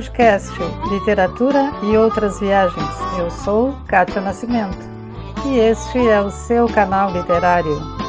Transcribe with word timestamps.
podcast 0.00 0.50
Literatura 0.90 1.70
e 1.82 1.94
Outras 1.94 2.40
Viagens. 2.40 2.94
Eu 3.18 3.30
sou 3.30 3.76
Kátia 3.86 4.22
Nascimento 4.22 4.78
e 5.44 5.58
este 5.58 5.98
é 5.98 6.18
o 6.22 6.30
seu 6.30 6.66
canal 6.68 7.12
literário. 7.12 7.99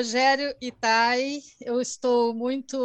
Rogério 0.00 0.56
Itai, 0.62 1.42
eu 1.60 1.78
estou 1.78 2.32
muito 2.32 2.78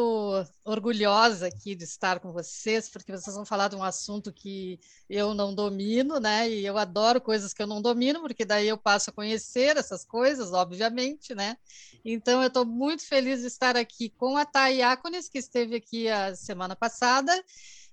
orgulhosa 0.66 1.48
aqui 1.48 1.74
de 1.74 1.86
estar 1.86 2.20
com 2.20 2.34
vocês, 2.34 2.90
porque 2.90 3.10
vocês 3.10 3.34
vão 3.34 3.46
falar 3.46 3.70
de 3.70 3.76
um 3.78 3.84
assunto 3.84 4.34
que 4.34 4.78
eu 5.10 5.34
não 5.34 5.56
domino, 5.56 6.20
né? 6.20 6.50
E 6.50 6.66
eu 6.66 6.78
adoro 6.78 7.22
coisas 7.22 7.54
que 7.54 7.64
eu 7.64 7.68
não 7.68 7.82
domino, 7.82 8.20
porque 8.20 8.44
daí 8.44 8.68
eu 8.68 8.78
passo 8.78 9.12
a 9.12 9.14
conhecer 9.14 9.78
essas 9.78 10.04
coisas, 10.04 10.52
obviamente, 10.52 11.34
né? 11.34 11.56
Então 12.04 12.42
eu 12.42 12.50
estou 12.50 12.66
muito 12.66 13.08
feliz 13.08 13.40
de 13.40 13.48
estar 13.48 13.78
aqui 13.78 14.10
com 14.10 14.36
a 14.36 14.44
Thay 14.46 14.80
Iacones, 14.80 15.30
que 15.30 15.38
esteve 15.38 15.78
aqui 15.78 16.10
a 16.10 16.36
semana 16.36 16.76
passada, 16.76 17.32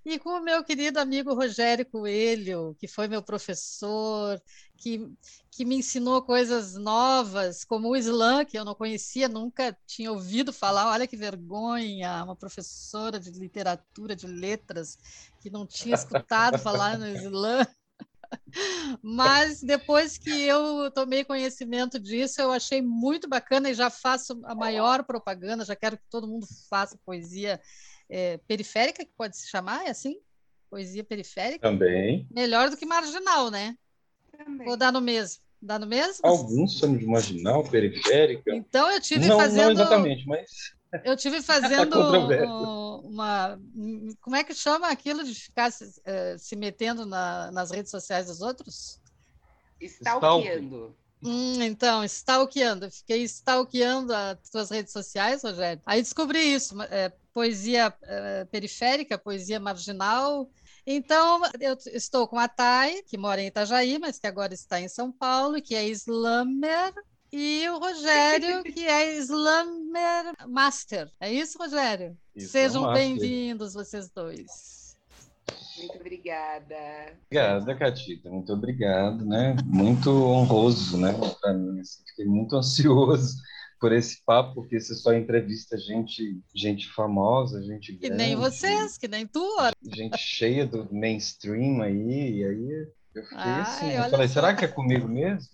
e 0.05 0.19
com 0.19 0.31
o 0.31 0.43
meu 0.43 0.65
querido 0.65 0.99
amigo 0.99 1.33
Rogério 1.33 1.87
Coelho, 1.87 2.75
que 2.77 2.89
foi 2.89 3.07
meu 3.07 3.23
professor, 3.23 4.43
que, 4.83 5.09
que 5.49 5.65
me 5.65 5.77
ensinou 5.77 6.21
coisas 6.23 6.75
novas, 6.75 7.65
como 7.65 7.89
o 7.89 7.97
Islã, 7.97 8.45
que 8.45 8.59
eu 8.59 8.65
não 8.65 8.75
conhecia, 8.75 9.29
nunca 9.29 9.77
tinha 9.87 10.11
ouvido 10.11 10.53
falar. 10.53 10.91
Olha 10.91 11.07
que 11.07 11.17
vergonha, 11.17 12.25
uma 12.25 12.35
professora 12.35 13.21
de 13.21 13.31
literatura, 13.31 14.17
de 14.17 14.27
letras, 14.27 14.99
que 15.41 15.49
não 15.49 15.65
tinha 15.65 15.95
escutado 15.95 16.59
falar 16.59 16.99
no 16.99 17.07
Islã. 17.07 17.65
Mas 19.01 19.63
depois 19.63 20.19
que 20.19 20.43
eu 20.43 20.91
tomei 20.91 21.23
conhecimento 21.23 22.01
disso, 22.01 22.41
eu 22.41 22.51
achei 22.51 22.83
muito 22.83 23.29
bacana 23.29 23.71
e 23.71 23.75
já 23.75 23.89
faço 23.89 24.41
a 24.45 24.55
maior 24.55 25.05
propaganda, 25.05 25.65
já 25.65 25.77
quero 25.77 25.97
que 25.97 26.09
todo 26.11 26.27
mundo 26.27 26.47
faça 26.69 26.99
poesia 27.05 27.61
é, 28.11 28.39
periférica, 28.49 29.05
que 29.05 29.13
pode 29.17 29.37
se 29.37 29.49
chamar, 29.49 29.87
é 29.87 29.91
assim? 29.91 30.19
Poesia 30.69 31.05
periférica? 31.05 31.69
Também. 31.69 32.27
Melhor 32.33 32.69
do 32.69 32.77
que 32.77 32.87
marginal, 32.87 33.49
né? 33.49 33.77
Também. 34.37 34.69
Ou 34.69 34.77
dá 34.77 34.91
no 34.91 35.01
mesmo? 35.01 35.43
Dá 35.61 35.79
no 35.79 35.87
mesmo? 35.87 36.27
Alguns 36.27 36.79
são 36.79 36.97
de 36.97 37.07
marginal, 37.07 37.63
periférica. 37.63 38.55
Então 38.55 38.91
eu 38.91 39.01
tive 39.01 39.27
não, 39.27 39.39
fazendo. 39.39 39.65
Não 39.65 39.71
exatamente, 39.71 40.27
mas. 40.27 40.51
Eu 41.07 41.17
tive 41.17 41.41
fazendo 41.43 41.99
uma. 43.03 43.59
Como 44.21 44.37
é 44.37 44.45
que 44.45 44.53
chama 44.53 44.89
aquilo 44.89 45.25
de 45.25 45.35
ficar 45.35 45.73
se, 45.73 45.85
uh, 45.85 46.39
se 46.39 46.55
metendo 46.55 47.07
na, 47.07 47.51
nas 47.51 47.71
redes 47.71 47.91
sociais 47.91 48.27
dos 48.27 48.43
outros? 48.43 49.01
Stalkeando. 49.81 50.95
Hum, 51.25 51.63
então, 51.63 52.05
stalkeando. 52.05 52.91
Fiquei 52.91 53.23
stalkeando 53.23 54.13
as 54.13 54.39
suas 54.51 54.71
redes 54.71 54.93
sociais, 54.93 55.43
Rogério. 55.43 55.81
Aí 55.87 56.03
descobri 56.03 56.41
isso: 56.41 56.81
é, 56.83 57.11
poesia 57.33 57.95
é, 58.03 58.45
periférica, 58.47 59.17
poesia 59.17 59.61
marginal, 59.61 60.51
então, 60.87 61.41
eu 61.61 61.77
estou 61.93 62.27
com 62.27 62.39
a 62.39 62.49
Thay, 62.49 63.03
que 63.05 63.17
mora 63.17 63.41
em 63.41 63.47
Itajaí, 63.47 63.99
mas 63.99 64.19
que 64.19 64.27
agora 64.27 64.53
está 64.53 64.81
em 64.81 64.89
São 64.89 65.13
Paulo, 65.13 65.63
que 65.63 65.75
é 65.75 65.87
Slammer, 65.89 66.93
e 67.33 67.69
o 67.71 67.79
Rogério, 67.79 68.63
que 68.75 68.85
é 68.85 69.17
Slammer 69.19 70.35
Master. 70.49 71.11
É 71.21 71.33
isso, 71.33 71.57
Rogério? 71.59 72.17
Isso, 72.35 72.51
Sejam 72.51 72.93
bem-vindos, 72.93 73.75
vocês 73.75 74.11
dois. 74.11 74.97
Muito 75.79 75.97
obrigada. 75.97 76.77
Obrigada, 77.27 77.75
Catita. 77.75 78.31
Muito 78.31 78.53
obrigado, 78.53 79.25
né? 79.25 79.57
Muito 79.65 80.11
honroso, 80.11 80.99
né? 80.99 81.13
Para 81.41 81.55
mim, 81.55 81.81
assim, 81.81 82.03
fiquei 82.07 82.27
muito 82.27 82.55
ansioso 82.57 83.37
por 83.83 83.91
esse 83.91 84.23
papo, 84.25 84.55
porque 84.55 84.79
você 84.79 84.95
só 84.95 85.13
entrevista 85.13 85.77
gente, 85.77 86.41
gente 86.55 86.89
famosa, 86.93 87.61
gente 87.61 87.91
grande. 87.91 87.99
Que 87.99 88.11
nem 88.11 88.37
vocês, 88.37 88.97
que 88.97 89.09
nem 89.09 89.27
tu. 89.27 89.45
Gente 89.83 90.17
cheia 90.19 90.65
do 90.65 90.89
mainstream 90.95 91.83
aí, 91.83 92.37
e 92.37 92.45
aí 92.45 92.89
eu 93.13 93.23
fiquei 93.25 93.39
Ai, 93.39 93.61
assim, 93.61 93.91
eu 93.91 94.05
falei, 94.05 94.29
só. 94.29 94.35
será 94.35 94.55
que 94.55 94.65
é 94.65 94.69
comigo 94.69 95.09
mesmo? 95.09 95.51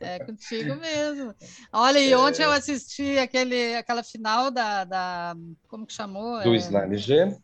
É 0.00 0.18
contigo 0.18 0.74
mesmo. 0.74 1.32
Olha, 1.72 2.00
e 2.00 2.12
ontem 2.12 2.42
é... 2.42 2.46
eu 2.46 2.50
assisti 2.50 3.16
aquele, 3.18 3.76
aquela 3.76 4.02
final 4.02 4.50
da, 4.50 4.82
da 4.82 5.36
como 5.68 5.86
que 5.86 5.92
chamou? 5.92 6.42
Do 6.42 6.52
é... 6.52 6.56
Slime 6.56 6.96
G. 6.96 7.36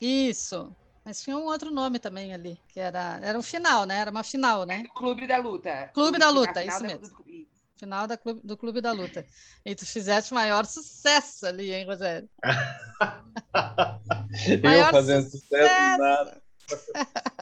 Isso. 0.00 0.74
Mas 1.04 1.20
tinha 1.20 1.36
um 1.36 1.44
outro 1.44 1.70
nome 1.70 1.98
também 1.98 2.32
ali, 2.32 2.58
que 2.68 2.80
era, 2.80 3.20
era 3.22 3.38
um 3.38 3.42
final, 3.42 3.84
né? 3.84 3.98
Era 3.98 4.10
uma 4.10 4.24
final, 4.24 4.64
né? 4.64 4.84
Clube 4.94 5.26
da 5.26 5.36
Luta. 5.36 5.90
Clube 5.92 6.18
da 6.18 6.30
Luta, 6.30 6.64
isso 6.64 6.82
mesmo. 6.82 7.00
Do 7.00 7.53
final 7.76 8.06
da 8.06 8.16
clube, 8.16 8.40
do 8.44 8.56
Clube 8.56 8.80
da 8.80 8.92
Luta. 8.92 9.26
E 9.64 9.74
tu 9.74 9.84
fizeste 9.86 10.32
maior 10.32 10.64
sucesso 10.64 11.46
ali, 11.46 11.72
hein, 11.72 11.86
Rogério? 11.86 12.28
eu 14.62 14.90
fazendo 14.90 15.24
sucesso, 15.24 15.40
sucesso 15.40 15.98
nada. 15.98 16.44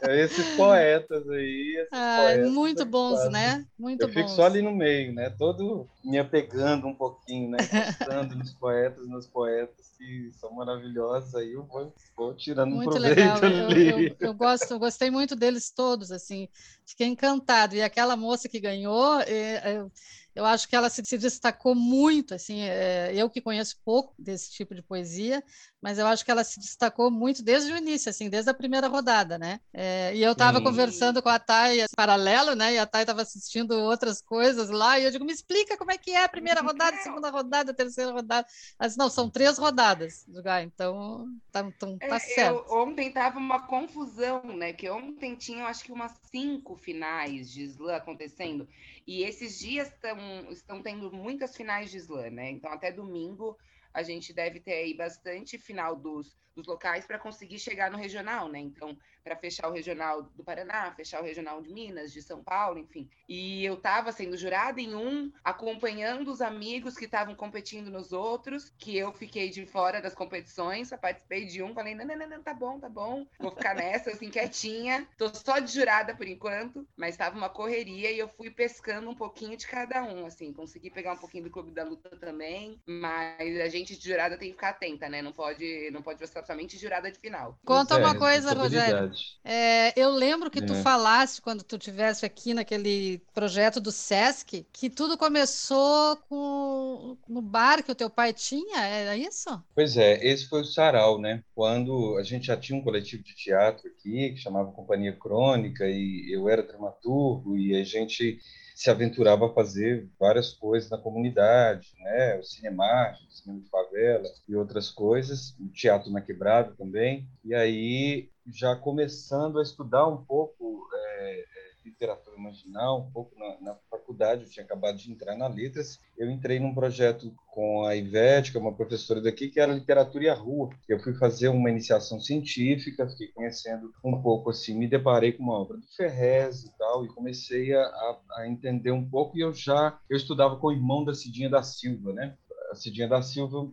É 0.03 0.21
esses 0.21 0.57
poetas 0.57 1.29
aí. 1.31 1.77
Esses 1.77 1.93
ah, 1.93 2.19
poetas 2.23 2.51
muito 2.51 2.85
bons, 2.85 3.31
né? 3.31 3.65
Muito 3.79 4.03
eu 4.03 4.09
bons. 4.09 4.15
fico 4.15 4.29
só 4.29 4.47
ali 4.47 4.61
no 4.61 4.73
meio, 4.73 5.13
né? 5.13 5.31
Todo 5.31 5.89
me 6.05 6.19
apegando 6.19 6.89
um 6.89 6.95
pouquinho, 6.95 7.51
né? 7.51 7.59
Gostando 7.59 8.35
nos 8.35 8.53
poetas, 8.53 9.09
nos 9.09 9.27
poetas 9.29 9.93
que 9.97 10.31
são 10.33 10.53
maravilhosos. 10.53 11.35
Aí 11.37 11.53
eu 11.53 11.63
vou, 11.65 11.95
vou 12.17 12.35
tirando 12.35 12.75
muito 12.75 12.89
um 12.89 13.01
proveito 13.01 13.17
legal. 13.17 13.45
ali. 13.45 13.89
Eu, 13.89 13.99
eu, 13.99 14.17
eu, 14.21 14.35
gosto, 14.35 14.73
eu 14.73 14.79
gostei 14.79 15.11
muito 15.11 15.37
deles 15.37 15.71
todos, 15.71 16.11
assim. 16.11 16.49
Fiquei 16.85 17.07
encantado. 17.07 17.77
E 17.77 17.83
aquela 17.83 18.17
moça 18.17 18.49
que 18.49 18.59
ganhou, 18.59 19.21
é, 19.21 19.77
eu, 19.77 19.91
eu 20.35 20.45
acho 20.45 20.69
que 20.69 20.77
ela 20.77 20.89
se, 20.91 21.03
se 21.05 21.19
destacou 21.19 21.75
muito, 21.75 22.35
assim, 22.35 22.63
é, 22.63 23.13
eu 23.15 23.29
que 23.31 23.41
conheço 23.41 23.77
pouco 23.85 24.15
desse 24.19 24.51
tipo 24.51 24.75
de 24.75 24.83
poesia, 24.83 25.43
mas 25.83 25.99
eu 25.99 26.07
acho 26.07 26.25
que 26.25 26.31
ela 26.31 26.45
se 26.45 26.61
destacou 26.61 27.11
muito 27.11 27.43
desde 27.43 27.73
o 27.73 27.77
início, 27.77 28.09
assim, 28.09 28.31
desde 28.31 28.49
a 28.49 28.55
primeira 28.55 28.87
rodada, 28.87 29.37
né? 29.37 29.59
É, 29.75 30.15
e 30.15 30.23
eu 30.23 30.31
estava 30.31 30.63
conversando 30.63 31.21
com 31.21 31.29
a 31.29 31.41
Thay 31.41 31.85
paralelo, 31.97 32.55
né? 32.55 32.75
E 32.75 32.79
a 32.79 32.87
Thay 32.87 33.03
estava 33.03 33.23
assistindo 33.23 33.73
outras 33.73 34.23
coisas 34.23 34.71
lá, 34.71 35.01
e 35.01 35.05
eu 35.05 35.11
digo, 35.11 35.25
me 35.25 35.33
explica 35.33 35.77
como 35.77 35.91
é 35.91 35.99
que 35.99 36.13
é 36.13 36.23
a 36.23 36.29
primeira 36.29 36.61
rodada, 36.63 36.97
a 36.97 37.01
segunda 37.01 37.31
rodada, 37.31 37.73
a 37.73 37.75
terceira 37.75 38.13
rodada. 38.13 38.47
Disse, 38.81 38.97
não, 38.97 39.11
são 39.11 39.29
três 39.29 39.59
rodadas. 39.59 40.25
Ah, 40.45 40.63
então 40.63 41.27
tá, 41.51 41.61
então, 41.61 41.99
tá 41.99 42.15
é, 42.15 42.19
certo. 42.21 42.65
Eu, 42.69 42.79
ontem 42.79 43.09
estava 43.09 43.41
uma 43.41 43.67
confusão, 43.67 44.41
né? 44.45 44.73
Que 44.73 44.89
ontem 44.89 45.35
tinha, 45.35 45.67
acho 45.67 45.83
que 45.83 45.91
umas 45.91 46.13
cinco 46.31 46.77
finais 46.77 47.51
de 47.51 47.65
slam 47.65 47.97
acontecendo, 47.97 48.69
e 49.05 49.25
esses 49.25 49.59
dias 49.59 49.93
tão, 50.01 50.17
estão 50.53 50.81
tendo 50.81 51.11
muitas 51.11 51.57
finais 51.57 51.91
de 51.91 51.97
slam, 51.97 52.31
né? 52.31 52.51
Então, 52.53 52.73
até 52.73 52.93
domingo, 52.93 53.59
a 53.93 54.03
gente 54.03 54.33
deve 54.33 54.61
ter 54.61 54.73
aí 54.75 54.97
bastante 54.97 55.59
final 55.59 55.97
dos, 55.97 56.37
dos 56.55 56.67
locais 56.67 57.07
para 57.07 57.19
conseguir 57.19 57.59
chegar 57.59 57.91
no 57.91 57.99
regional, 57.99 58.49
né? 58.49 58.59
Então, 58.59 58.97
para 59.23 59.37
fechar 59.37 59.69
o 59.69 59.73
regional 59.73 60.23
do 60.23 60.43
Paraná, 60.43 60.93
fechar 60.93 61.21
o 61.21 61.25
regional 61.25 61.63
de 61.63 61.73
Minas, 61.73 62.13
de 62.13 62.23
São 62.23 62.43
Paulo, 62.43 62.79
enfim. 62.79 63.09
E 63.29 63.65
eu 63.65 63.75
estava 63.75 64.11
sendo 64.13 64.37
jurada 64.37 64.81
em 64.81 64.95
um, 64.95 65.33
acompanhando 65.45 66.31
os 66.31 66.41
amigos 66.41 66.97
que 66.97 67.05
estavam 67.05 67.35
competindo 67.35 67.91
nos 67.91 68.13
outros, 68.13 68.73
que 68.79 68.97
eu 68.97 69.13
fiquei 69.13 69.51
de 69.51 69.65
fora 69.65 70.01
das 70.01 70.15
competições, 70.15 70.89
só 70.89 70.97
participei 70.97 71.47
de 71.47 71.63
um, 71.63 71.75
falei, 71.75 71.95
não, 71.95 72.05
não, 72.05 72.17
não, 72.17 72.29
não 72.29 72.43
tá 72.43 72.53
bom, 72.53 72.79
tá 72.79 72.89
bom, 72.89 73.27
vou 73.39 73.53
ficar 73.53 73.75
nessa, 73.75 74.11
assim, 74.11 74.31
quietinha, 74.31 75.07
tô 75.17 75.33
só 75.33 75.59
de 75.59 75.73
jurada 75.73 76.15
por 76.15 76.27
enquanto, 76.27 76.87
mas 76.97 77.15
estava 77.15 77.37
uma 77.37 77.49
correria 77.49 78.11
e 78.11 78.19
eu 78.19 78.29
fui 78.29 78.51
pescando 78.51 79.09
um 79.09 79.15
pouquinho 79.15 79.57
de 79.57 79.67
cada 79.67 80.03
um, 80.03 80.27
assim, 80.27 80.53
consegui 80.53 80.91
pegar 80.91 81.13
um 81.13 81.19
pouquinho 81.19 81.45
do 81.45 81.51
Clube 81.51 81.71
da 81.71 81.85
Luta 81.85 82.11
também, 82.17 82.81
mas 82.87 83.61
a 83.61 83.69
gente 83.69 83.97
de 83.97 84.09
jurada 84.09 84.37
tem 84.37 84.49
que 84.49 84.55
ficar 84.55 84.71
atenta, 84.71 85.09
né, 85.09 85.23
não 85.23 85.33
pode, 85.33 85.91
não 85.93 86.03
pode 86.03 86.19
ser 86.19 86.25
somente 86.47 86.79
jurada 86.79 87.11
de 87.11 87.19
final. 87.19 87.59
Conta 87.65 87.97
uma 87.97 88.13
é, 88.13 88.19
coisa, 88.19 88.53
Rogério, 88.53 89.11
é, 89.45 89.99
eu 90.01 90.11
lembro 90.11 90.51
que 90.51 90.63
tu 90.63 90.75
é. 90.75 90.83
falaste 90.83 91.41
quando 91.41 91.63
tu 91.63 91.79
tivesse 91.79 92.25
aqui 92.25 92.55
naquele 92.55 93.21
projeto 93.35 93.81
do 93.81 93.93
Sesc 93.93 94.67
que 94.73 94.91
tudo 94.91 95.17
começou 95.17 96.17
com 96.29 97.17
no 97.29 97.43
bar 97.43 97.83
que 97.83 97.93
o 97.93 97.95
teu 97.95 98.11
pai 98.11 98.33
tinha, 98.33 98.81
era 98.85 99.17
isso? 99.17 99.63
Pois 99.75 99.97
é, 99.97 100.25
esse 100.25 100.49
foi 100.49 100.63
o 100.63 100.65
sarau, 100.65 101.19
né? 101.19 101.43
Quando 101.55 102.17
a 102.19 102.23
gente 102.23 102.47
já 102.47 102.57
tinha 102.57 102.79
um 102.79 102.83
coletivo 102.83 103.23
de 103.23 103.35
teatro 103.35 103.89
aqui 103.89 104.31
que 104.31 104.37
chamava 104.37 104.73
Companhia 104.73 105.17
Crônica 105.17 105.85
e 105.87 106.31
eu 106.33 106.49
era 106.49 106.63
dramaturgo 106.63 107.57
e 107.57 107.75
a 107.75 107.85
gente 107.85 108.39
se 108.83 108.91
aventurava 108.91 109.47
a 109.47 109.55
fazer 109.55 110.11
várias 110.19 110.53
coisas 110.55 110.91
na 110.91 110.99
comunidade, 110.99 111.93
né? 112.01 112.37
O 112.37 112.43
cinema, 112.43 113.17
o 113.29 113.31
cinema 113.31 113.61
de 113.61 113.69
favela 113.69 114.29
e 114.49 114.57
outras 114.57 114.91
coisas, 114.91 115.57
o 115.61 115.69
teatro 115.69 116.11
na 116.11 116.21
quebrada 116.21 116.75
também. 116.77 117.29
E 117.45 117.55
aí 117.55 118.29
já 118.45 118.75
começando 118.75 119.61
a 119.61 119.63
estudar 119.63 120.09
um 120.09 120.25
pouco 120.25 120.85
é, 120.93 121.45
literatura 121.85 122.37
marginal, 122.37 123.03
um 123.03 123.13
pouco 123.13 123.39
na, 123.39 123.61
na 123.61 123.75
faculdade, 123.89 124.43
eu 124.43 124.51
tinha 124.51 124.65
acabado 124.65 124.99
de 124.99 125.13
entrar 125.13 125.37
na 125.37 125.47
Letras, 125.47 126.01
eu 126.23 126.31
entrei 126.31 126.61
num 126.61 126.73
projeto 126.73 127.35
com 127.49 127.85
a 127.85 127.97
Ivete, 127.97 128.53
que 128.53 128.57
é 128.57 128.61
uma 128.61 128.73
professora 128.73 129.21
daqui, 129.21 129.49
que 129.49 129.59
era 129.59 129.73
Literatura 129.73 130.25
e 130.25 130.29
a 130.29 130.35
Rua. 130.35 130.71
Eu 130.89 131.01
fui 131.01 131.15
fazer 131.15 131.49
uma 131.49 131.69
iniciação 131.69 132.21
científica, 132.21 133.09
fiquei 133.09 133.27
conhecendo 133.27 133.93
um 134.05 134.23
pouco 134.23 134.51
assim, 134.51 134.79
me 134.79 134.87
deparei 134.87 135.33
com 135.33 135.43
uma 135.43 135.59
obra 135.59 135.79
do 135.79 135.87
Ferrez 135.97 136.63
e 136.63 136.79
tal, 136.79 137.05
e 137.05 137.09
comecei 137.09 137.75
a, 137.75 138.19
a 138.37 138.47
entender 138.47 138.93
um 138.93 139.05
pouco, 139.05 139.37
e 139.37 139.41
eu 139.41 139.53
já 139.53 139.99
eu 140.09 140.17
estudava 140.17 140.57
com 140.57 140.69
o 140.69 140.73
irmão 140.73 141.05
da 141.05 141.13
Cidinha 141.13 141.51
da 141.51 141.63
Silva, 141.63 142.13
né? 142.13 142.37
A 142.71 142.77
Cidinha 142.77 143.09
da 143.09 143.21
Silva, 143.21 143.69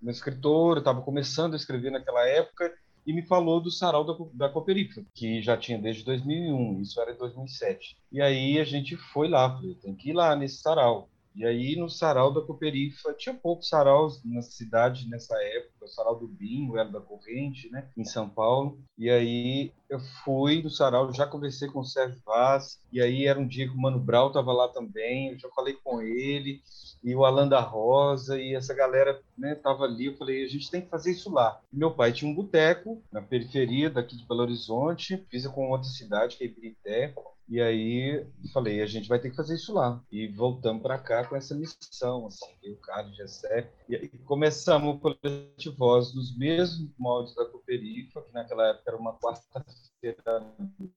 uma 0.00 0.10
escritora, 0.10 0.80
estava 0.80 1.02
começando 1.02 1.54
a 1.54 1.56
escrever 1.56 1.92
naquela 1.92 2.26
época, 2.26 2.74
e 3.06 3.12
me 3.12 3.22
falou 3.22 3.60
do 3.60 3.70
sarau 3.70 4.04
da, 4.04 4.14
da 4.34 4.52
Cooperifa, 4.52 5.04
que 5.14 5.40
já 5.40 5.56
tinha 5.56 5.78
desde 5.78 6.04
2001, 6.04 6.80
isso 6.80 7.00
era 7.00 7.12
em 7.12 7.16
2007. 7.16 7.96
E 8.10 8.20
aí 8.20 8.58
a 8.58 8.64
gente 8.64 8.96
foi 8.96 9.28
lá, 9.28 9.54
falei, 9.54 9.74
tem 9.76 9.94
que 9.94 10.10
ir 10.10 10.12
lá 10.12 10.34
nesse 10.36 10.58
sarau. 10.58 11.08
E 11.34 11.44
aí, 11.44 11.76
no 11.76 11.88
sarau 11.88 12.32
da 12.32 12.40
Cooperifa, 12.40 13.14
tinha 13.14 13.34
poucos 13.34 13.68
saraus 13.68 14.22
na 14.24 14.42
cidade 14.42 15.08
nessa 15.08 15.34
época, 15.42 15.84
o 15.84 15.88
sarau 15.88 16.18
do 16.18 16.28
Binho, 16.28 16.76
era 16.76 16.88
da 16.88 17.00
Corrente, 17.00 17.70
né, 17.70 17.88
em 17.96 18.04
São 18.04 18.28
Paulo. 18.28 18.78
E 18.98 19.08
aí, 19.10 19.72
eu 19.88 19.98
fui 20.24 20.62
do 20.62 20.70
sarau, 20.70 21.12
já 21.12 21.26
conversei 21.26 21.68
com 21.68 21.80
o 21.80 21.84
Sérgio 21.84 22.20
Vaz, 22.24 22.78
e 22.92 23.00
aí 23.00 23.26
era 23.26 23.38
um 23.38 23.46
dia 23.46 23.66
que 23.66 23.74
o 23.74 23.80
Mano 23.80 23.98
Brau 23.98 24.28
estava 24.28 24.52
lá 24.52 24.68
também, 24.68 25.30
eu 25.30 25.38
já 25.38 25.48
falei 25.50 25.74
com 25.82 26.02
ele, 26.02 26.62
e 27.02 27.14
o 27.14 27.24
Alan 27.24 27.48
da 27.48 27.60
Rosa, 27.60 28.40
e 28.40 28.54
essa 28.54 28.74
galera 28.74 29.20
né, 29.36 29.58
ali, 29.80 30.06
eu 30.06 30.16
falei, 30.16 30.44
a 30.44 30.48
gente 30.48 30.70
tem 30.70 30.80
que 30.80 30.88
fazer 30.88 31.12
isso 31.12 31.32
lá. 31.32 31.60
E 31.72 31.76
meu 31.76 31.90
pai 31.90 32.12
tinha 32.12 32.30
um 32.30 32.34
boteco 32.34 33.02
na 33.10 33.20
periferia 33.20 33.90
daqui 33.90 34.16
de 34.16 34.26
Belo 34.26 34.42
Horizonte, 34.42 35.24
fiz 35.28 35.46
com 35.46 35.70
outra 35.70 35.88
cidade, 35.88 36.36
que 36.36 36.44
é 36.44 36.46
Ibirité, 36.46 37.08
e 37.48 37.60
aí 37.60 38.26
falei, 38.52 38.80
a 38.80 38.86
gente 38.86 39.08
vai 39.08 39.18
ter 39.18 39.30
que 39.30 39.36
fazer 39.36 39.54
isso 39.54 39.74
lá. 39.74 40.02
E 40.10 40.28
voltamos 40.28 40.82
para 40.82 40.98
cá 40.98 41.24
com 41.26 41.36
essa 41.36 41.54
missão, 41.54 42.26
assim, 42.26 42.46
eu, 42.62 42.76
Carlos, 42.76 43.16
Gessé. 43.16 43.70
E 43.88 43.96
aí 43.96 44.08
começamos 44.24 44.94
o 44.94 44.98
Coletivo 44.98 45.76
Voz 45.76 46.14
nos 46.14 46.36
mesmos 46.36 46.90
moldes 46.98 47.34
da 47.34 47.44
Cooperifa, 47.46 48.22
que 48.22 48.32
naquela 48.32 48.68
época 48.68 48.90
era 48.90 48.96
uma 48.96 49.18
quarta-feira 49.18 50.22
à 50.26 50.42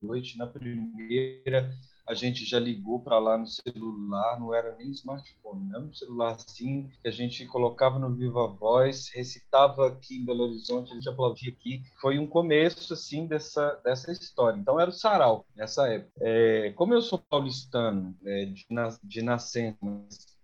noite. 0.00 0.38
Na 0.38 0.46
primeira, 0.46 1.70
a 2.06 2.14
gente 2.14 2.44
já 2.44 2.58
ligou 2.58 3.00
para 3.00 3.18
lá 3.18 3.36
no 3.36 3.46
celular, 3.46 4.38
não 4.38 4.54
era 4.54 4.74
nem 4.76 4.90
smartphone, 4.90 5.70
era 5.74 5.82
um 5.82 5.92
celularzinho 5.92 6.88
que 7.02 7.08
a 7.08 7.10
gente 7.10 7.44
colocava 7.46 7.98
no 7.98 8.14
Viva 8.14 8.46
Voz, 8.46 9.10
recitava 9.12 9.88
aqui 9.88 10.16
em 10.16 10.24
Belo 10.24 10.44
Horizonte, 10.44 10.92
a 10.92 10.94
gente 10.94 11.08
aplaudia 11.08 11.50
aqui. 11.50 11.82
Foi 12.00 12.18
um 12.18 12.26
começo, 12.26 12.92
assim, 12.92 13.26
dessa, 13.26 13.80
dessa 13.84 14.12
história. 14.12 14.58
Então, 14.58 14.78
era 14.78 14.90
o 14.90 14.92
sarau, 14.92 15.44
nessa 15.54 15.88
época. 15.88 16.12
É, 16.20 16.72
como 16.72 16.94
eu 16.94 17.02
sou 17.02 17.18
paulistano, 17.18 18.16
é, 18.24 18.44
de, 18.46 18.66
de 19.02 19.22
nascença, 19.22 19.76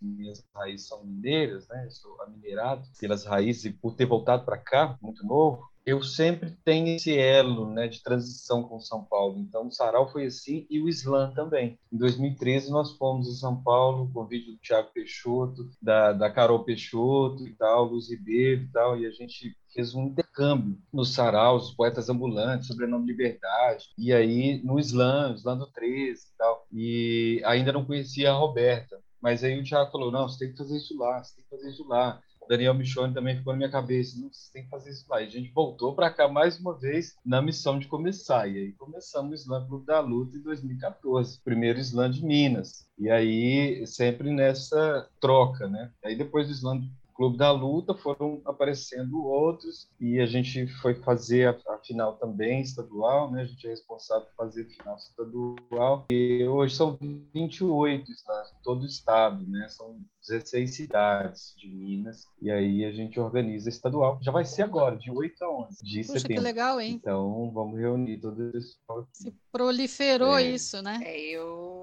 minhas 0.02 0.44
raízes 0.54 0.88
são 0.88 1.04
mineiras, 1.04 1.66
né? 1.68 1.88
Sou 1.90 2.16
minerado 2.28 2.82
pelas 3.00 3.24
raízes 3.24 3.64
e 3.66 3.70
por 3.70 3.94
ter 3.94 4.06
voltado 4.06 4.44
para 4.44 4.58
cá, 4.58 4.98
muito 5.00 5.24
novo, 5.26 5.72
eu 5.84 6.02
sempre 6.02 6.56
tenho 6.64 6.94
esse 6.94 7.16
elo 7.16 7.68
né, 7.68 7.88
de 7.88 8.02
transição 8.02 8.62
com 8.62 8.78
São 8.78 9.04
Paulo. 9.04 9.38
Então, 9.40 9.66
o 9.66 9.72
Sarau 9.72 10.10
foi 10.10 10.26
assim 10.26 10.66
e 10.70 10.80
o 10.80 10.88
Slam 10.88 11.32
também. 11.34 11.78
Em 11.92 11.98
2013, 11.98 12.70
nós 12.70 12.92
fomos 12.92 13.28
em 13.28 13.34
São 13.34 13.60
Paulo 13.62 14.10
com 14.12 14.20
o 14.20 14.26
vídeo 14.26 14.52
do 14.52 14.58
Tiago 14.60 14.90
Peixoto, 14.92 15.68
da, 15.80 16.12
da 16.12 16.30
Carol 16.30 16.64
Peixoto 16.64 17.46
e 17.46 17.54
tal, 17.54 17.84
Luz 17.84 18.08
Ribeiro 18.10 18.62
e 18.62 18.68
tal, 18.68 18.96
e 18.96 19.06
a 19.06 19.10
gente 19.10 19.56
fez 19.74 19.94
um 19.94 20.06
intercâmbio 20.06 20.78
no 20.92 21.04
Sarau, 21.04 21.56
os 21.56 21.72
poetas 21.72 22.08
ambulantes, 22.08 22.68
sobrenome 22.68 23.06
Liberdade, 23.06 23.86
e 23.98 24.12
aí 24.12 24.62
no 24.62 24.78
Slam, 24.78 25.34
Slam 25.34 25.58
do 25.58 25.66
13 25.66 26.22
e 26.22 26.36
tal. 26.36 26.66
E 26.70 27.42
ainda 27.44 27.72
não 27.72 27.84
conhecia 27.84 28.30
a 28.30 28.34
Roberta, 28.34 29.00
mas 29.22 29.44
aí 29.44 29.58
o 29.58 29.62
Tiago 29.62 29.90
falou, 29.92 30.10
não, 30.10 30.28
você 30.28 30.40
tem 30.40 30.50
que 30.50 30.58
fazer 30.58 30.76
isso 30.76 30.98
lá, 30.98 31.22
você 31.22 31.36
tem 31.36 31.44
que 31.44 31.50
fazer 31.50 31.70
isso 31.70 31.86
lá. 31.86 32.20
Daniel 32.48 32.74
Michone 32.74 33.14
também 33.14 33.36
ficou 33.36 33.52
na 33.52 33.58
minha 33.58 33.70
cabeça. 33.70 34.20
Não, 34.20 34.28
você 34.28 34.52
tem 34.52 34.64
que 34.64 34.68
fazer 34.68 34.90
isso 34.90 35.06
lá. 35.08 35.22
E 35.22 35.26
a 35.26 35.30
gente 35.30 35.52
voltou 35.52 35.94
para 35.94 36.10
cá 36.10 36.26
mais 36.26 36.58
uma 36.58 36.76
vez 36.76 37.14
na 37.24 37.40
missão 37.40 37.78
de 37.78 37.86
começar. 37.86 38.48
E 38.48 38.58
aí 38.58 38.72
começamos 38.72 39.30
o 39.30 39.34
Slam 39.34 39.66
Clube 39.66 39.86
da 39.86 40.00
Luta 40.00 40.36
em 40.36 40.42
2014, 40.42 41.40
primeiro 41.44 41.78
Slam 41.78 42.10
de 42.10 42.24
Minas. 42.24 42.86
E 42.98 43.08
aí 43.08 43.86
sempre 43.86 44.30
nessa 44.32 45.08
troca, 45.20 45.68
né? 45.68 45.92
Aí 46.04 46.16
depois 46.16 46.48
do 46.48 46.52
Slam 46.52 46.82
Clube 47.14 47.36
da 47.36 47.50
Luta 47.50 47.94
foram 47.94 48.40
aparecendo 48.44 49.24
outros 49.24 49.88
e 50.00 50.20
a 50.20 50.26
gente 50.26 50.66
foi 50.80 50.94
fazer 50.94 51.48
a, 51.48 51.74
a, 51.74 51.78
final 51.78 52.16
também 52.16 52.60
estadual, 52.60 53.30
né? 53.30 53.42
A 53.42 53.44
gente 53.44 53.66
é 53.66 53.70
responsável 53.70 54.26
por 54.28 54.46
fazer 54.46 54.62
a 54.62 54.70
final 54.70 54.96
estadual 54.96 56.06
e 56.10 56.46
hoje 56.46 56.74
são 56.74 56.98
28 57.34 58.08
né? 58.08 58.44
todo 58.62 58.82
o 58.82 58.86
estado, 58.86 59.46
né? 59.46 59.68
São 59.68 60.00
16 60.28 60.74
cidades 60.74 61.54
de 61.56 61.68
Minas 61.68 62.26
e 62.40 62.50
aí 62.50 62.84
a 62.84 62.92
gente 62.92 63.18
organiza 63.18 63.68
estadual. 63.68 64.18
Já 64.22 64.30
vai 64.30 64.44
ser 64.44 64.62
agora, 64.62 64.96
de 64.96 65.10
8 65.10 65.44
a 65.44 65.50
11 65.50 65.84
de 65.84 66.00
Puxa, 66.00 66.20
setembro. 66.20 66.34
que 66.34 66.40
legal, 66.40 66.80
hein? 66.80 66.92
Então 66.94 67.50
vamos 67.52 67.78
reunir 67.78 68.18
todos 68.20 68.54
esses. 68.54 68.78
Se 69.12 69.34
proliferou 69.50 70.36
é. 70.36 70.42
isso, 70.42 70.80
né? 70.82 71.00
É, 71.04 71.20
eu 71.20 71.81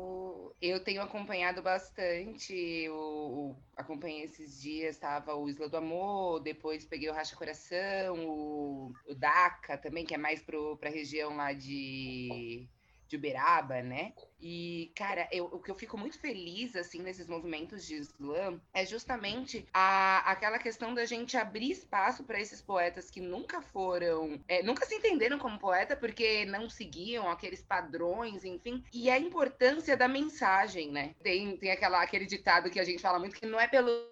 eu 0.62 0.84
tenho 0.84 1.02
acompanhado 1.02 1.62
bastante, 1.62 2.54
eu, 2.54 3.56
acompanhei 3.78 4.24
esses 4.24 4.62
dias, 4.62 4.96
estava 4.96 5.34
o 5.36 5.48
Isla 5.48 5.70
do 5.70 5.78
Amor, 5.78 6.42
depois 6.42 6.86
peguei 6.86 7.10
o 7.10 7.14
Racha 7.14 7.36
Coração, 7.36 8.28
o, 8.28 8.94
o 9.08 9.16
DACA 9.16 9.78
também, 9.78 10.06
que 10.06 10.14
é 10.14 10.18
mais 10.18 10.42
para 10.42 10.58
a 10.58 10.92
região 10.92 11.36
lá 11.36 11.54
de, 11.54 12.68
de 13.08 13.16
Uberaba, 13.16 13.82
né? 13.82 14.14
E, 14.40 14.92
cara, 14.96 15.28
eu, 15.32 15.46
o 15.46 15.60
que 15.60 15.70
eu 15.70 15.76
fico 15.76 15.98
muito 15.98 16.18
feliz, 16.20 16.76
assim, 16.76 17.02
nesses 17.02 17.28
movimentos 17.28 17.86
de 17.86 17.96
slam 17.96 18.62
é 18.74 18.86
justamente 18.86 19.68
a, 19.74 20.20
aquela 20.32 20.58
questão 20.58 20.94
da 20.94 21.06
gente 21.06 21.36
abrir 21.36 21.72
espaço 21.72 22.24
para 22.24 22.40
esses 22.40 22.62
poetas 22.62 23.10
que 23.10 23.20
nunca 23.20 23.62
foram, 23.62 24.40
é, 24.48 24.64
nunca 24.64 24.86
se 24.86 24.96
entenderam 24.96 25.38
como 25.38 25.60
poeta 25.60 25.96
porque 25.96 26.46
não 26.46 26.70
seguiam 26.70 27.30
aqueles 27.30 27.62
padrões, 27.62 28.46
enfim, 28.46 28.84
e 28.94 29.10
a 29.10 29.20
importância 29.20 29.98
da 29.98 30.08
mensagem, 30.08 30.92
né? 30.92 31.16
Tem, 31.22 31.58
tem 31.58 31.72
aquela, 31.72 32.02
aquele 32.02 32.26
ditado 32.26 32.70
que 32.70 32.80
a 32.80 32.84
gente 32.84 33.02
fala 33.02 33.20
muito 33.20 33.36
que 33.36 33.46
não 33.46 33.60
é 33.60 33.68
pelo 33.68 34.10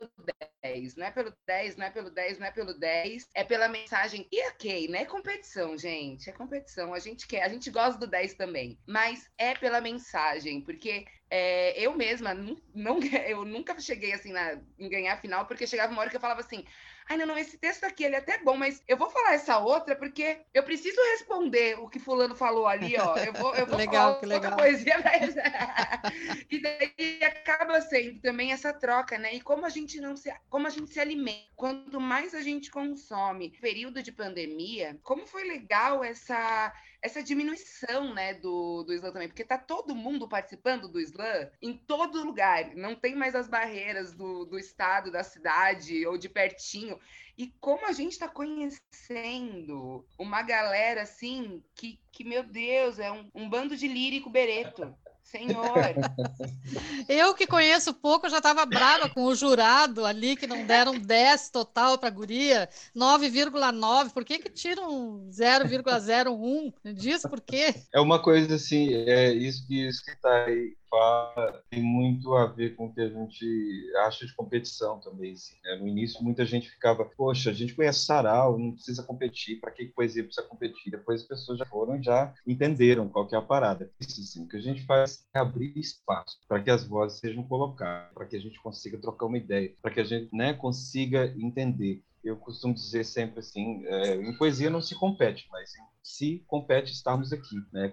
10, 0.62 0.96
não 0.96 1.06
é 1.06 1.12
pelo 1.12 1.34
10, 1.46 1.78
não 1.78 1.86
é 1.86 1.90
pelo 1.90 2.10
10, 2.10 2.40
não 2.40 2.48
é 2.48 2.52
pelo 2.52 2.74
10, 2.74 3.30
é 3.34 3.44
pela 3.44 3.70
mensagem. 3.70 4.28
E 4.32 4.48
ok, 4.50 4.88
não 4.90 5.00
é 5.00 5.06
competição, 5.06 5.78
gente, 5.78 6.30
é 6.30 6.34
competição, 6.34 6.94
a 6.94 7.00
gente 7.00 7.28
quer, 7.28 7.44
a 7.44 7.50
gente 7.50 7.70
gosta 7.70 8.00
do 8.00 8.08
10 8.08 8.34
também, 8.34 8.78
mas 8.86 9.30
é 9.38 9.56
pela 9.56 9.80
mensagem 9.80 10.17
mensagem, 10.18 10.62
porque 10.62 11.06
é, 11.30 11.80
eu 11.80 11.96
mesma 11.96 12.34
não, 12.34 12.58
não, 12.74 13.00
eu 13.28 13.46
nunca 13.46 13.80
cheguei 13.80 14.14
assim 14.14 14.32
na, 14.32 14.58
em 14.80 14.90
ganhar 14.90 15.14
a 15.14 15.18
final, 15.18 15.46
porque 15.46 15.68
chegava 15.68 15.92
uma 15.92 16.02
hora 16.02 16.10
que 16.10 16.16
eu 16.16 16.22
falava 16.22 16.42
assim: 16.42 16.66
ai, 17.10 17.18
não, 17.18 17.26
não, 17.26 17.38
esse 17.38 17.58
texto 17.58 17.84
aqui 17.84 18.04
ele 18.04 18.16
é 18.16 18.20
até 18.20 18.38
bom, 18.40 18.58
mas 18.58 18.82
eu 18.88 18.98
vou 18.98 19.10
falar 19.10 19.34
essa 19.34 19.58
outra 19.60 19.96
porque 19.96 20.42
eu 20.54 20.64
preciso 20.64 21.00
responder 21.12 21.80
o 21.80 21.90
que 21.90 22.00
fulano 22.00 22.36
falou 22.36 22.68
ali, 22.68 22.96
ó. 22.98 23.16
Eu 23.18 23.34
vou, 23.34 23.56
eu 23.56 23.66
vou 23.68 23.78
legal, 23.78 24.14
falar 24.14 24.20
que 24.20 24.26
legal. 24.26 24.58
poesia, 24.58 24.96
mas... 25.04 25.36
e 26.50 26.62
daí 26.62 27.24
acaba 27.24 27.80
sendo 27.82 28.20
também 28.22 28.52
essa 28.52 28.74
troca, 28.74 29.18
né? 29.18 29.34
E 29.34 29.42
como 29.42 29.66
a 29.66 29.70
gente 29.70 30.00
não 30.00 30.16
se, 30.16 30.34
como 30.50 30.68
a 30.68 30.70
gente 30.70 30.92
se 30.92 31.00
alimenta, 31.00 31.48
quanto 31.56 32.00
mais 32.00 32.34
a 32.34 32.42
gente 32.42 32.70
consome, 32.70 33.58
período 33.60 34.02
de 34.04 34.12
pandemia, 34.12 35.00
como 35.04 35.26
foi 35.26 35.44
legal 35.44 36.04
essa 36.04 36.74
essa 37.02 37.22
diminuição, 37.22 38.14
né, 38.14 38.34
do, 38.34 38.84
do 38.84 38.94
slam 38.94 39.14
também, 39.14 39.28
porque 39.28 39.44
tá 39.44 39.58
todo 39.58 39.96
mundo 39.96 40.28
participando 40.28 40.88
do 40.88 41.00
slam 41.00 41.50
em 41.62 41.78
todo 41.78 42.24
lugar, 42.24 42.76
não 42.76 42.96
tem 42.96 43.16
mais 43.16 43.36
as 43.36 43.48
barreiras 43.48 44.14
do, 44.14 44.46
do 44.46 44.58
estado, 44.58 45.12
da 45.12 45.24
cidade 45.24 46.06
ou 46.06 46.18
de 46.18 46.28
pertinho. 46.28 46.97
E 47.38 47.54
como 47.60 47.86
a 47.86 47.92
gente 47.92 48.14
está 48.14 48.28
conhecendo 48.28 50.06
uma 50.18 50.42
galera 50.42 51.04
assim 51.04 51.64
que, 51.76 52.00
que 52.12 52.24
meu 52.24 52.44
Deus, 52.44 52.98
é 52.98 53.12
um, 53.12 53.30
um 53.34 53.50
bando 53.50 53.78
de 53.78 53.88
lírico 53.88 54.30
bereto. 54.30 54.96
Senhor. 55.28 55.74
Eu 57.10 57.34
que 57.36 57.46
conheço 57.46 57.94
pouco, 57.94 58.30
já 58.30 58.38
estava 58.38 58.66
brava 58.66 59.10
com 59.10 59.26
o 59.26 59.36
jurado 59.36 60.06
ali, 60.06 60.38
que 60.38 60.48
não 60.48 60.66
deram 60.66 60.98
10 60.98 61.50
total 61.50 61.98
para 61.98 62.08
a 62.08 62.12
guria, 62.12 62.70
9,9. 62.96 64.14
Por 64.14 64.24
que, 64.24 64.40
que 64.40 64.50
tiram 64.50 65.28
0,01? 65.30 66.74
Diz 66.94 67.24
por 67.24 67.42
quê? 67.42 67.76
É 67.94 68.00
uma 68.00 68.22
coisa 68.22 68.56
assim, 68.56 68.94
é 68.94 69.34
isso 69.34 69.68
que 69.68 69.90
está 69.90 70.46
aí 70.46 70.77
fala 70.90 71.64
tem 71.70 71.82
muito 71.82 72.34
a 72.36 72.48
ver 72.48 72.76
com 72.76 72.88
o 72.88 72.94
que 72.94 73.02
a 73.02 73.10
gente 73.10 73.92
acha 74.06 74.26
de 74.26 74.36
competição 74.36 75.00
também. 75.00 75.34
Assim, 75.34 75.56
né? 75.64 75.76
No 75.76 75.88
início, 75.88 76.24
muita 76.24 76.46
gente 76.46 76.70
ficava, 76.70 77.06
poxa, 77.06 77.50
a 77.50 77.54
gente 77.54 77.76
conhece 77.76 78.06
sarau, 78.06 78.58
não 78.58 78.74
precisa 78.74 79.04
competir, 79.04 79.60
para 79.60 79.72
que 79.72 79.86
poesia 79.86 80.24
precisa 80.24 80.48
competir? 80.48 80.92
Depois 80.92 81.22
as 81.22 81.28
pessoas 81.28 81.60
já 81.60 81.66
foram 81.66 82.02
já 82.02 82.34
entenderam 82.46 83.10
qual 83.10 83.28
que 83.28 83.36
é 83.36 83.38
a 83.38 83.42
parada. 83.42 83.92
Isso, 84.00 84.22
assim, 84.22 84.44
o 84.44 84.48
que 84.48 84.58
a 84.58 84.62
gente 84.62 84.86
faz 84.86 85.26
é 85.34 85.40
abrir 85.40 85.78
espaço 85.78 86.38
para 86.48 86.62
que 86.62 86.70
as 86.70 86.86
vozes 86.86 87.20
sejam 87.20 87.44
colocadas, 87.44 88.14
para 88.14 88.26
que 88.26 88.36
a 88.36 88.40
gente 88.40 88.60
consiga 88.62 88.98
trocar 88.98 89.26
uma 89.26 89.38
ideia, 89.38 89.74
para 89.82 89.92
que 89.92 90.00
a 90.00 90.04
gente 90.04 90.34
né, 90.34 90.54
consiga 90.54 91.34
entender 91.38 92.04
eu 92.24 92.36
costumo 92.36 92.74
dizer 92.74 93.06
sempre 93.06 93.40
assim, 93.40 93.86
é, 93.86 94.16
em 94.16 94.38
poesia 94.38 94.70
não 94.70 94.82
se 94.82 94.96
compete, 94.96 95.48
mas 95.52 95.74
em 95.76 95.97
se 96.08 96.42
compete 96.48 96.94
estarmos 96.94 97.34
aqui, 97.34 97.58
né? 97.74 97.92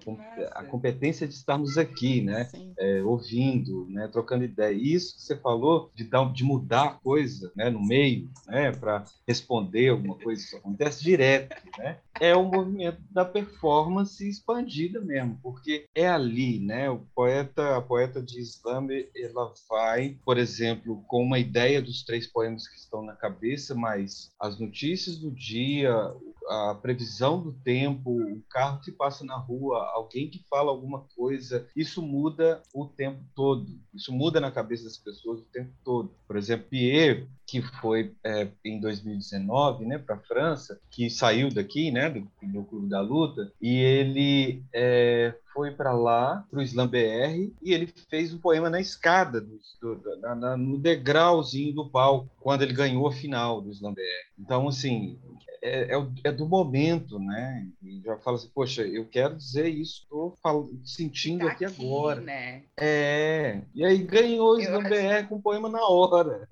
A 0.53 0.63
competência 0.63 1.27
de 1.27 1.35
estarmos 1.35 1.77
aqui, 1.77 2.23
né? 2.23 2.49
É, 2.79 3.03
ouvindo, 3.03 3.87
né? 3.91 4.07
Trocando 4.07 4.45
ideia. 4.45 4.73
E 4.73 4.95
isso 4.95 5.17
que 5.17 5.23
você 5.23 5.37
falou 5.37 5.91
de, 5.95 6.05
dar, 6.05 6.33
de 6.33 6.45
mudar 6.45 6.85
a 6.85 6.93
coisa, 6.93 7.53
né? 7.57 7.69
No 7.69 7.85
meio, 7.85 8.31
né? 8.47 8.71
Para 8.71 9.05
responder 9.27 9.89
alguma 9.89 10.15
coisa, 10.15 10.41
isso 10.41 10.57
acontece 10.57 11.03
direto, 11.03 11.57
né? 11.77 11.99
É 12.21 12.37
o 12.37 12.45
movimento 12.45 13.03
da 13.11 13.25
performance 13.25 14.27
expandida 14.27 15.01
mesmo, 15.01 15.37
porque 15.43 15.89
é 15.93 16.07
ali, 16.07 16.61
né? 16.61 16.89
O 16.89 17.01
poeta, 17.15 17.77
a 17.77 17.83
poeta 17.83 18.23
de 18.23 18.41
Slam, 18.41 18.87
ela 19.17 19.53
vai, 19.69 20.17
por 20.25 20.39
exemplo, 20.39 21.03
com 21.09 21.21
uma 21.25 21.41
ideia 21.41 21.83
dos 21.83 22.05
três 22.05 22.29
poemas 22.29 22.69
que 22.69 22.77
estão 22.77 23.03
na 23.03 23.17
cabeça, 23.17 23.75
mas 23.75 24.31
as 24.39 24.61
notícias 24.61 25.19
do 25.19 25.33
dia, 25.33 25.93
a 26.49 26.75
previsão 26.75 27.43
do 27.43 27.53
tempo, 27.53 28.11
o 28.11 28.43
carro 28.51 28.81
que 28.81 28.93
passa 28.93 29.25
na 29.25 29.37
rua, 29.37 29.91
alguém 29.95 30.29
que 30.29 30.45
fala 30.49 30.71
alguma 30.71 31.07
coisa, 31.17 31.67
isso 31.75 32.03
muda 32.03 32.63
o 32.73 32.87
tempo 32.87 33.23
todo. 33.35 33.67
Isso 33.93 34.13
muda 34.13 34.41
na 34.41 34.51
cabeça 34.51 34.85
das 34.85 34.99
pessoas 34.99 35.41
o 35.41 35.47
tempo 35.53 35.73
todo. 35.85 36.15
Por 36.27 36.37
exemplo, 36.37 36.67
Pierre, 36.69 37.29
que 37.47 37.63
foi 37.63 38.15
é, 38.25 38.49
em 38.65 38.81
2019 38.81 39.87
né, 39.87 39.99
para 39.99 40.17
a 40.17 40.21
França, 40.21 40.81
que 40.91 41.09
saiu 41.11 41.49
daqui, 41.49 41.91
né, 41.91 42.11
do, 42.11 42.29
do 42.43 42.65
Clube 42.65 42.89
da 42.89 43.01
Luta, 43.01 43.53
e 43.61 43.77
ele 43.79 44.63
é, 44.73 45.35
foi 45.55 45.71
para 45.71 45.93
lá, 45.93 46.45
para 46.51 46.59
o 46.59 46.63
Slam 46.63 46.89
BR, 46.89 47.53
e 47.63 47.73
ele 47.73 47.87
fez 48.11 48.35
um 48.35 48.39
poema 48.39 48.69
na 48.69 48.81
escada, 48.81 49.41
do, 49.41 49.59
do, 49.81 50.21
na, 50.21 50.35
na, 50.35 50.57
no 50.57 50.77
degrauzinho 50.77 51.73
do 51.73 51.89
palco, 51.89 52.29
quando 52.41 52.63
ele 52.63 52.75
ganhou 52.75 53.07
a 53.07 53.13
final 53.13 53.63
do 53.63 53.71
Slam 53.71 53.95
BR. 53.95 54.03
Então, 54.39 54.67
assim, 54.67 55.17
é, 55.67 55.97
é, 55.97 56.07
é, 56.25 56.31
do 56.31 56.47
momento, 56.47 57.19
né? 57.19 57.67
E 57.83 57.99
já 58.05 58.19
fala 58.19 58.37
assim, 58.37 58.51
poxa, 58.55 58.83
eu 58.83 59.07
quero 59.07 59.35
dizer 59.35 59.67
isso, 59.67 60.03
estou 60.03 60.37
sentindo 60.85 61.47
tá 61.47 61.53
aqui, 61.53 61.65
aqui, 61.65 61.83
agora. 61.83 62.21
Né? 62.21 62.65
É, 62.77 63.63
e 63.75 63.83
aí 63.83 63.97
ganhou 63.97 64.57
o 64.57 64.61
Slam 64.61 64.83
BR 64.83 65.27
com 65.27 65.37
o 65.37 65.43
poema 65.43 65.71
na 65.71 65.83
hora. 65.83 66.47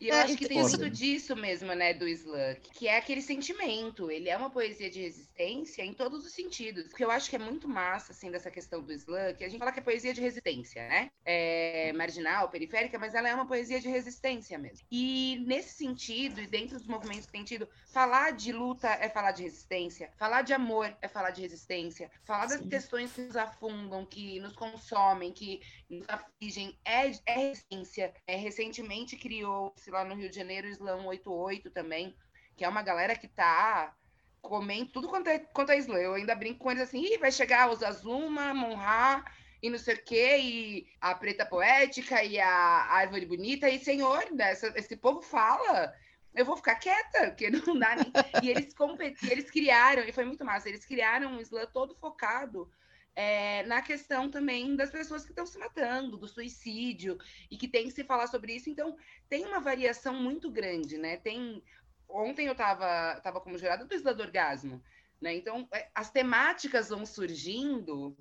E 0.00 0.08
eu 0.08 0.14
é, 0.16 0.22
acho 0.22 0.36
que 0.36 0.48
tem 0.48 0.60
muito 0.60 0.90
disso 0.90 1.36
mesmo, 1.36 1.72
né, 1.72 1.94
do 1.94 2.08
Slam, 2.08 2.56
que 2.74 2.88
é 2.88 2.98
aquele 2.98 3.22
sentimento. 3.22 4.10
Ele 4.10 4.28
é 4.28 4.36
uma 4.36 4.50
poesia 4.50 4.90
de 4.90 5.02
resistência 5.02 5.84
em 5.84 5.92
todos 5.92 6.26
os 6.26 6.32
sentidos. 6.32 6.86
O 6.86 6.96
que 6.96 7.04
eu 7.04 7.12
acho 7.12 7.30
que 7.30 7.36
é 7.36 7.38
muito 7.38 7.68
massa, 7.68 8.10
assim, 8.10 8.28
dessa 8.38 8.50
questão 8.50 8.80
do 8.80 8.92
Slam, 8.92 9.34
que 9.34 9.44
a 9.44 9.48
gente 9.48 9.58
fala 9.58 9.72
que 9.72 9.80
é 9.80 9.82
poesia 9.82 10.14
de 10.14 10.20
resistência, 10.20 10.88
né? 10.88 11.10
É 11.24 11.92
marginal, 11.92 12.48
periférica, 12.48 12.98
mas 12.98 13.14
ela 13.14 13.28
é 13.28 13.34
uma 13.34 13.46
poesia 13.46 13.80
de 13.80 13.88
resistência 13.88 14.56
mesmo. 14.56 14.86
E 14.90 15.42
nesse 15.46 15.74
sentido, 15.74 16.40
e 16.40 16.46
dentro 16.46 16.78
dos 16.78 16.86
movimentos 16.86 17.26
que 17.26 17.32
tem 17.32 17.44
tido, 17.44 17.68
falar 17.92 18.30
de 18.32 18.52
luta 18.52 18.88
é 18.88 19.08
falar 19.08 19.32
de 19.32 19.42
resistência, 19.42 20.10
falar 20.16 20.42
de 20.42 20.52
amor 20.52 20.96
é 21.02 21.08
falar 21.08 21.30
de 21.30 21.42
resistência, 21.42 22.10
falar 22.24 22.46
das 22.46 22.60
Sim. 22.60 22.68
questões 22.68 23.12
que 23.12 23.22
nos 23.22 23.36
afundam, 23.36 24.06
que 24.06 24.38
nos 24.40 24.54
consomem, 24.54 25.32
que 25.32 25.60
nos 25.90 26.08
afligem, 26.08 26.78
é, 26.84 27.10
é 27.26 27.38
resistência. 27.38 28.14
É, 28.26 28.36
recentemente 28.36 29.16
criou-se 29.16 29.90
lá 29.90 30.04
no 30.04 30.14
Rio 30.14 30.30
de 30.30 30.36
Janeiro 30.36 30.68
o 30.68 30.70
Slam 30.70 31.04
88 31.06 31.70
também, 31.70 32.14
que 32.56 32.64
é 32.64 32.68
uma 32.68 32.82
galera 32.82 33.16
que 33.16 33.28
tá 33.28 33.94
comendo 34.40 34.90
tudo 34.92 35.08
quanto 35.08 35.28
é, 35.28 35.38
quanto 35.38 35.72
é 35.72 35.78
slam. 35.78 35.98
Eu 35.98 36.14
ainda 36.14 36.34
brinco 36.34 36.58
com 36.58 36.70
eles 36.70 36.82
assim, 36.82 37.02
Ih, 37.02 37.18
vai 37.18 37.32
chegar 37.32 37.70
os 37.70 37.82
Azuma, 37.82 38.54
Monra 38.54 39.24
e 39.62 39.68
não 39.68 39.78
sei 39.78 39.94
o 39.96 40.04
quê, 40.04 40.38
e 40.38 40.86
a 41.00 41.14
Preta 41.14 41.44
Poética 41.44 42.22
e 42.22 42.38
a 42.38 42.48
Árvore 42.48 43.26
Bonita, 43.26 43.68
e 43.68 43.78
senhor, 43.80 44.24
né, 44.32 44.52
esse 44.52 44.96
povo 44.96 45.20
fala 45.20 45.92
eu 46.34 46.44
vou 46.44 46.56
ficar 46.56 46.76
quieta, 46.76 47.28
porque 47.28 47.50
não 47.50 47.76
dá 47.76 47.96
nem. 47.96 48.12
e 48.42 48.50
eles 48.50 48.72
competiram, 48.72 49.32
eles 49.32 49.50
criaram, 49.50 50.04
e 50.04 50.12
foi 50.12 50.24
muito 50.24 50.44
massa, 50.44 50.68
eles 50.68 50.84
criaram 50.84 51.32
um 51.32 51.40
slam 51.40 51.66
todo 51.72 51.96
focado 51.96 52.70
é, 53.18 53.64
na 53.64 53.82
questão 53.82 54.30
também 54.30 54.76
das 54.76 54.92
pessoas 54.92 55.24
que 55.24 55.32
estão 55.32 55.44
se 55.44 55.58
matando, 55.58 56.16
do 56.16 56.28
suicídio, 56.28 57.18
e 57.50 57.56
que 57.56 57.66
tem 57.66 57.86
que 57.86 57.90
se 57.90 58.04
falar 58.04 58.28
sobre 58.28 58.54
isso. 58.54 58.70
Então, 58.70 58.96
tem 59.28 59.44
uma 59.44 59.58
variação 59.58 60.14
muito 60.14 60.48
grande, 60.48 60.96
né? 60.96 61.16
Tem. 61.16 61.60
Ontem 62.08 62.46
eu 62.46 62.52
estava 62.52 63.20
tava 63.20 63.40
como 63.40 63.58
jurada 63.58 63.84
do 63.84 63.94
Isla 63.94 64.14
do 64.14 64.22
Orgasmo, 64.22 64.82
né? 65.20 65.34
Então, 65.34 65.68
é, 65.72 65.88
as 65.94 66.10
temáticas 66.10 66.88
vão 66.88 67.04
surgindo 67.04 68.16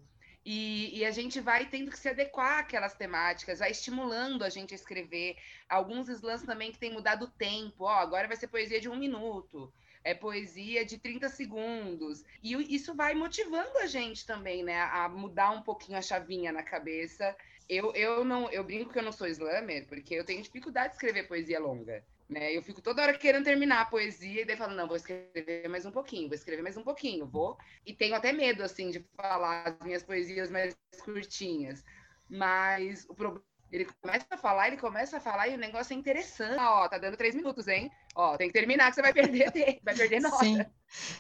e, 0.49 0.99
e, 0.99 1.05
a 1.05 1.11
gente 1.11 1.41
vai 1.41 1.65
tendo 1.65 1.91
que 1.91 1.99
se 1.99 2.07
adequar 2.07 2.59
àquelas 2.59 2.95
temáticas, 2.95 3.59
vai 3.59 3.71
estimulando 3.71 4.45
a 4.45 4.49
gente 4.49 4.73
a 4.73 4.75
escrever. 4.75 5.35
Alguns 5.67 6.07
slams 6.07 6.43
também 6.43 6.71
que 6.71 6.79
tem 6.79 6.93
mudado 6.93 7.25
o 7.25 7.31
tempo. 7.31 7.83
Ó, 7.83 7.89
agora 7.89 8.29
vai 8.29 8.37
ser 8.37 8.47
poesia 8.47 8.79
de 8.79 8.87
um 8.87 8.95
minuto, 8.95 9.73
é 10.05 10.13
poesia 10.13 10.85
de 10.85 10.97
30 10.97 11.27
segundos. 11.27 12.23
E 12.41 12.53
isso 12.73 12.95
vai 12.95 13.13
motivando 13.13 13.77
a 13.79 13.87
gente 13.87 14.25
também, 14.25 14.63
né? 14.63 14.79
A 14.83 15.09
mudar 15.09 15.51
um 15.51 15.61
pouquinho 15.61 15.97
a 15.97 16.01
chavinha 16.01 16.53
na 16.53 16.63
cabeça. 16.63 17.35
Eu, 17.67 17.93
eu 17.93 18.23
não 18.23 18.49
eu 18.49 18.63
brinco 18.63 18.93
que 18.93 18.99
eu 18.99 19.03
não 19.03 19.11
sou 19.11 19.27
slammer, 19.27 19.85
porque 19.85 20.15
eu 20.15 20.23
tenho 20.23 20.41
dificuldade 20.41 20.91
de 20.91 20.93
escrever 20.93 21.27
poesia 21.27 21.59
longa. 21.59 22.05
Né? 22.29 22.55
Eu 22.55 22.61
fico 22.61 22.81
toda 22.81 23.01
hora 23.01 23.17
querendo 23.17 23.45
terminar 23.45 23.81
a 23.81 23.85
poesia 23.85 24.41
e 24.41 24.45
daí 24.45 24.57
falo, 24.57 24.75
não, 24.75 24.87
vou 24.87 24.97
escrever 24.97 25.67
mais 25.69 25.85
um 25.85 25.91
pouquinho, 25.91 26.27
vou 26.27 26.35
escrever 26.35 26.61
mais 26.61 26.75
um 26.75 26.83
pouquinho, 26.83 27.25
vou. 27.25 27.57
E 27.85 27.93
tenho 27.93 28.15
até 28.15 28.33
medo, 28.33 28.63
assim, 28.63 28.89
de 28.89 29.05
falar 29.15 29.63
as 29.67 29.85
minhas 29.85 30.03
poesias 30.03 30.51
mais 30.51 30.75
curtinhas. 31.03 31.83
Mas 32.29 33.05
o 33.07 33.15
problema 33.15 33.45
ele 33.71 33.85
começa 34.01 34.25
a 34.31 34.37
falar, 34.37 34.67
ele 34.67 34.77
começa 34.77 35.17
a 35.17 35.19
falar 35.19 35.47
e 35.49 35.55
o 35.55 35.57
negócio 35.57 35.93
é 35.93 35.97
interessante. 35.97 36.57
Ó, 36.57 36.87
tá 36.87 36.97
dando 36.97 37.17
três 37.17 37.35
minutos, 37.35 37.67
hein? 37.67 37.91
Ó, 38.15 38.37
tem 38.37 38.47
que 38.47 38.53
terminar 38.53 38.89
que 38.89 38.95
você 38.95 39.01
vai 39.01 39.13
perder, 39.13 39.51
vai 39.83 39.95
perder 39.95 40.21
nota. 40.21 40.37
Sim. 40.37 40.65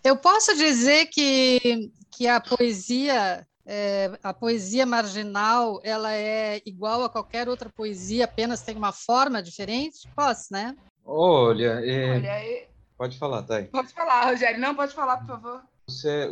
Eu 0.03 0.17
posso 0.17 0.55
dizer 0.55 1.07
que, 1.07 1.91
que 2.09 2.27
a 2.27 2.39
poesia, 2.39 3.45
é, 3.65 4.17
a 4.23 4.33
poesia 4.33 4.85
marginal, 4.85 5.81
ela 5.83 6.13
é 6.13 6.61
igual 6.65 7.03
a 7.03 7.09
qualquer 7.09 7.49
outra 7.49 7.69
poesia, 7.69 8.25
apenas 8.25 8.61
tem 8.61 8.77
uma 8.77 8.93
forma 8.93 9.43
diferente? 9.43 10.07
Posso, 10.15 10.47
né? 10.51 10.73
Olha, 11.09 11.79
é... 11.85 12.17
Olha 12.17 12.67
pode 12.97 13.17
falar, 13.17 13.43
Thay. 13.43 13.65
Pode 13.67 13.93
falar, 13.93 14.29
Rogério. 14.29 14.59
Não, 14.59 14.75
pode 14.75 14.93
falar, 14.93 15.17
por 15.17 15.27
favor. 15.27 15.63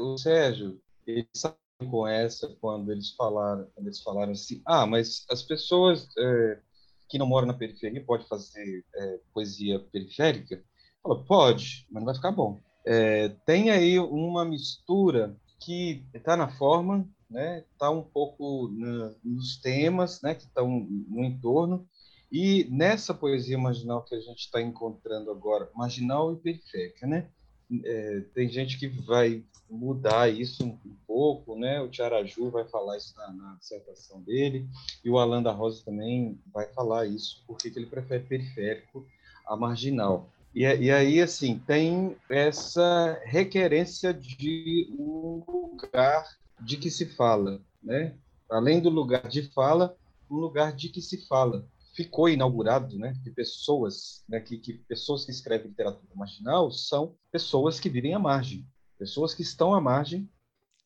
O, 0.02 0.18
Sérgio, 0.18 0.82
ele 1.08 1.26
sabe 1.34 1.56
com 1.90 2.06
essa 2.06 2.50
quando 2.60 2.92
eles 2.92 3.12
falaram, 3.12 3.68
quando 3.74 3.88
eles 3.88 4.02
falaram 4.02 4.34
assim, 4.34 4.62
ah, 4.66 4.86
mas 4.86 5.26
as 5.30 5.44
pessoas 5.44 6.10
é, 6.18 6.60
que 7.08 7.18
não 7.18 7.26
moram 7.26 7.48
na 7.48 7.54
periferia 7.54 8.04
podem 8.04 8.28
fazer 8.28 8.84
é, 8.94 9.20
poesia 9.34 9.80
periférica? 9.80 10.62
Fala, 11.02 11.24
pode, 11.24 11.88
mas 11.90 12.02
não 12.02 12.06
vai 12.06 12.16
ficar 12.16 12.32
bom. 12.32 12.60
É, 12.86 13.30
tem 13.46 13.70
aí 13.70 13.98
uma 13.98 14.44
mistura 14.44 15.38
que 15.62 16.04
está 16.14 16.36
na 16.36 16.50
forma, 16.50 17.08
né? 17.30 17.64
Está 17.72 17.90
um 17.90 18.04
pouco 18.04 18.70
na, 18.74 19.14
nos 19.24 19.58
temas, 19.62 20.22
né? 20.22 20.36
Que 20.36 20.44
estão 20.44 20.68
no 20.68 21.24
entorno 21.24 21.88
e 22.38 22.68
nessa 22.70 23.14
poesia 23.14 23.58
marginal 23.58 24.04
que 24.04 24.14
a 24.14 24.20
gente 24.20 24.40
está 24.40 24.62
encontrando 24.62 25.32
agora, 25.32 25.70
marginal 25.74 26.34
e 26.34 26.36
periférica, 26.36 27.08
né? 27.08 27.30
É, 27.82 28.24
tem 28.34 28.50
gente 28.50 28.78
que 28.78 28.90
vai 28.90 29.42
mudar 29.70 30.30
isso 30.30 30.66
um, 30.66 30.78
um, 30.86 30.98
pouco, 31.08 31.58
né? 31.58 31.80
O 31.80 31.88
Tiaraju 31.88 32.52
vai 32.52 32.66
falar 32.66 32.98
isso 32.98 33.16
na, 33.16 33.32
na, 33.32 33.56
dissertação 33.56 34.22
dele, 34.22 34.68
e 35.02 35.10
o 35.10 35.18
Alan 35.18 35.42
da 35.42 35.54
Rosa 35.54 35.82
também 35.86 36.38
vai 36.54 36.68
falar 36.74 37.06
isso, 37.06 37.42
porque 37.48 37.70
ele 37.70 37.86
prefere 37.86 38.26
periférico 38.26 39.08
a 39.48 39.56
marginal. 39.56 40.30
E, 40.54 40.64
e 40.64 40.92
aí, 40.92 41.22
assim, 41.22 41.58
tem 41.60 42.18
essa 42.30 43.18
requerência 43.24 44.14
de 44.14 44.94
um 45.00 45.42
lugar 45.48 46.38
de 46.60 46.76
que 46.76 46.92
se 46.92 47.06
fala, 47.06 47.62
né? 47.82 48.14
Além 48.50 48.82
do 48.82 48.90
lugar 48.90 49.26
de 49.30 49.44
fala, 49.54 49.96
um 50.30 50.36
lugar 50.36 50.74
de 50.74 50.90
que 50.90 51.02
se 51.02 51.26
fala 51.28 51.66
ficou 51.96 52.28
inaugurado, 52.28 53.00
né, 53.00 53.14
que 53.24 53.32
pessoas, 53.32 54.24
né, 54.28 54.40
que, 54.42 54.58
que 54.58 54.74
pessoas 54.74 55.24
que 55.24 55.32
escrevem 55.32 55.70
literatura 55.70 56.14
marginal 56.14 56.70
são 56.70 57.16
pessoas 57.32 57.80
que 57.80 57.90
vivem 57.90 58.14
à 58.14 58.20
margem, 58.20 58.68
pessoas 59.00 59.34
que 59.34 59.42
estão 59.42 59.74
à 59.74 59.80
margem 59.80 60.30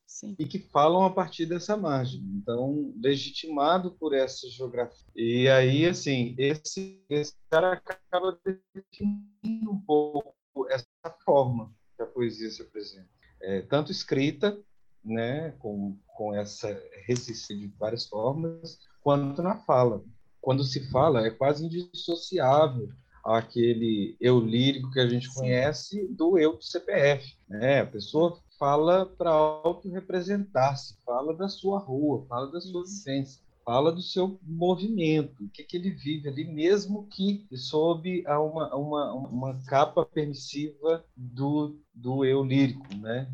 Sim. 0.06 0.36
e 0.38 0.46
que 0.46 0.58
falam 0.58 1.04
a 1.04 1.10
partir 1.10 1.46
dessa 1.46 1.76
margem. 1.76 2.20
Então, 2.36 2.94
legitimado 3.02 3.90
por 3.92 4.14
essa 4.14 4.48
geografia. 4.48 5.06
E 5.16 5.48
aí, 5.48 5.84
assim, 5.86 6.34
esse, 6.38 7.02
esse 7.08 7.34
cara 7.50 7.72
acaba 7.72 8.38
definindo 8.44 9.70
um 9.70 9.80
pouco 9.80 10.34
essa 10.68 10.86
forma 11.24 11.72
que 11.96 12.02
a 12.02 12.06
poesia 12.06 12.50
se 12.50 12.62
apresenta. 12.62 13.08
É, 13.42 13.62
tanto 13.62 13.90
escrita, 13.90 14.56
né, 15.04 15.50
com, 15.58 15.96
com 16.06 16.34
essa 16.34 16.68
resistência 17.06 17.56
de 17.56 17.74
várias 17.78 18.06
formas, 18.06 18.78
quanto 19.00 19.42
na 19.42 19.56
fala 19.56 20.04
quando 20.40 20.64
se 20.64 20.90
fala, 20.90 21.26
é 21.26 21.30
quase 21.30 21.64
indissociável 21.64 22.88
aquele 23.24 24.16
eu 24.20 24.40
lírico 24.40 24.90
que 24.90 25.00
a 25.00 25.08
gente 25.08 25.32
conhece 25.34 26.06
do 26.08 26.38
eu 26.38 26.56
do 26.56 26.62
CPF. 26.62 27.36
Né? 27.48 27.80
A 27.80 27.86
pessoa 27.86 28.38
fala 28.58 29.06
para 29.06 29.30
auto-representar-se, 29.30 30.96
fala 31.04 31.34
da 31.34 31.48
sua 31.48 31.78
rua, 31.78 32.24
fala 32.28 32.50
da 32.50 32.60
sua 32.60 32.84
vivência, 32.84 33.42
fala 33.64 33.92
do 33.92 34.02
seu 34.02 34.38
movimento, 34.42 35.44
o 35.44 35.48
que, 35.50 35.64
que 35.64 35.76
ele 35.76 35.90
vive 35.90 36.28
ali, 36.28 36.44
mesmo 36.44 37.06
que 37.08 37.46
sob 37.54 38.24
uma, 38.26 38.74
uma, 38.74 39.12
uma 39.14 39.62
capa 39.64 40.04
permissiva 40.04 41.04
do, 41.16 41.78
do 41.94 42.24
eu 42.24 42.42
lírico. 42.42 42.86
Né? 42.96 43.30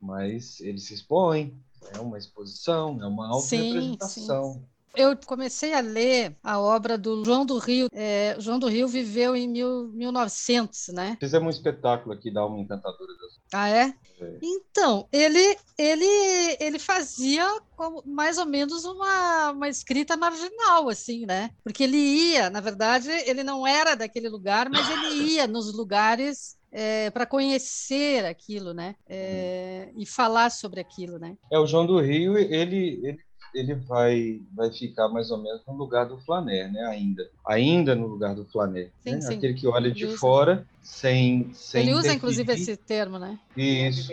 mas 0.00 0.60
ele 0.60 0.78
se 0.78 0.94
expõe, 0.94 1.60
é 1.92 1.98
uma 1.98 2.16
exposição, 2.16 3.02
é 3.02 3.06
uma 3.06 3.28
auto-representação 3.28 4.64
eu 4.98 5.16
comecei 5.26 5.72
a 5.72 5.80
ler 5.80 6.36
a 6.42 6.58
obra 6.60 6.98
do 6.98 7.24
João 7.24 7.46
do 7.46 7.58
Rio. 7.58 7.88
É, 7.92 8.36
João 8.38 8.58
do 8.58 8.68
Rio 8.68 8.88
viveu 8.88 9.36
em 9.36 9.48
mil, 9.48 9.88
1900, 9.94 10.88
né? 10.88 11.16
Fizemos 11.20 11.46
um 11.46 11.50
espetáculo 11.50 12.14
aqui 12.14 12.30
da 12.32 12.40
Alma 12.40 12.58
Encantadora. 12.58 13.12
Das... 13.14 13.38
Ah, 13.52 13.68
é? 13.68 13.94
é? 14.20 14.38
Então, 14.42 15.08
ele, 15.12 15.56
ele, 15.78 16.56
ele 16.60 16.78
fazia 16.78 17.46
como, 17.76 18.02
mais 18.04 18.38
ou 18.38 18.46
menos 18.46 18.84
uma, 18.84 19.52
uma 19.52 19.68
escrita 19.68 20.16
marginal, 20.16 20.88
assim, 20.88 21.24
né? 21.24 21.50
Porque 21.62 21.84
ele 21.84 21.96
ia, 21.96 22.50
na 22.50 22.60
verdade, 22.60 23.08
ele 23.10 23.44
não 23.44 23.66
era 23.66 23.94
daquele 23.94 24.28
lugar, 24.28 24.68
mas 24.68 24.88
ele 24.90 25.32
ia 25.32 25.46
nos 25.46 25.72
lugares 25.74 26.58
é, 26.70 27.10
para 27.10 27.26
conhecer 27.26 28.24
aquilo, 28.24 28.74
né? 28.74 28.94
É, 29.08 29.90
e 29.96 30.04
falar 30.04 30.50
sobre 30.50 30.80
aquilo, 30.80 31.18
né? 31.18 31.36
É 31.50 31.58
o 31.58 31.66
João 31.66 31.86
do 31.86 32.00
Rio, 32.00 32.36
ele, 32.36 33.00
ele 33.02 33.27
ele 33.54 33.74
vai, 33.74 34.40
vai 34.54 34.70
ficar 34.72 35.08
mais 35.08 35.30
ou 35.30 35.38
menos 35.38 35.62
no 35.66 35.74
lugar 35.74 36.06
do 36.06 36.18
flaner, 36.18 36.70
né? 36.72 36.84
Ainda. 36.86 37.28
Ainda 37.46 37.94
no 37.94 38.06
lugar 38.06 38.34
do 38.34 38.44
flaner. 38.44 38.90
Sim, 39.02 39.12
né? 39.12 39.20
sim. 39.20 39.34
Aquele 39.36 39.54
que 39.54 39.66
olha 39.66 39.90
de 39.90 40.06
fora 40.16 40.66
sem, 40.82 41.50
sem. 41.52 41.82
Ele 41.82 41.94
usa, 41.94 42.12
inclusive, 42.12 42.52
esse 42.52 42.76
termo, 42.76 43.18
né? 43.18 43.38
Isso. 43.56 44.12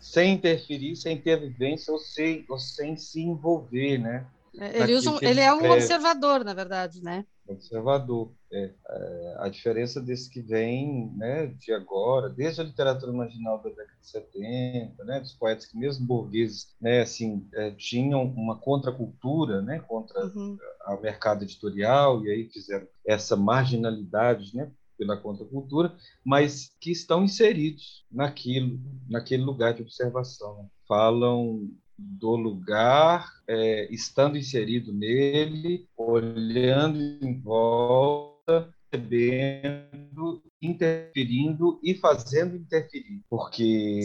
Sem 0.00 0.34
interferir, 0.34 0.96
sem 0.96 1.16
ter 1.16 1.40
vivência 1.40 1.92
ou 1.92 1.98
sem, 1.98 2.44
ou 2.48 2.58
sem 2.58 2.96
se 2.96 3.20
envolver, 3.20 3.98
né? 3.98 4.26
É, 4.58 4.82
ele, 4.82 4.94
usa 4.94 5.10
um, 5.10 5.18
ele 5.20 5.40
é 5.40 5.52
um 5.52 5.70
observador, 5.70 6.44
na 6.44 6.54
verdade, 6.54 7.02
né? 7.02 7.24
Observador. 7.46 8.32
É, 8.52 8.72
é, 8.88 9.36
a 9.40 9.48
diferença 9.48 10.00
desse 10.00 10.30
que 10.30 10.40
vem 10.40 11.12
né, 11.16 11.46
de 11.46 11.72
agora, 11.72 12.28
desde 12.28 12.60
a 12.60 12.64
literatura 12.64 13.12
marginal 13.12 13.58
da 13.58 13.70
década 13.70 13.98
de 14.00 14.08
70, 14.08 15.04
né, 15.04 15.20
dos 15.20 15.32
poetas 15.32 15.66
que 15.66 15.76
mesmo 15.76 16.06
burgueses 16.06 16.74
né, 16.80 17.00
assim, 17.00 17.46
é, 17.54 17.72
tinham 17.72 18.24
uma 18.24 18.56
contracultura 18.56 19.60
né, 19.60 19.80
contra 19.80 20.24
uhum. 20.26 20.56
o 20.86 21.00
mercado 21.00 21.42
editorial, 21.42 22.24
e 22.24 22.30
aí 22.30 22.48
fizeram 22.48 22.86
essa 23.04 23.36
marginalidade 23.36 24.56
né, 24.56 24.70
pela 24.96 25.16
contracultura, 25.16 25.94
mas 26.24 26.70
que 26.80 26.92
estão 26.92 27.24
inseridos 27.24 28.04
naquilo, 28.10 28.78
naquele 29.08 29.42
lugar 29.42 29.74
de 29.74 29.82
observação. 29.82 30.70
Falam 30.86 31.68
do 31.98 32.36
lugar, 32.36 33.30
é, 33.46 33.92
estando 33.92 34.36
inserido 34.36 34.92
nele, 34.92 35.88
olhando 35.96 36.98
em 36.98 37.40
volta, 37.40 38.72
recebendo, 38.92 40.42
interferindo 40.60 41.80
e 41.82 41.94
fazendo 41.94 42.56
interferir, 42.56 43.22
porque 43.28 44.00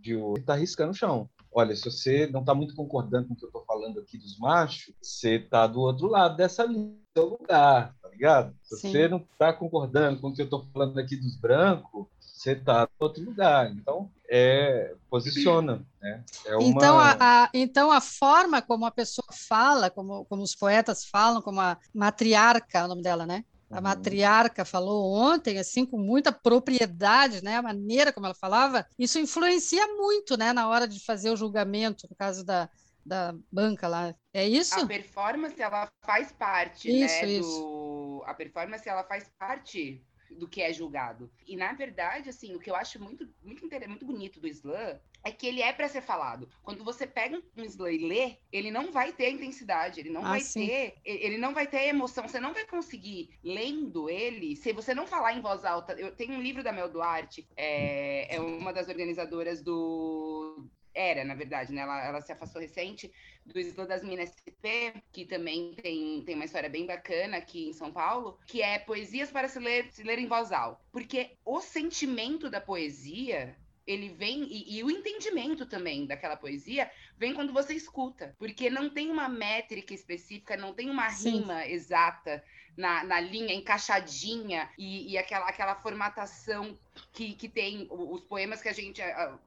de 0.00 0.14
está 0.38 0.54
riscando 0.54 0.92
o 0.92 0.94
chão. 0.94 1.28
Olha, 1.52 1.74
se 1.74 1.90
você 1.90 2.28
não 2.28 2.40
está 2.40 2.54
muito 2.54 2.74
concordando 2.76 3.28
com 3.28 3.34
o 3.34 3.36
que 3.36 3.44
eu 3.44 3.48
estou 3.48 3.64
falando 3.64 3.98
aqui 3.98 4.16
dos 4.16 4.38
machos, 4.38 4.94
você 5.02 5.36
está 5.36 5.66
do 5.66 5.80
outro 5.80 6.06
lado 6.06 6.36
dessa 6.36 6.64
linha, 6.64 6.94
do 7.14 7.20
seu 7.20 7.28
lugar, 7.30 7.94
tá 8.00 8.08
ligado? 8.08 8.54
Se 8.62 8.76
Sim. 8.76 8.92
você 8.92 9.08
não 9.08 9.18
está 9.18 9.52
concordando 9.52 10.20
com 10.20 10.28
o 10.28 10.34
que 10.34 10.42
eu 10.42 10.44
estou 10.44 10.64
falando 10.72 10.98
aqui 10.98 11.16
dos 11.16 11.36
brancos, 11.36 12.06
você 12.40 12.52
está 12.52 12.88
em 12.90 13.04
outro 13.04 13.22
lugar. 13.22 13.70
Então, 13.70 14.10
é, 14.26 14.94
posiciona. 15.10 15.84
Né? 16.00 16.24
É 16.46 16.56
uma... 16.56 16.64
então, 16.64 16.98
a, 16.98 17.16
a, 17.20 17.50
então, 17.52 17.92
a 17.92 18.00
forma 18.00 18.62
como 18.62 18.86
a 18.86 18.90
pessoa 18.90 19.28
fala, 19.30 19.90
como, 19.90 20.24
como 20.24 20.42
os 20.42 20.54
poetas 20.54 21.04
falam, 21.04 21.42
como 21.42 21.60
a 21.60 21.76
matriarca, 21.94 22.78
é 22.78 22.84
o 22.84 22.88
nome 22.88 23.02
dela, 23.02 23.26
né? 23.26 23.44
A 23.70 23.76
uhum. 23.76 23.82
matriarca 23.82 24.64
falou 24.64 25.14
ontem, 25.14 25.58
assim, 25.58 25.84
com 25.84 25.98
muita 25.98 26.32
propriedade, 26.32 27.44
né? 27.44 27.56
A 27.56 27.62
maneira 27.62 28.10
como 28.10 28.24
ela 28.24 28.34
falava, 28.34 28.86
isso 28.98 29.18
influencia 29.18 29.86
muito, 29.88 30.38
né? 30.38 30.54
Na 30.54 30.66
hora 30.66 30.88
de 30.88 30.98
fazer 31.04 31.30
o 31.30 31.36
julgamento, 31.36 32.06
no 32.08 32.16
caso 32.16 32.42
da, 32.42 32.70
da 33.04 33.34
banca 33.52 33.86
lá. 33.86 34.14
É 34.32 34.48
isso? 34.48 34.80
A 34.80 34.86
performance, 34.86 35.60
ela 35.60 35.90
faz 36.00 36.32
parte, 36.32 36.88
isso, 36.90 37.22
né? 37.22 37.32
Isso. 37.32 37.60
Do... 37.60 38.22
A 38.24 38.32
performance, 38.32 38.88
ela 38.88 39.04
faz 39.04 39.30
parte 39.38 40.02
do 40.36 40.48
que 40.48 40.62
é 40.62 40.72
julgado. 40.72 41.30
E 41.46 41.56
na 41.56 41.72
verdade, 41.72 42.28
assim, 42.28 42.54
o 42.54 42.60
que 42.60 42.70
eu 42.70 42.76
acho 42.76 43.02
muito 43.02 43.28
muito 43.42 43.68
muito 43.88 44.06
bonito 44.06 44.40
do 44.40 44.48
slam 44.48 44.98
é 45.22 45.30
que 45.30 45.46
ele 45.46 45.60
é 45.60 45.72
para 45.72 45.88
ser 45.88 46.00
falado. 46.00 46.48
Quando 46.62 46.82
você 46.82 47.06
pega 47.06 47.40
um 47.56 47.64
slam 47.64 47.92
e 47.92 47.98
lê, 47.98 48.36
ele 48.50 48.70
não 48.70 48.90
vai 48.90 49.12
ter 49.12 49.30
intensidade, 49.30 50.00
ele 50.00 50.10
não 50.10 50.24
ah, 50.24 50.30
vai 50.30 50.40
sim. 50.40 50.66
ter, 50.66 50.94
ele 51.04 51.36
não 51.36 51.52
vai 51.52 51.66
ter 51.66 51.88
emoção, 51.88 52.26
você 52.26 52.40
não 52.40 52.54
vai 52.54 52.64
conseguir 52.66 53.30
lendo 53.42 54.08
ele, 54.08 54.56
se 54.56 54.72
você 54.72 54.94
não 54.94 55.06
falar 55.06 55.34
em 55.34 55.40
voz 55.40 55.64
alta. 55.64 55.92
Eu 55.92 56.14
tenho 56.14 56.34
um 56.34 56.42
livro 56.42 56.62
da 56.62 56.72
Mel 56.72 56.88
Duarte, 56.88 57.46
é, 57.56 58.34
é 58.34 58.40
uma 58.40 58.72
das 58.72 58.88
organizadoras 58.88 59.60
do 59.62 60.49
era, 60.94 61.24
na 61.24 61.34
verdade, 61.34 61.72
né? 61.72 61.82
Ela, 61.82 62.06
ela 62.06 62.20
se 62.20 62.32
afastou 62.32 62.60
recente 62.60 63.12
do 63.44 63.58
Isla 63.58 63.86
das 63.86 64.02
Minas 64.02 64.30
SP, 64.30 64.94
que 65.12 65.24
também 65.24 65.74
tem, 65.74 66.22
tem 66.24 66.34
uma 66.34 66.44
história 66.44 66.68
bem 66.68 66.86
bacana 66.86 67.36
aqui 67.36 67.68
em 67.68 67.72
São 67.72 67.92
Paulo, 67.92 68.38
que 68.46 68.62
é 68.62 68.78
Poesias 68.78 69.30
para 69.30 69.48
se 69.48 69.58
ler, 69.58 69.90
se 69.92 70.02
ler 70.02 70.18
em 70.18 70.26
voz 70.26 70.52
alta. 70.52 70.84
Porque 70.92 71.36
o 71.44 71.60
sentimento 71.60 72.50
da 72.50 72.60
poesia 72.60 73.56
ele 73.86 74.10
vem 74.10 74.44
e, 74.44 74.78
e, 74.78 74.84
o 74.84 74.90
entendimento 74.90 75.66
também 75.66 76.06
daquela 76.06 76.36
poesia 76.36 76.88
vem 77.16 77.34
quando 77.34 77.52
você 77.52 77.74
escuta, 77.74 78.34
porque 78.38 78.70
não 78.70 78.88
tem 78.88 79.10
uma 79.10 79.28
métrica 79.28 79.92
específica, 79.92 80.56
não 80.56 80.72
tem 80.72 80.88
uma 80.88 81.10
Sim. 81.10 81.38
rima 81.38 81.66
exata 81.66 82.42
na, 82.80 83.04
na 83.04 83.20
linha 83.20 83.54
encaixadinha 83.54 84.70
e, 84.78 85.12
e, 85.12 85.18
aquela, 85.18 85.46
aquela 85.46 85.74
formatação 85.74 86.76
que, 87.12 87.34
que 87.34 87.48
tem 87.48 87.86
os 87.90 88.22
poemas 88.22 88.62
que 88.62 88.68
a 88.68 88.72
gente, 88.72 89.02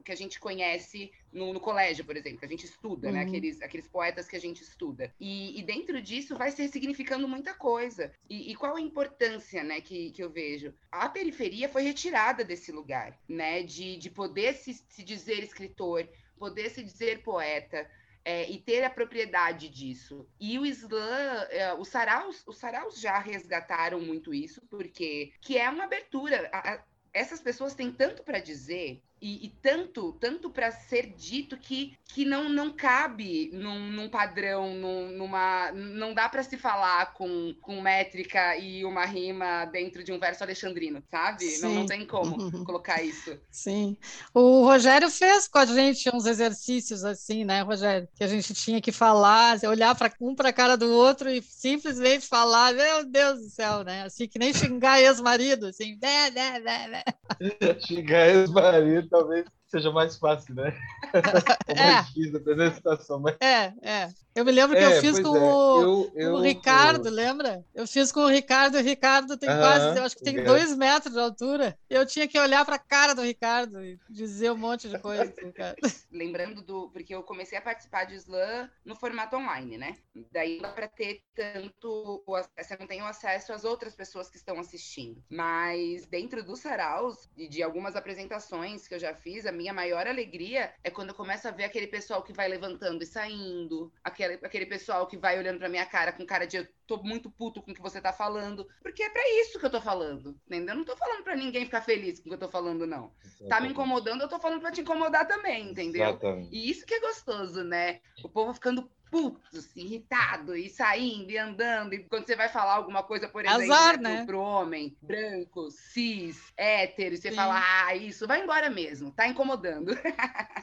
que 0.05 0.11
a 0.11 0.15
gente 0.15 0.39
conhece 0.39 1.11
no, 1.31 1.51
no 1.51 1.59
colégio, 1.59 2.05
por 2.05 2.15
exemplo, 2.15 2.37
que 2.37 2.45
a 2.45 2.49
gente 2.49 2.65
estuda, 2.65 3.11
né? 3.11 3.19
uhum. 3.19 3.25
né? 3.25 3.29
Aqueles, 3.29 3.61
aqueles 3.61 3.87
poetas 3.87 4.27
que 4.27 4.35
a 4.35 4.39
gente 4.39 4.61
estuda. 4.61 5.11
E, 5.19 5.59
e 5.59 5.63
dentro 5.63 5.99
disso 5.99 6.37
vai 6.37 6.51
ser 6.51 6.67
significando 6.67 7.27
muita 7.27 7.55
coisa. 7.55 8.13
E, 8.29 8.51
e, 8.51 8.55
qual 8.55 8.75
a 8.75 8.81
importância, 8.81 9.63
né, 9.63 9.81
que, 9.81 10.11
que 10.11 10.23
eu 10.23 10.29
vejo? 10.29 10.71
A 10.91 11.09
periferia 11.09 11.67
foi 11.67 11.81
retirada 11.81 12.43
desse 12.43 12.71
lugar, 12.71 13.19
né? 13.27 13.63
De, 13.63 13.97
de 13.97 14.09
poder 14.11 14.53
se, 14.53 14.75
se 14.87 15.03
dizer 15.03 15.43
escritor, 15.43 16.07
poder 16.37 16.69
se 16.69 16.83
dizer 16.83 17.23
poeta, 17.23 17.89
é, 18.25 18.49
e 18.49 18.59
ter 18.59 18.83
a 18.83 18.89
propriedade 18.89 19.69
disso. 19.69 20.27
E 20.39 20.57
o 20.57 20.65
Islã, 20.65 21.47
é, 21.49 21.73
os 21.73 21.87
saraus, 21.87 22.43
os 22.47 22.57
saraus 22.57 22.99
já 22.99 23.19
resgataram 23.19 23.99
muito 23.99 24.33
isso, 24.33 24.61
porque 24.69 25.33
que 25.41 25.57
é 25.57 25.69
uma 25.69 25.83
abertura. 25.83 26.49
A, 26.51 26.73
a, 26.73 26.83
essas 27.13 27.41
pessoas 27.41 27.75
têm 27.75 27.91
tanto 27.91 28.23
para 28.23 28.39
dizer 28.39 29.03
e, 29.23 29.45
e, 29.45 29.49
tanto 29.61 30.11
tanto 30.19 30.49
para 30.49 30.69
ser 30.69 31.13
dito 31.15 31.55
que, 31.55 31.93
que 32.09 32.25
não, 32.25 32.49
não 32.49 32.73
cabe 32.73 33.49
num, 33.53 33.89
num 33.89 34.09
padrão, 34.09 34.75
num, 34.75 35.11
numa 35.11 35.71
não 35.71 36.13
dá 36.13 36.27
para 36.27 36.43
se 36.43 36.57
falar 36.57 37.13
com, 37.13 37.55
com 37.61 37.79
métrica 37.81 38.57
e 38.57 38.83
uma 38.83 39.05
rima 39.05 39.63
dentro 39.65 40.03
de 40.03 40.11
um 40.11 40.19
verso 40.19 40.43
alexandrino, 40.43 41.01
sabe? 41.09 41.57
Não, 41.61 41.73
não 41.73 41.85
tem 41.85 42.05
como 42.05 42.51
colocar 42.65 43.01
isso. 43.01 43.39
Sim. 43.49 43.95
O 44.33 44.65
Rogério 44.65 45.09
fez 45.09 45.47
com 45.47 45.59
a 45.59 45.65
gente 45.65 46.13
uns 46.13 46.25
exercícios 46.25 47.05
assim, 47.05 47.45
né, 47.45 47.61
Rogério? 47.61 48.09
Que 48.15 48.25
a 48.25 48.27
gente 48.27 48.53
tinha 48.53 48.81
que 48.81 48.91
falar, 48.91 49.57
olhar 49.65 49.95
para 49.95 50.11
um 50.19 50.35
para 50.35 50.49
a 50.49 50.53
cara 50.53 50.75
do 50.75 50.91
outro 50.91 51.29
e 51.29 51.41
simplesmente 51.41 52.27
falar, 52.27 52.73
meu 52.73 53.05
Deus 53.05 53.39
do 53.39 53.49
céu, 53.49 53.85
né? 53.85 54.03
Assim 54.03 54.27
que 54.27 54.37
nem 54.37 54.53
xingar 54.53 54.99
ex-marido, 54.99 55.67
assim, 55.67 55.97
né, 56.01 56.29
né, 56.29 56.59
né, 56.59 57.03
xingar 57.87 58.27
ex-marido 58.27 59.12
talvez 59.13 59.45
seja 59.73 59.91
mais 59.91 60.17
fácil, 60.17 60.53
né? 60.53 60.77
é 61.67 61.75
mais 61.75 62.07
difícil, 62.07 62.33
dependendo 62.33 62.69
da 62.69 62.75
situação. 62.75 63.19
Mas... 63.19 63.35
É, 63.41 63.73
é. 63.81 64.13
Eu 64.35 64.43
me 64.43 64.51
lembro 64.51 64.75
que 64.75 64.83
é, 64.83 64.97
eu 64.97 65.01
fiz 65.01 65.19
com, 65.19 65.35
é. 65.35 65.39
o, 65.39 65.81
eu, 65.81 66.11
eu, 66.15 66.33
o, 66.33 66.41
Ricardo, 66.41 67.07
eu... 67.07 67.11
lembra? 67.11 67.63
Eu 67.73 67.87
fiz 67.87 68.11
com 68.11 68.21
o 68.21 68.27
Ricardo, 68.27 68.77
e 68.77 68.81
o 68.81 68.83
Ricardo 68.83 69.37
tem 69.37 69.47
quase, 69.47 69.99
eu 69.99 70.03
acho 70.03 70.17
que 70.17 70.23
tem 70.23 70.43
dois 70.43 70.75
metros 70.75 71.13
de 71.13 71.19
altura. 71.19 71.77
Eu 71.87 72.03
tinha 72.05 72.27
que 72.27 72.39
olhar 72.39 72.65
para 72.65 72.75
a 72.75 72.79
cara 72.79 73.13
do 73.13 73.21
Ricardo 73.21 73.83
e 73.83 73.99
dizer 74.09 74.51
um 74.51 74.57
monte 74.57 74.89
de 74.89 74.97
coisa. 74.97 75.31
Lembrando 76.11 76.63
do. 76.63 76.89
Porque 76.89 77.13
eu 77.13 77.21
comecei 77.21 77.57
a 77.57 77.61
participar 77.61 78.05
de 78.05 78.15
slam 78.15 78.69
no 78.83 78.95
formato 78.95 79.35
online, 79.35 79.77
né? 79.77 79.97
Daí 80.31 80.59
dá 80.59 80.69
para 80.69 80.87
ter 80.87 81.21
tanto. 81.35 82.23
Você 82.25 82.75
não 82.79 82.87
tem 82.87 83.03
o 83.03 83.05
acesso 83.05 83.53
às 83.53 83.63
outras 83.63 83.95
pessoas 83.95 84.29
que 84.29 84.37
estão 84.37 84.59
assistindo. 84.59 85.23
Mas 85.29 86.07
dentro 86.07 86.43
dos 86.43 86.59
saraus 86.59 87.29
e 87.37 87.47
de 87.47 87.61
algumas 87.61 87.95
apresentações 87.95 88.87
que 88.87 88.95
eu 88.95 88.99
já 88.99 89.13
fiz, 89.13 89.45
a 89.45 89.51
minha 89.51 89.62
maior 89.71 90.07
alegria 90.07 90.73
é 90.83 90.89
quando 90.89 91.09
eu 91.09 91.15
começo 91.15 91.47
a 91.47 91.51
ver 91.51 91.63
aquele 91.63 91.87
pessoal 91.87 92.23
que 92.23 92.33
vai 92.33 92.49
levantando 92.49 93.03
e 93.03 93.05
saindo, 93.05 93.93
aquele 94.03 94.23
aquele, 94.23 94.45
aquele 94.45 94.65
pessoal 94.65 95.07
que 95.07 95.17
vai 95.17 95.37
olhando 95.37 95.59
pra 95.59 95.69
minha 95.69 95.85
cara 95.85 96.11
com 96.11 96.25
cara 96.25 96.45
de 96.45 96.57
eu 96.57 96.67
tô 96.87 96.97
muito 96.97 97.29
puto 97.29 97.61
com 97.61 97.71
o 97.71 97.73
que 97.73 97.81
você 97.81 98.01
tá 98.01 98.13
falando. 98.13 98.67
Porque 98.81 99.03
é 99.03 99.09
para 99.09 99.41
isso 99.41 99.59
que 99.59 99.65
eu 99.65 99.69
tô 99.69 99.81
falando. 99.81 100.37
Entendeu? 100.47 100.73
Eu 100.73 100.77
não 100.77 100.85
tô 100.85 100.95
falando 100.95 101.23
para 101.23 101.35
ninguém 101.35 101.65
ficar 101.65 101.81
feliz 101.81 102.19
com 102.19 102.25
o 102.25 102.29
que 102.29 102.35
eu 102.35 102.39
tô 102.39 102.49
falando, 102.49 102.85
não. 102.85 103.11
Exatamente. 103.23 103.49
Tá 103.49 103.61
me 103.61 103.69
incomodando, 103.69 104.21
eu 104.21 104.29
tô 104.29 104.39
falando 104.39 104.61
para 104.61 104.71
te 104.71 104.81
incomodar 104.81 105.27
também, 105.27 105.69
entendeu? 105.69 106.09
Exatamente. 106.09 106.55
E 106.55 106.69
isso 106.69 106.85
que 106.85 106.93
é 106.93 106.99
gostoso, 106.99 107.63
né? 107.63 107.99
O 108.23 108.29
povo 108.29 108.53
ficando 108.53 108.89
puto, 109.13 109.39
assim, 109.55 109.81
irritado, 109.81 110.55
e 110.55 110.67
saindo, 110.67 111.29
e 111.29 111.37
andando, 111.37 111.93
e 111.93 111.99
quando 111.99 112.25
você 112.25 112.35
vai 112.35 112.49
falar 112.49 112.73
alguma 112.73 113.03
coisa, 113.03 113.29
por 113.29 113.45
exemplo, 113.45 113.61
Azar, 113.61 114.01
né, 114.01 114.21
né? 114.21 114.25
pro 114.25 114.39
homem, 114.39 114.97
branco, 115.03 115.69
cis, 115.69 116.51
hétero, 116.57 117.13
e 117.13 117.17
você 117.19 117.29
Sim. 117.29 117.35
fala, 117.35 117.61
ah, 117.63 117.95
isso, 117.95 118.25
vai 118.25 118.41
embora 118.41 118.71
mesmo, 118.71 119.11
tá 119.11 119.27
incomodando. 119.27 119.91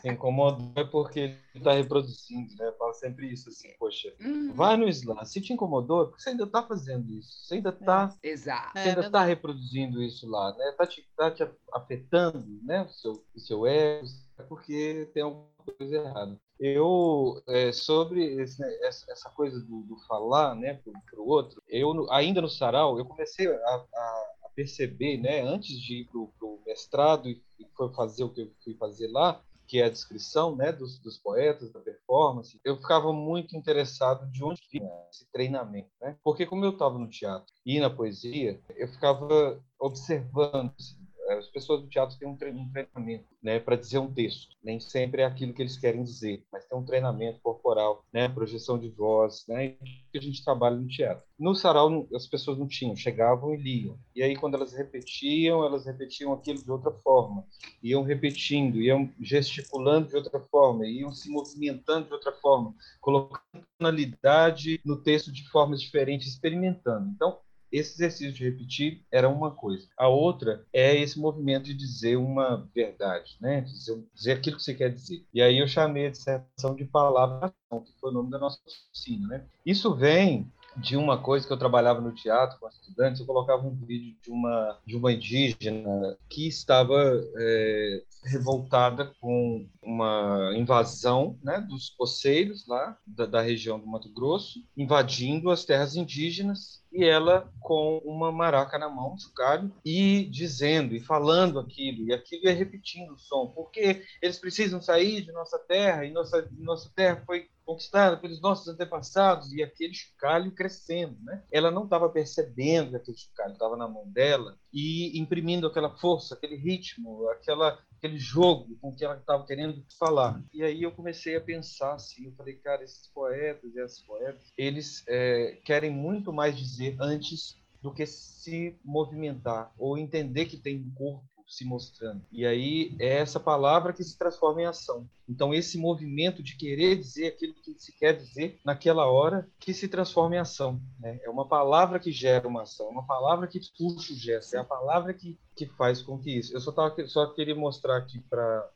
Se 0.03 0.09
incomodou 0.09 0.73
é 0.75 0.83
porque 0.83 1.37
ele 1.55 1.63
tá 1.63 1.75
reproduzindo, 1.75 2.53
né? 2.57 2.67
Eu 2.67 2.77
falo 2.77 2.93
sempre 2.95 3.33
isso, 3.33 3.51
assim, 3.51 3.69
poxa, 3.79 4.13
uhum. 4.21 4.53
vai 4.53 4.77
no 4.77 4.89
Islã, 4.89 5.25
se 5.25 5.41
te 5.41 5.53
incomodou, 5.53 6.03
é 6.03 6.07
porque 6.07 6.23
você 6.23 6.31
ainda 6.31 6.47
tá 6.49 6.65
fazendo 6.65 7.09
isso, 7.13 7.47
você 7.47 7.55
ainda 7.55 7.71
tá... 7.71 8.13
É. 8.21 8.31
Exato. 8.31 8.73
Você 8.73 8.89
ainda 8.89 9.07
é, 9.07 9.11
tá 9.11 9.23
reproduzindo 9.23 10.03
isso 10.03 10.29
lá, 10.29 10.57
né? 10.57 10.75
Tá 10.77 10.87
te, 10.89 11.09
tá 11.17 11.31
te 11.31 11.49
afetando, 11.73 12.45
né? 12.65 12.83
O 12.83 12.89
seu, 12.89 13.25
o 13.33 13.39
seu 13.39 13.65
ego, 13.65 14.07
é 14.39 14.43
porque 14.43 15.09
tem 15.15 15.23
alguma 15.23 15.47
coisa 15.79 15.95
errada. 15.95 16.41
Eu, 16.61 17.43
é, 17.49 17.73
sobre 17.73 18.23
esse, 18.43 18.63
essa 18.83 19.31
coisa 19.31 19.59
do, 19.61 19.81
do 19.83 19.97
falar 20.07 20.55
né, 20.55 20.75
para 20.75 21.21
o 21.21 21.27
outro, 21.27 21.63
eu 21.67 22.13
ainda 22.13 22.43
no 22.43 22.51
sarau, 22.51 22.99
eu 22.99 23.07
comecei 23.07 23.47
a, 23.47 23.51
a, 23.51 24.35
a 24.45 24.49
perceber, 24.55 25.17
né, 25.17 25.41
antes 25.41 25.81
de 25.81 26.03
ir 26.03 26.05
para 26.09 26.19
o 26.19 26.61
mestrado 26.67 27.31
e, 27.31 27.43
e 27.59 27.67
fazer 27.95 28.25
o 28.25 28.29
que 28.29 28.43
eu 28.43 28.53
fui 28.63 28.75
fazer 28.75 29.09
lá, 29.09 29.43
que 29.71 29.81
é 29.81 29.85
a 29.85 29.89
descrição 29.89 30.57
né, 30.57 30.73
dos, 30.73 30.99
dos, 30.99 31.17
poetas, 31.17 31.71
da 31.71 31.79
performance, 31.79 32.61
eu 32.65 32.77
ficava 32.77 33.13
muito 33.13 33.57
interessado 33.57 34.29
de 34.29 34.43
onde 34.43 34.61
vinha 34.69 34.91
esse 35.09 35.25
treinamento. 35.31 35.89
Né? 36.01 36.17
Porque 36.25 36.45
como 36.45 36.65
eu 36.65 36.73
estava 36.73 36.99
no 36.99 37.09
teatro 37.09 37.55
e 37.65 37.79
na 37.79 37.89
poesia, 37.89 38.61
eu 38.75 38.89
ficava 38.89 39.63
observando 39.79 40.73
assim, 40.77 41.00
as 41.39 41.49
pessoas 41.49 41.83
do 41.83 41.89
teatro 41.89 42.19
têm 42.19 42.29
um 42.29 42.37
treinamento 42.37 43.25
né, 43.43 43.59
para 43.59 43.77
dizer 43.77 43.99
um 43.99 44.13
texto. 44.13 44.55
Nem 44.63 44.81
sempre 44.81 45.23
é 45.23 45.25
aquilo 45.25 45.53
que 45.53 45.63
eles 45.63 45.77
querem 45.77 46.03
dizer, 46.03 46.45
mas 46.53 46.65
tem 46.65 46.79
um 46.79 46.85
treinamento 46.85 47.41
corporal, 47.41 48.05
né, 48.13 48.29
projeção 48.29 48.79
de 48.79 48.89
voz, 48.91 49.45
né, 49.49 49.77
que 50.11 50.19
a 50.19 50.21
gente 50.21 50.45
trabalha 50.45 50.77
no 50.77 50.89
teatro. 50.89 51.25
No 51.39 51.55
sarau, 51.55 52.07
as 52.15 52.27
pessoas 52.27 52.59
não 52.59 52.69
tinham, 52.69 52.95
chegavam 52.95 53.55
e 53.55 53.57
liam. 53.57 53.99
E 54.15 54.23
aí, 54.23 54.37
quando 54.37 54.55
elas 54.55 54.73
repetiam, 54.73 55.65
elas 55.65 55.87
repetiam 55.87 56.33
aquilo 56.33 56.63
de 56.63 56.71
outra 56.71 56.93
forma. 56.93 57.45
Iam 57.83 58.03
repetindo, 58.03 58.81
iam 58.81 59.11
gesticulando 59.21 60.09
de 60.09 60.17
outra 60.17 60.41
forma, 60.41 60.87
iam 60.87 61.13
se 61.13 61.31
movimentando 61.31 62.09
de 62.09 62.13
outra 62.13 62.33
forma, 62.33 62.75
colocando 63.01 63.65
tonalidade 63.79 64.81
no 64.85 65.03
texto 65.03 65.33
de 65.33 65.49
formas 65.49 65.81
diferentes, 65.81 66.29
experimentando. 66.29 67.09
Então, 67.09 67.39
esse 67.73 67.95
exercício 67.95 68.33
de 68.33 68.45
repetir 68.45 69.03
era 69.11 69.29
uma 69.29 69.51
coisa. 69.51 69.87
A 69.97 70.09
outra 70.09 70.65
é 70.73 70.97
esse 70.97 71.19
movimento 71.19 71.65
de 71.65 71.75
dizer 71.75 72.17
uma 72.17 72.69
verdade, 72.75 73.37
né? 73.41 73.61
Dizer, 73.61 74.05
dizer 74.15 74.33
aquilo 74.33 74.57
que 74.57 74.63
você 74.63 74.75
quer 74.75 74.93
dizer. 74.93 75.25
E 75.33 75.41
aí 75.41 75.59
eu 75.59 75.69
chamei 75.69 76.07
a 76.07 76.11
dissertação 76.11 76.75
de 76.75 76.85
palavra 76.85 77.53
que 77.71 77.93
foi 78.01 78.11
o 78.11 78.15
nome 78.15 78.31
da 78.31 78.39
nossa 78.39 78.59
oficina, 78.67 79.29
né? 79.29 79.45
Isso 79.65 79.95
vem 79.95 80.51
de 80.81 80.97
uma 80.97 81.23
coisa 81.23 81.47
que 81.47 81.53
eu 81.53 81.59
trabalhava 81.59 82.01
no 82.01 82.15
teatro 82.15 82.59
com 82.59 82.69
estudantes, 82.69 83.21
eu 83.21 83.27
colocava 83.27 83.67
um 83.67 83.75
vídeo 83.75 84.17
de 84.23 84.31
uma 84.31 84.79
de 84.87 84.97
uma 84.97 85.13
indígena 85.13 86.17
que 86.29 86.49
estava 86.49 86.97
é, 87.39 88.03
revoltada 88.25 89.13
com 89.21 89.67
uma 89.83 90.53
invasão 90.57 91.39
né, 91.43 91.61
dos 91.61 91.91
poceiros 91.91 92.67
lá 92.67 92.97
da, 93.07 93.27
da 93.27 93.41
região 93.41 93.79
do 93.79 93.87
Mato 93.87 94.13
Grosso, 94.13 94.61
invadindo 94.77 95.51
as 95.51 95.65
terras 95.65 95.97
indígenas 95.97 96.81
e 96.93 97.05
ela 97.05 97.51
com 97.61 97.99
uma 98.05 98.33
maraca 98.33 98.79
na 98.79 98.89
mão, 98.89 99.17
chocalho, 99.19 99.73
e 99.85 100.25
dizendo 100.25 100.95
e 100.95 101.01
falando 101.01 101.59
aquilo, 101.59 102.05
e 102.07 102.13
aquilo 102.13 102.45
ia 102.45 102.55
repetindo 102.55 103.13
o 103.13 103.19
som, 103.19 103.47
porque 103.55 104.03
eles 104.21 104.39
precisam 104.39 104.83
sair 104.83 105.23
de 105.23 105.33
nossa 105.33 105.59
terra, 105.59 106.05
e 106.05 106.11
nossa, 106.11 106.49
nossa 106.59 106.91
terra 106.95 107.23
foi 107.25 107.49
conquistada 107.81 108.19
pelos 108.19 108.41
nossos 108.41 108.69
antepassados, 108.69 109.53
e 109.53 109.63
aquele 109.63 109.95
chocalho 109.95 110.53
crescendo. 110.53 111.17
Né? 111.23 111.43
Ela 111.51 111.71
não 111.71 111.85
estava 111.85 112.09
percebendo 112.11 112.91
que 112.91 112.97
aquele 112.97 113.17
chocalho 113.17 113.55
estava 113.55 113.77
na 113.77 113.89
mão 113.89 114.07
dela 114.09 114.57
e 114.73 115.19
imprimindo 115.19 115.67
aquela 115.67 115.97
força, 115.97 116.35
aquele 116.35 116.57
ritmo, 116.57 117.29
aquela 117.31 117.79
aquele 117.97 118.19
jogo 118.19 118.79
com 118.81 118.95
que 118.95 119.05
ela 119.05 119.17
estava 119.17 119.45
querendo 119.45 119.85
falar. 119.99 120.43
E 120.55 120.63
aí 120.63 120.83
eu 120.83 120.91
comecei 120.91 121.37
a 121.37 121.41
pensar 121.41 121.95
assim, 121.95 122.27
eu 122.27 122.33
falei, 122.33 122.55
cara, 122.55 122.83
esses 122.83 123.07
poetas 123.09 123.75
e 123.75 123.79
essas 123.79 124.01
poetas, 124.01 124.51
eles 124.57 125.05
é, 125.07 125.59
querem 125.67 125.91
muito 125.91 126.33
mais 126.33 126.57
dizer 126.57 126.97
antes 126.99 127.61
do 127.83 127.93
que 127.93 128.07
se 128.07 128.79
movimentar 128.83 129.73
ou 129.79 129.99
entender 129.99 130.47
que 130.47 130.57
tem 130.57 130.79
um 130.79 130.91
corpo 130.95 131.25
se 131.51 131.65
mostrando. 131.65 132.23
E 132.31 132.47
aí 132.47 132.95
é 133.01 133.19
essa 133.19 133.41
palavra 133.41 133.93
que 133.93 134.05
se 134.05 134.17
transforma 134.17 134.63
em 134.63 134.67
ação. 134.67 135.09
Então 135.29 135.53
esse 135.53 135.77
movimento 135.77 136.43
de 136.43 136.57
querer 136.57 136.97
dizer 136.97 137.27
aquilo 137.27 137.55
que 137.55 137.75
se 137.77 137.93
quer 137.93 138.17
dizer 138.17 138.61
naquela 138.65 139.07
hora 139.07 139.49
que 139.59 139.75
se 139.75 139.89
transforma 139.89 140.37
em 140.37 140.39
ação. 140.39 140.81
Né? 140.99 141.21
É 141.25 141.29
uma 141.29 141.47
palavra 141.47 141.99
que 141.99 142.13
gera 142.13 142.47
uma 142.47 142.63
ação, 142.63 142.87
é 142.87 142.91
uma 142.91 143.07
palavra 143.07 143.49
que 143.49 143.61
puxa 143.77 144.13
o 144.13 144.17
gesto, 144.17 144.55
é 144.55 144.61
a 144.61 144.65
palavra 144.65 145.13
que, 145.13 145.37
que 145.57 145.67
faz 145.67 146.01
com 146.01 146.19
que 146.19 146.39
isso. 146.39 146.55
Eu 146.55 146.61
só, 146.61 146.71
tava, 146.71 146.95
só 147.09 147.27
queria 147.27 147.55
mostrar 147.55 147.97
aqui 147.97 148.21
para 148.31 148.71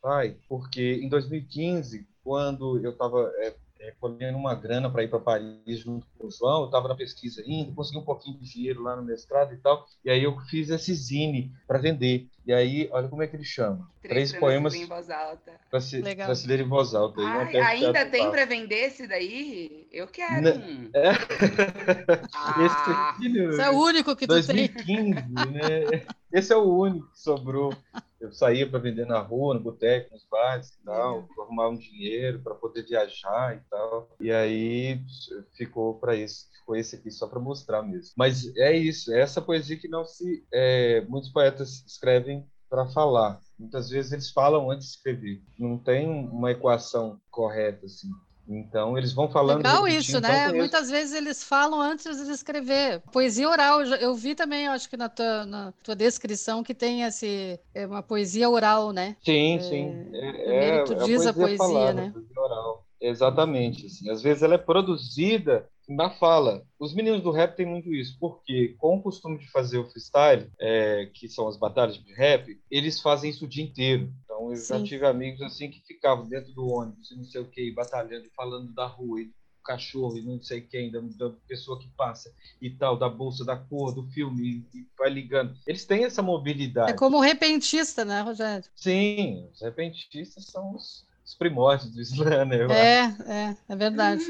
Pai, 0.00 0.36
porque 0.48 1.00
em 1.02 1.08
2015 1.08 2.08
quando 2.24 2.78
eu 2.78 2.90
estava 2.90 3.32
é, 3.38 3.54
é, 3.82 3.92
colhendo 3.98 4.38
uma 4.38 4.54
grana 4.54 4.88
para 4.88 5.02
ir 5.02 5.08
para 5.08 5.18
Paris 5.18 5.80
junto 5.80 6.06
com 6.16 6.28
o 6.28 6.30
João. 6.30 6.60
Eu 6.60 6.66
estava 6.66 6.86
na 6.86 6.94
pesquisa 6.94 7.42
ainda, 7.42 7.72
consegui 7.72 7.98
um 7.98 8.04
pouquinho 8.04 8.38
de 8.38 8.48
dinheiro 8.48 8.80
lá 8.80 8.94
no 8.94 9.02
mestrado 9.02 9.52
e 9.52 9.56
tal. 9.56 9.84
E 10.04 10.10
aí 10.10 10.22
eu 10.22 10.38
fiz 10.48 10.70
esse 10.70 10.94
zine 10.94 11.52
para 11.66 11.78
vender. 11.78 12.28
E 12.46 12.52
aí, 12.52 12.88
olha 12.92 13.08
como 13.08 13.22
é 13.22 13.26
que 13.26 13.36
ele 13.36 13.44
chama. 13.44 13.88
Três, 14.00 14.30
Três 14.30 14.40
poemas 14.40 14.74
em 14.74 14.86
voz 14.86 15.10
alta. 15.10 15.52
Para 15.70 15.80
se, 15.80 16.02
se 16.34 16.48
ler 16.48 16.60
em 16.60 16.68
voz 16.68 16.94
alta. 16.94 17.20
Ai, 17.20 17.56
ainda 17.56 18.06
tem 18.06 18.30
para 18.30 18.44
vender 18.44 18.86
esse 18.86 19.06
daí? 19.06 19.86
Eu 19.92 20.06
quero. 20.06 20.48
N 20.48 20.90
é. 20.94 21.10
ah, 22.34 22.54
esse, 22.64 22.90
aqui, 22.90 23.38
esse 23.38 23.60
é 23.60 23.70
o 23.70 23.78
único 23.78 24.16
que 24.16 24.26
2015, 24.26 24.68
tu 24.68 24.84
tem. 24.84 25.10
2015, 25.12 25.52
né? 25.52 26.06
Esse 26.32 26.52
é 26.52 26.56
o 26.56 26.64
único 26.64 27.10
que 27.10 27.20
sobrou 27.20 27.76
eu 28.22 28.32
saía 28.32 28.68
para 28.68 28.78
vender 28.78 29.04
na 29.04 29.18
rua, 29.18 29.54
no 29.54 29.60
boteco, 29.60 30.12
nos 30.12 30.24
bares 30.30 30.68
e 30.68 30.84
tal, 30.84 31.18
uhum. 31.18 31.42
arrumar 31.42 31.68
um 31.68 31.76
dinheiro 31.76 32.38
para 32.38 32.54
poder 32.54 32.84
viajar 32.84 33.56
e 33.56 33.60
tal. 33.68 34.08
E 34.20 34.30
aí 34.30 35.00
ficou 35.56 35.98
para 35.98 36.14
isso, 36.14 36.46
ficou 36.56 36.76
esse 36.76 36.94
aqui 36.94 37.10
só 37.10 37.26
para 37.26 37.40
mostrar 37.40 37.82
mesmo. 37.82 38.12
Mas 38.16 38.56
é 38.56 38.72
isso, 38.76 39.12
é 39.12 39.20
essa 39.20 39.42
poesia 39.42 39.76
que 39.76 39.88
não 39.88 40.04
se 40.04 40.46
é, 40.52 41.00
muitos 41.08 41.30
poetas 41.30 41.84
escrevem 41.84 42.46
para 42.70 42.86
falar. 42.86 43.40
Muitas 43.58 43.90
vezes 43.90 44.12
eles 44.12 44.30
falam 44.30 44.70
antes 44.70 44.86
de 44.86 44.94
escrever. 44.94 45.42
Não 45.58 45.76
tem 45.76 46.08
uma 46.08 46.52
equação 46.52 47.20
correta 47.28 47.86
assim. 47.86 48.08
Então, 48.48 48.98
eles 48.98 49.12
vão 49.12 49.30
falando. 49.30 49.58
Legal 49.58 49.86
isso, 49.86 50.20
né? 50.20 50.52
Muitas 50.52 50.90
vezes 50.90 51.14
eles 51.14 51.44
falam 51.44 51.80
antes 51.80 52.24
de 52.24 52.32
escrever. 52.32 53.00
Poesia 53.12 53.48
oral, 53.48 53.82
eu 53.82 54.14
vi 54.14 54.34
também, 54.34 54.66
acho 54.68 54.88
que 54.88 54.96
na 54.96 55.08
tua, 55.08 55.46
na 55.46 55.72
tua 55.82 55.94
descrição, 55.94 56.62
que 56.62 56.74
tem 56.74 57.02
esse, 57.02 57.58
é 57.74 57.86
uma 57.86 58.02
poesia 58.02 58.50
oral, 58.50 58.92
né? 58.92 59.16
Sim, 59.24 59.56
é, 59.56 59.60
sim. 59.60 60.10
É, 60.12 60.68
é, 60.68 60.84
tu 60.84 60.94
diz 61.04 61.26
a 61.26 61.32
poesia, 61.32 61.32
a 61.32 61.34
poesia 61.34 61.58
falada, 61.58 61.92
né? 61.92 62.10
Poesia 62.12 62.40
oral. 62.40 62.86
Exatamente. 63.00 63.86
Assim. 63.86 64.10
Às 64.10 64.22
vezes 64.22 64.42
ela 64.42 64.54
é 64.54 64.58
produzida 64.58 65.68
na 65.88 66.10
fala. 66.10 66.62
Os 66.78 66.94
meninos 66.94 67.22
do 67.22 67.32
rap 67.32 67.56
têm 67.56 67.66
muito 67.66 67.92
isso, 67.92 68.16
porque 68.18 68.74
com 68.78 68.96
o 68.96 69.02
costume 69.02 69.38
de 69.38 69.50
fazer 69.50 69.78
o 69.78 69.90
freestyle, 69.90 70.48
é, 70.60 71.10
que 71.12 71.28
são 71.28 71.48
as 71.48 71.56
batalhas 71.56 71.96
de 71.96 72.14
rap, 72.14 72.58
eles 72.70 73.00
fazem 73.00 73.30
isso 73.30 73.44
o 73.44 73.48
dia 73.48 73.64
inteiro. 73.64 74.12
Então 74.42 74.50
eu 74.50 74.56
Sim. 74.56 74.78
já 74.78 74.84
tive 74.84 75.06
amigos 75.06 75.42
assim 75.42 75.70
que 75.70 75.80
ficavam 75.80 76.26
dentro 76.28 76.52
do 76.52 76.66
ônibus 76.66 77.10
e 77.10 77.16
não 77.16 77.24
sei 77.24 77.40
o 77.40 77.48
que, 77.48 77.70
batalhando, 77.72 78.28
falando 78.34 78.72
da 78.72 78.86
rua 78.86 79.20
e 79.20 79.26
do 79.26 79.34
cachorro 79.64 80.16
e 80.18 80.22
não 80.22 80.40
sei 80.42 80.60
quem, 80.60 80.90
da, 80.90 81.00
da, 81.00 81.30
pessoa 81.46 81.78
que 81.78 81.88
passa 81.96 82.34
e 82.60 82.70
tal, 82.70 82.98
da 82.98 83.08
bolsa, 83.08 83.44
da 83.44 83.56
cor, 83.56 83.94
do 83.94 84.02
filme, 84.10 84.64
e, 84.74 84.78
e 84.78 84.86
vai 84.98 85.10
ligando. 85.10 85.54
Eles 85.66 85.84
têm 85.84 86.04
essa 86.04 86.22
mobilidade. 86.22 86.90
É 86.90 86.94
como 86.94 87.20
repentista, 87.20 88.04
né, 88.04 88.22
Rogério? 88.22 88.64
Sim, 88.74 89.48
os 89.52 89.60
repentistas 89.60 90.46
são 90.46 90.74
os 90.74 91.06
os 91.24 91.34
primórdios 91.34 91.90
do 91.90 92.00
Islã, 92.00 92.44
né? 92.44 92.56
É, 92.70 93.32
é, 93.32 93.56
é 93.68 93.76
verdade. 93.76 94.22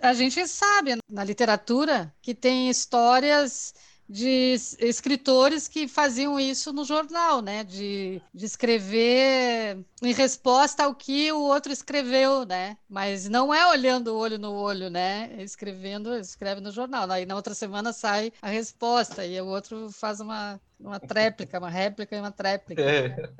A 0.00 0.14
gente 0.14 0.46
sabe 0.46 0.96
na 1.10 1.24
literatura 1.24 2.12
que 2.22 2.34
tem 2.34 2.70
histórias 2.70 3.74
de 4.08 4.54
escritores 4.78 5.68
que 5.68 5.86
faziam 5.86 6.40
isso 6.40 6.72
no 6.72 6.84
jornal, 6.84 7.42
né? 7.42 7.62
De, 7.62 8.22
de 8.32 8.46
escrever 8.46 9.78
em 10.02 10.12
resposta 10.12 10.84
ao 10.84 10.94
que 10.94 11.30
o 11.30 11.40
outro 11.40 11.70
escreveu, 11.70 12.46
né? 12.46 12.78
Mas 12.88 13.28
não 13.28 13.52
é 13.52 13.66
olhando 13.66 14.08
o 14.08 14.18
olho 14.18 14.38
no 14.38 14.52
olho, 14.52 14.88
né? 14.88 15.30
Escrevendo, 15.38 16.14
escreve 16.16 16.60
no 16.60 16.70
jornal. 16.70 17.10
Aí 17.10 17.26
na 17.26 17.34
outra 17.34 17.54
semana 17.54 17.92
sai 17.92 18.32
a 18.40 18.48
resposta 18.48 19.26
e 19.26 19.38
o 19.40 19.46
outro 19.46 19.90
faz 19.92 20.20
uma, 20.20 20.58
uma 20.80 20.98
tréplica, 20.98 21.58
uma 21.58 21.70
réplica 21.70 22.16
e 22.16 22.20
uma 22.20 22.32
tréplica. 22.32 22.82
É. 22.82 23.30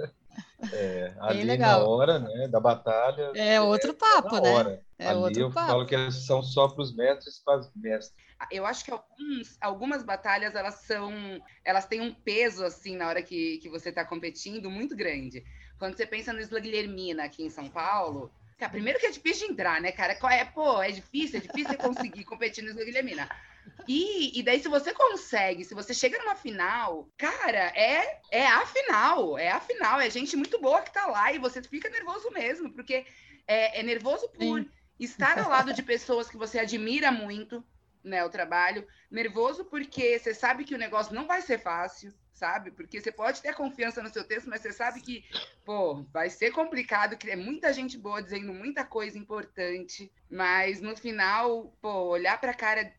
É, 0.72 1.14
ali 1.20 1.44
legal. 1.44 1.80
na 1.80 1.86
hora 1.86 2.18
né, 2.18 2.48
da 2.48 2.60
batalha. 2.60 3.32
É 3.34 3.60
outro 3.60 3.94
papo, 3.94 4.40
né? 4.40 4.80
É 4.98 5.08
ali 5.08 5.18
outro 5.18 5.40
eu 5.42 5.50
papo. 5.52 5.68
falo 5.68 5.86
que 5.86 6.10
são 6.12 6.42
só 6.42 6.68
para 6.68 6.82
os 6.82 6.94
mestres 6.94 7.36
e 7.36 7.44
para 7.44 7.58
as 7.58 7.70
mestres. 7.74 8.14
Eu 8.52 8.64
acho 8.64 8.84
que 8.84 8.90
alguns, 8.90 9.56
algumas 9.60 10.02
batalhas 10.02 10.54
elas 10.54 10.74
são, 10.82 11.12
elas 11.64 11.86
têm 11.86 12.00
um 12.00 12.14
peso 12.14 12.64
assim 12.64 12.96
na 12.96 13.08
hora 13.08 13.22
que, 13.22 13.58
que 13.58 13.68
você 13.68 13.88
está 13.88 14.04
competindo 14.04 14.70
muito 14.70 14.96
grande. 14.96 15.44
Quando 15.78 15.96
você 15.96 16.06
pensa 16.06 16.32
no 16.32 16.40
Isla 16.40 16.60
Guilhermina 16.60 17.24
aqui 17.24 17.44
em 17.44 17.50
São 17.50 17.68
Paulo, 17.68 18.30
Cara, 18.58 18.72
primeiro 18.72 18.98
que 18.98 19.06
é 19.06 19.10
difícil 19.10 19.46
de 19.46 19.52
entrar, 19.52 19.80
né, 19.80 19.92
cara? 19.92 20.18
É, 20.32 20.44
pô, 20.44 20.82
é 20.82 20.90
difícil, 20.90 21.38
é 21.38 21.40
difícil 21.40 21.78
conseguir 21.78 22.24
competir 22.24 22.64
no 22.64 22.74
Guilhermina. 22.74 23.28
E, 23.86 24.38
e 24.38 24.42
daí, 24.42 24.60
se 24.60 24.68
você 24.68 24.92
consegue, 24.92 25.64
se 25.64 25.74
você 25.74 25.94
chega 25.94 26.18
numa 26.18 26.34
final, 26.34 27.08
cara, 27.16 27.72
é, 27.74 28.20
é 28.30 28.46
a 28.46 28.66
final, 28.66 29.38
é 29.38 29.50
a 29.50 29.60
final, 29.60 30.00
é 30.00 30.10
gente 30.10 30.36
muito 30.36 30.60
boa 30.60 30.82
que 30.82 30.92
tá 30.92 31.06
lá 31.06 31.32
e 31.32 31.38
você 31.38 31.62
fica 31.62 31.88
nervoso 31.88 32.30
mesmo, 32.30 32.72
porque 32.72 33.06
é, 33.46 33.80
é 33.80 33.82
nervoso 33.82 34.28
por 34.30 34.60
Sim. 34.60 34.70
estar 34.98 35.38
ao 35.38 35.48
lado 35.48 35.72
de 35.72 35.82
pessoas 35.82 36.28
que 36.28 36.36
você 36.36 36.58
admira 36.58 37.10
muito, 37.10 37.64
né, 38.04 38.24
o 38.24 38.30
trabalho, 38.30 38.86
nervoso 39.10 39.64
porque 39.64 40.18
você 40.18 40.34
sabe 40.34 40.64
que 40.64 40.74
o 40.74 40.78
negócio 40.78 41.14
não 41.14 41.26
vai 41.26 41.42
ser 41.42 41.58
fácil, 41.58 42.12
sabe? 42.38 42.70
Porque 42.70 43.00
você 43.00 43.10
pode 43.10 43.42
ter 43.42 43.54
confiança 43.54 44.02
no 44.02 44.08
seu 44.08 44.24
texto, 44.24 44.48
mas 44.48 44.62
você 44.62 44.72
sabe 44.72 45.00
que, 45.00 45.24
pô, 45.64 46.04
vai 46.12 46.30
ser 46.30 46.52
complicado, 46.52 47.16
que 47.16 47.28
é 47.28 47.36
muita 47.36 47.72
gente 47.72 47.98
boa 47.98 48.22
dizendo 48.22 48.54
muita 48.54 48.84
coisa 48.84 49.18
importante, 49.18 50.10
mas 50.30 50.80
no 50.80 50.96
final, 50.96 51.76
pô, 51.80 52.04
olhar 52.04 52.40
para 52.40 52.52
a 52.52 52.54
cara 52.54 52.92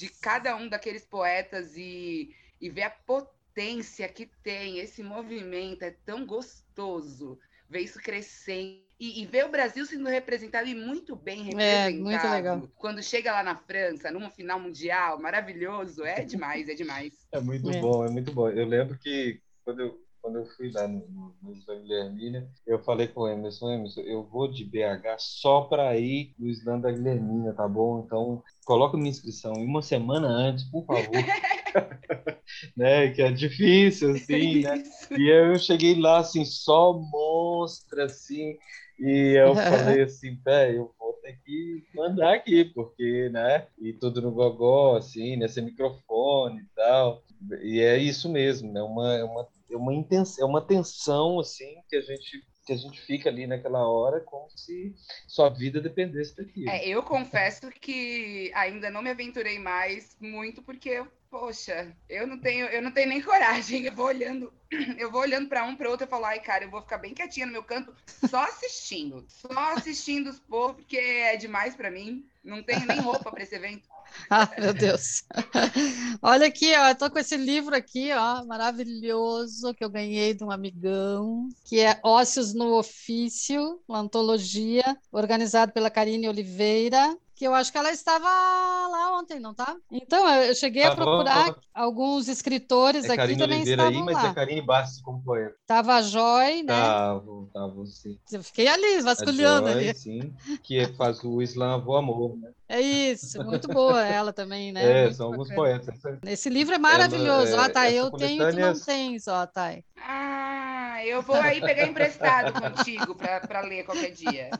de 0.00 0.08
cada 0.08 0.56
um 0.56 0.66
daqueles 0.66 1.04
poetas 1.04 1.76
e, 1.76 2.34
e 2.58 2.70
ver 2.70 2.84
a 2.84 2.90
potência 2.90 4.08
que 4.08 4.24
tem 4.42 4.78
esse 4.78 5.02
movimento 5.02 5.82
é 5.82 5.90
tão 5.90 6.24
gostoso 6.24 7.38
ver 7.68 7.80
isso 7.80 8.00
crescendo 8.00 8.80
e, 8.98 9.22
e, 9.22 9.26
ver 9.26 9.44
o 9.44 9.50
Brasil 9.50 9.84
sendo 9.84 10.08
representado 10.08 10.68
e 10.68 10.74
muito 10.74 11.14
bem 11.14 11.44
representado. 11.44 11.96
É, 11.96 11.98
muito 11.98 12.28
legal. 12.28 12.68
Quando 12.76 13.02
chega 13.02 13.32
lá 13.32 13.42
na 13.42 13.56
França, 13.56 14.10
numa 14.10 14.30
final 14.30 14.58
mundial, 14.58 15.20
maravilhoso, 15.20 16.02
é 16.04 16.24
demais, 16.24 16.68
é 16.68 16.74
demais. 16.74 17.26
É 17.32 17.40
muito 17.40 17.70
é. 17.70 17.80
bom, 17.80 18.04
é 18.04 18.10
muito 18.10 18.32
bom. 18.32 18.48
Eu 18.48 18.66
lembro 18.66 18.98
que 18.98 19.40
quando 19.64 19.80
eu, 19.80 20.02
quando 20.20 20.38
eu 20.38 20.46
fui 20.46 20.70
lá 20.72 20.86
no, 20.86 21.00
no, 21.08 21.34
no 21.42 21.82
Guilhermina, 21.82 22.48
eu 22.66 22.78
falei 22.78 23.08
com 23.08 23.22
o 23.22 23.28
Emerson, 23.28 23.70
Emerson, 23.70 24.00
eu 24.02 24.22
vou 24.24 24.48
de 24.48 24.64
BH 24.64 25.16
só 25.18 25.62
para 25.62 25.96
ir 25.98 26.34
no 26.38 26.48
Slam 26.48 26.80
da 26.80 26.90
Guilhermina, 26.90 27.52
tá 27.52 27.66
bom? 27.66 28.02
Então, 28.04 28.42
coloca 28.64 28.96
minha 28.96 29.10
inscrição 29.10 29.52
uma 29.54 29.82
semana 29.82 30.28
antes, 30.28 30.64
por 30.64 30.84
favor. 30.84 31.10
né, 32.76 33.10
que 33.10 33.22
é 33.22 33.30
difícil, 33.30 34.12
assim, 34.12 34.62
né? 34.62 34.82
E 35.16 35.28
eu 35.28 35.58
cheguei 35.58 35.98
lá, 35.98 36.18
assim, 36.18 36.44
só 36.44 36.92
mostra, 36.92 38.04
assim, 38.04 38.56
e 38.98 39.34
eu 39.38 39.54
falei 39.54 40.02
assim, 40.02 40.38
velho, 40.44 40.76
eu 40.76 40.94
vou 40.98 41.12
ter 41.22 41.38
que 41.44 41.84
mandar 41.94 42.34
aqui, 42.34 42.64
porque, 42.64 43.28
né? 43.30 43.66
E 43.80 43.92
tudo 43.92 44.20
no 44.20 44.30
gogó, 44.30 44.96
assim, 44.96 45.36
nesse 45.36 45.60
microfone 45.62 46.60
e 46.60 46.74
tal. 46.74 47.22
E 47.62 47.80
é 47.80 47.96
isso 47.96 48.28
mesmo, 48.28 48.70
né? 48.72 48.82
Uma, 48.82 49.14
é 49.14 49.24
uma, 49.24 49.48
é 49.70 49.76
uma, 49.76 49.94
intenção, 49.94 50.46
é 50.46 50.48
uma 50.48 50.64
tensão, 50.64 51.40
assim, 51.40 51.76
que 51.88 51.96
a 51.96 52.00
gente 52.00 52.44
que 52.66 52.74
a 52.74 52.76
gente 52.76 53.00
fica 53.00 53.28
ali 53.28 53.46
naquela 53.46 53.88
hora 53.88 54.20
como 54.20 54.48
se 54.50 54.94
sua 55.26 55.48
vida 55.48 55.80
dependesse 55.80 56.36
daquilo. 56.36 56.68
É, 56.68 56.86
eu 56.86 57.02
confesso 57.02 57.68
que 57.70 58.52
ainda 58.54 58.90
não 58.90 59.02
me 59.02 59.10
aventurei 59.10 59.58
mais 59.58 60.16
muito 60.20 60.62
porque 60.62 61.02
poxa, 61.30 61.96
eu 62.08 62.26
não 62.26 62.38
tenho, 62.38 62.66
eu 62.66 62.82
não 62.82 62.90
tenho 62.90 63.08
nem 63.08 63.22
coragem. 63.22 63.84
Eu 63.86 63.94
vou 63.94 64.06
olhando, 64.06 64.52
eu 64.98 65.10
vou 65.10 65.20
olhando 65.20 65.48
para 65.48 65.64
um 65.64 65.76
para 65.76 65.88
outro 65.88 66.06
e 66.06 66.10
falo, 66.10 66.24
ai, 66.24 66.40
cara, 66.40 66.64
eu 66.64 66.70
vou 66.70 66.82
ficar 66.82 66.98
bem 66.98 67.14
quietinha 67.14 67.46
no 67.46 67.52
meu 67.52 67.62
canto, 67.62 67.94
só 68.28 68.44
assistindo, 68.44 69.24
só 69.28 69.72
assistindo 69.74 70.28
os 70.28 70.40
povos, 70.40 70.76
porque 70.76 70.96
é 70.96 71.36
demais 71.36 71.74
para 71.76 71.90
mim. 71.90 72.26
Não 72.42 72.62
tenho 72.62 72.86
nem 72.86 73.00
roupa 73.00 73.30
para 73.30 73.42
esse 73.42 73.54
evento. 73.54 73.88
Ah, 74.30 74.48
meu 74.58 74.72
Deus. 74.74 75.24
Olha 76.22 76.46
aqui, 76.46 76.74
ó, 76.76 76.88
eu 76.88 76.94
tô 76.96 77.10
com 77.10 77.18
esse 77.18 77.36
livro 77.36 77.74
aqui, 77.74 78.10
ó, 78.12 78.44
maravilhoso, 78.44 79.74
que 79.74 79.84
eu 79.84 79.90
ganhei 79.90 80.34
de 80.34 80.44
um 80.44 80.50
amigão, 80.50 81.48
que 81.64 81.80
é 81.80 81.98
Ócios 82.04 82.54
no 82.54 82.74
Ofício, 82.76 83.80
uma 83.88 83.98
antologia, 84.00 84.84
organizado 85.12 85.72
pela 85.72 85.90
Karine 85.90 86.28
Oliveira, 86.28 87.16
que 87.40 87.46
eu 87.46 87.54
acho 87.54 87.72
que 87.72 87.78
ela 87.78 87.90
estava 87.90 88.28
lá 88.28 89.18
ontem, 89.18 89.40
não 89.40 89.54
tá? 89.54 89.74
Então, 89.90 90.28
eu 90.28 90.54
cheguei 90.54 90.82
tá 90.82 90.92
a 90.92 90.94
procurar 90.94 91.52
bom. 91.52 91.60
alguns 91.72 92.28
escritores 92.28 93.06
é 93.06 93.14
aqui 93.14 93.34
também 93.34 93.62
Oliveira 93.62 93.84
estavam 93.84 93.98
aí, 93.98 94.04
mas 94.04 94.22
lá. 94.22 94.28
é 94.28 94.34
Karine 94.34 94.60
Bastos 94.60 95.00
como 95.00 95.22
poeta. 95.22 95.56
Tava 95.66 95.94
a 95.94 96.02
Joy, 96.02 96.62
né? 96.64 96.66
Tava, 96.66 97.22
tava 97.50 97.86
sim. 97.86 98.18
Eu 98.30 98.44
fiquei 98.44 98.68
ali, 98.68 99.00
vasculhando 99.00 99.68
a 99.68 99.72
Joy, 99.72 99.88
ali. 99.88 99.94
sim, 99.94 100.34
que 100.62 100.86
faz 100.98 101.24
o 101.24 101.40
Islã 101.40 101.82
o 101.82 101.96
Amor, 101.96 102.36
né? 102.36 102.50
É 102.68 102.78
isso, 102.78 103.42
muito 103.42 103.68
boa 103.68 104.04
ela 104.04 104.34
também, 104.34 104.70
né? 104.70 104.80
É, 105.00 105.02
muito 105.04 105.16
são 105.16 105.28
alguns 105.28 105.50
poetas. 105.54 105.98
Esse 106.26 106.50
livro 106.50 106.74
é 106.74 106.78
maravilhoso. 106.78 107.54
Ela, 107.54 107.64
ó, 107.64 107.68
Thay, 107.70 107.94
eu 107.94 108.10
tenho 108.10 108.42
e 108.42 108.50
tu 108.50 108.60
não 108.60 108.78
tens, 108.78 109.26
ó, 109.28 109.46
Thay. 109.46 109.82
Ah, 109.96 110.69
eu 111.08 111.22
vou 111.22 111.36
aí 111.36 111.60
pegar 111.60 111.86
emprestado 111.86 112.52
contigo 112.52 113.14
para 113.14 113.60
ler 113.60 113.84
qualquer 113.84 114.10
dia. 114.10 114.50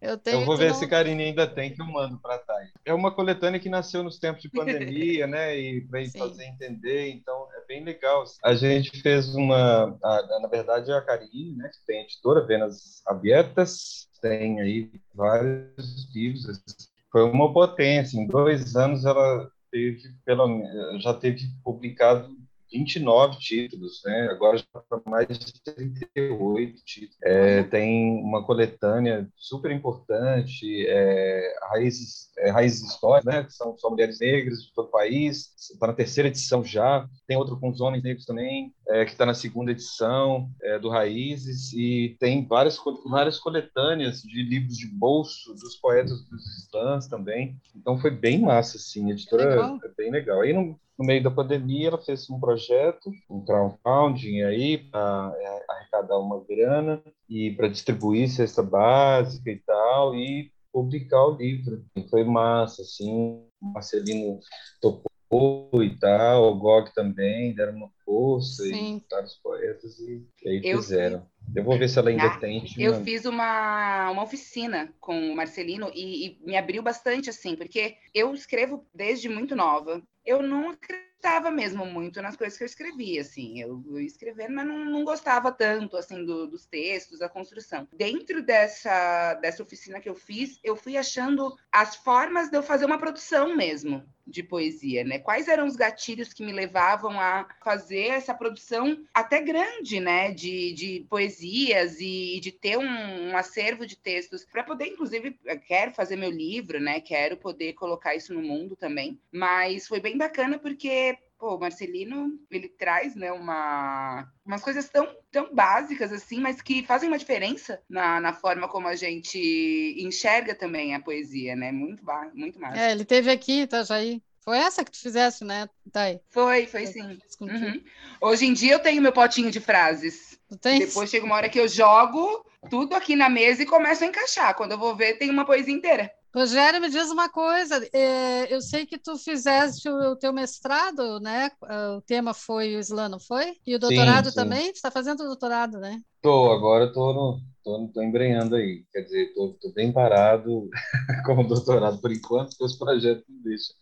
Eu 0.00 0.18
tenho. 0.18 0.40
Eu 0.40 0.44
vou 0.44 0.56
ver 0.56 0.68
não... 0.68 0.74
se 0.74 0.86
Karine 0.86 1.24
ainda 1.24 1.46
tem 1.46 1.74
que 1.74 1.80
eu 1.80 1.86
mando 1.86 2.18
para 2.18 2.38
Thay. 2.38 2.66
É 2.84 2.92
uma 2.92 3.14
coletânea 3.14 3.58
que 3.58 3.68
nasceu 3.68 4.02
nos 4.02 4.18
tempos 4.18 4.42
de 4.42 4.50
pandemia, 4.52 5.26
né? 5.26 5.58
E 5.58 5.80
para 5.82 6.04
fazer 6.18 6.44
entender, 6.44 7.10
então 7.10 7.48
é 7.56 7.66
bem 7.66 7.84
legal. 7.84 8.24
A 8.42 8.54
gente 8.54 9.00
fez 9.00 9.34
uma, 9.34 9.96
a, 10.02 10.40
na 10.40 10.48
verdade, 10.48 10.92
a 10.92 11.00
Karine, 11.00 11.56
né? 11.56 11.68
Que 11.68 11.86
tem 11.86 12.00
a 12.00 12.04
editora 12.04 12.46
Venas 12.46 13.02
Abertas, 13.06 14.08
tem 14.20 14.60
aí 14.60 14.90
vários 15.14 16.12
livros. 16.14 16.62
Foi 17.10 17.22
uma 17.22 17.52
potência. 17.52 18.18
Em 18.18 18.26
dois 18.26 18.76
anos 18.76 19.04
ela 19.04 19.48
teve, 19.70 20.02
pelo 20.24 21.00
já 21.00 21.14
teve 21.14 21.48
publicado 21.62 22.43
29 22.74 23.38
títulos, 23.38 24.02
né? 24.04 24.28
agora 24.30 24.58
já 24.58 24.64
está 24.64 25.00
mais 25.06 25.28
de 25.28 25.52
38 25.62 26.84
títulos. 26.84 27.16
É, 27.22 27.62
tem 27.62 28.20
uma 28.20 28.44
coletânea 28.44 29.28
super 29.36 29.70
importante, 29.70 30.84
é, 30.88 31.54
Raízes, 31.70 32.32
é, 32.38 32.50
Raízes 32.50 32.82
Históricas, 32.82 33.32
né? 33.32 33.44
que 33.44 33.52
são 33.52 33.78
só 33.78 33.88
mulheres 33.90 34.18
negras 34.18 34.60
de 34.64 34.72
todo 34.74 34.88
o 34.88 34.90
país, 34.90 35.54
está 35.56 35.86
na 35.86 35.92
terceira 35.92 36.28
edição 36.28 36.64
já, 36.64 37.08
tem 37.28 37.36
outro 37.36 37.58
com 37.60 37.70
os 37.70 37.80
homens 37.80 38.02
negros 38.02 38.26
também, 38.26 38.74
é, 38.88 39.04
que 39.04 39.12
está 39.12 39.24
na 39.24 39.34
segunda 39.34 39.70
edição 39.70 40.50
é, 40.62 40.78
do 40.78 40.88
Raízes, 40.88 41.72
e 41.72 42.16
tem 42.20 42.46
várias, 42.46 42.78
várias 43.06 43.38
coletâneas 43.38 44.22
de 44.22 44.42
livros 44.42 44.76
de 44.76 44.86
bolso 44.86 45.54
dos 45.54 45.76
poetas 45.76 46.22
dos 46.28 46.66
slams 46.66 47.06
também, 47.06 47.56
então 47.74 47.98
foi 47.98 48.10
bem 48.10 48.40
massa, 48.40 48.76
assim, 48.76 49.10
a 49.10 49.14
editora 49.14 49.78
é 49.82 49.88
bem 49.96 50.10
legal. 50.10 50.40
Aí 50.40 50.52
não, 50.52 50.78
no 50.98 51.04
meio 51.04 51.22
da 51.22 51.30
pandemia, 51.30 51.88
ela 51.88 51.98
fez 51.98 52.28
um 52.30 52.38
projeto, 52.38 53.10
um 53.28 53.44
crowdfunding 53.44 54.42
aí, 54.42 54.78
para 54.78 55.34
é, 55.36 55.64
arrecadar 55.72 56.18
uma 56.18 56.42
grana 56.44 57.02
e 57.28 57.50
para 57.50 57.68
distribuir 57.68 58.28
cesta 58.28 58.62
básica 58.62 59.50
e 59.50 59.58
tal, 59.58 60.14
e 60.14 60.52
publicar 60.72 61.24
o 61.24 61.36
livro. 61.36 61.84
E 61.96 62.02
foi 62.08 62.24
massa, 62.24 62.82
assim, 62.82 63.12
o 63.12 63.48
Marcelino 63.60 64.38
topou 64.80 65.82
e 65.82 65.98
tal, 65.98 66.52
o 66.52 66.54
Gog 66.56 66.94
também, 66.94 67.54
deram 67.54 67.76
uma 67.76 67.90
força, 68.04 68.62
Sim. 68.62 68.96
e 68.96 69.04
vários 69.10 69.34
poetas, 69.36 69.98
e, 69.98 70.26
e 70.42 70.48
aí 70.48 70.60
eu 70.64 70.78
fizeram. 70.78 71.26
Eu 71.54 71.62
vou 71.62 71.78
ver 71.78 71.88
se 71.88 71.98
ela 71.98 72.10
ainda 72.10 72.24
ah, 72.24 72.38
tem. 72.38 72.64
Eu 72.78 73.02
fiz 73.02 73.26
uma, 73.26 74.10
uma 74.10 74.22
oficina 74.22 74.92
com 74.98 75.30
o 75.30 75.36
Marcelino 75.36 75.90
e, 75.94 76.26
e, 76.26 76.38
me 76.44 76.56
abriu 76.56 76.82
bastante, 76.82 77.28
assim, 77.30 77.54
porque 77.54 77.96
eu 78.14 78.32
escrevo 78.34 78.86
desde 78.94 79.28
muito 79.28 79.54
nova 79.54 80.02
eu 80.24 80.42
não 80.42 80.70
acreditava 80.70 81.50
mesmo 81.50 81.86
muito 81.86 82.20
nas 82.20 82.36
coisas 82.36 82.56
que 82.56 82.64
eu 82.64 82.66
escrevia, 82.66 83.20
assim, 83.20 83.60
eu, 83.60 83.82
ia 83.98 84.06
escrevendo, 84.06 84.54
mas 84.54 84.66
não, 84.66 84.84
não 84.84 85.04
gostava 85.04 85.50
tanto, 85.52 85.96
assim, 85.96 86.24
do, 86.24 86.46
dos 86.46 86.66
textos, 86.66 87.18
da 87.18 87.28
construção. 87.28 87.88
Dentro 87.92 88.42
dessa, 88.42 89.34
dessa 89.34 89.62
oficina 89.62 90.00
que 90.00 90.08
eu 90.08 90.14
fiz, 90.14 90.58
eu 90.62 90.76
fui 90.76 90.96
achando 90.96 91.54
as 91.70 91.96
formas 91.96 92.50
de 92.50 92.56
eu 92.56 92.62
fazer 92.62 92.84
uma 92.84 92.98
produção 92.98 93.56
mesmo, 93.56 94.02
de 94.26 94.42
poesia, 94.42 95.04
né? 95.04 95.18
Quais 95.18 95.48
eram 95.48 95.66
os 95.66 95.76
gatilhos 95.76 96.32
que 96.32 96.44
me 96.44 96.52
levavam 96.52 97.18
a 97.20 97.46
fazer 97.62 97.93
essa 97.98 98.34
produção 98.34 99.04
até 99.12 99.40
grande, 99.40 100.00
né? 100.00 100.32
De, 100.32 100.72
de 100.72 101.06
poesias 101.08 102.00
e 102.00 102.40
de 102.40 102.52
ter 102.52 102.78
um, 102.78 103.30
um 103.30 103.36
acervo 103.36 103.86
de 103.86 103.96
textos 103.96 104.44
para 104.44 104.64
poder, 104.64 104.86
inclusive, 104.86 105.38
quero 105.66 105.92
fazer 105.92 106.16
meu 106.16 106.30
livro, 106.30 106.80
né? 106.80 107.00
Quero 107.00 107.36
poder 107.36 107.74
colocar 107.74 108.14
isso 108.14 108.32
no 108.34 108.42
mundo 108.42 108.76
também. 108.76 109.18
Mas 109.32 109.86
foi 109.86 110.00
bem 110.00 110.16
bacana 110.16 110.58
porque 110.58 111.18
pô, 111.44 111.58
Marcelino, 111.58 112.38
ele 112.50 112.68
traz, 112.68 113.14
né, 113.14 113.30
uma, 113.30 114.26
umas 114.46 114.62
coisas 114.62 114.88
tão, 114.88 115.14
tão 115.30 115.54
básicas, 115.54 116.10
assim, 116.10 116.40
mas 116.40 116.62
que 116.62 116.82
fazem 116.86 117.06
uma 117.06 117.18
diferença 117.18 117.82
na, 117.86 118.18
na 118.18 118.32
forma 118.32 118.66
como 118.66 118.88
a 118.88 118.96
gente 118.96 119.94
enxerga 119.98 120.54
também 120.54 120.94
a 120.94 121.00
poesia, 121.00 121.54
né? 121.54 121.70
Muito, 121.70 122.02
muito. 122.32 122.58
É, 122.64 122.92
ele 122.92 123.04
teve 123.04 123.30
aqui, 123.30 123.66
tá, 123.66 123.82
Jair? 123.82 124.22
Foi 124.44 124.58
essa 124.58 124.84
que 124.84 124.90
tu 124.90 125.00
fizesse, 125.00 125.42
né, 125.42 125.68
Thay? 125.90 126.20
Foi, 126.28 126.66
foi 126.66 126.86
sim. 126.86 127.18
Uhum. 127.40 127.82
Hoje 128.20 128.44
em 128.44 128.52
dia 128.52 128.74
eu 128.74 128.78
tenho 128.78 129.00
meu 129.00 129.12
potinho 129.12 129.50
de 129.50 129.58
frases. 129.58 130.38
Depois 130.62 131.08
chega 131.08 131.24
uma 131.24 131.34
hora 131.34 131.48
que 131.48 131.58
eu 131.58 131.66
jogo 131.66 132.44
tudo 132.68 132.94
aqui 132.94 133.16
na 133.16 133.30
mesa 133.30 133.62
e 133.62 133.66
começo 133.66 134.04
a 134.04 134.06
encaixar. 134.06 134.54
Quando 134.54 134.72
eu 134.72 134.78
vou 134.78 134.94
ver, 134.94 135.18
tem 135.18 135.30
uma 135.30 135.46
poesia 135.46 135.72
inteira. 135.72 136.10
Rogério, 136.34 136.80
me 136.80 136.90
diz 136.90 137.10
uma 137.10 137.28
coisa. 137.28 137.88
É, 137.92 138.52
eu 138.52 138.60
sei 138.60 138.84
que 138.84 138.98
tu 138.98 139.16
fizeste 139.16 139.88
o 139.88 140.16
teu 140.16 140.32
mestrado, 140.32 141.20
né? 141.20 141.50
O 141.96 142.02
tema 142.02 142.34
foi 142.34 142.74
o 142.74 142.80
Islã, 142.80 143.08
não 143.08 143.20
foi? 143.20 143.56
E 143.66 143.74
o 143.74 143.78
doutorado 143.78 144.26
sim, 144.26 144.30
sim. 144.30 144.36
também? 144.36 144.72
Tu 144.72 144.76
está 144.76 144.90
fazendo 144.90 145.20
o 145.20 145.26
doutorado, 145.26 145.78
né? 145.78 146.02
Tô, 146.20 146.50
agora 146.50 146.92
tô 146.92 147.12
no, 147.12 147.40
tô, 147.62 147.88
tô 147.94 148.02
embrenhando 148.02 148.56
aí. 148.56 148.84
Quer 148.92 149.02
dizer, 149.02 149.32
tô, 149.32 149.56
tô 149.60 149.72
bem 149.72 149.92
parado 149.92 150.68
com 151.24 151.40
o 151.40 151.46
doutorado 151.46 152.00
por 152.00 152.12
enquanto, 152.12 152.50
porque 152.50 152.64
os 152.64 152.76
projetos 152.76 153.24
não 153.28 153.40
deixam. 153.42 153.74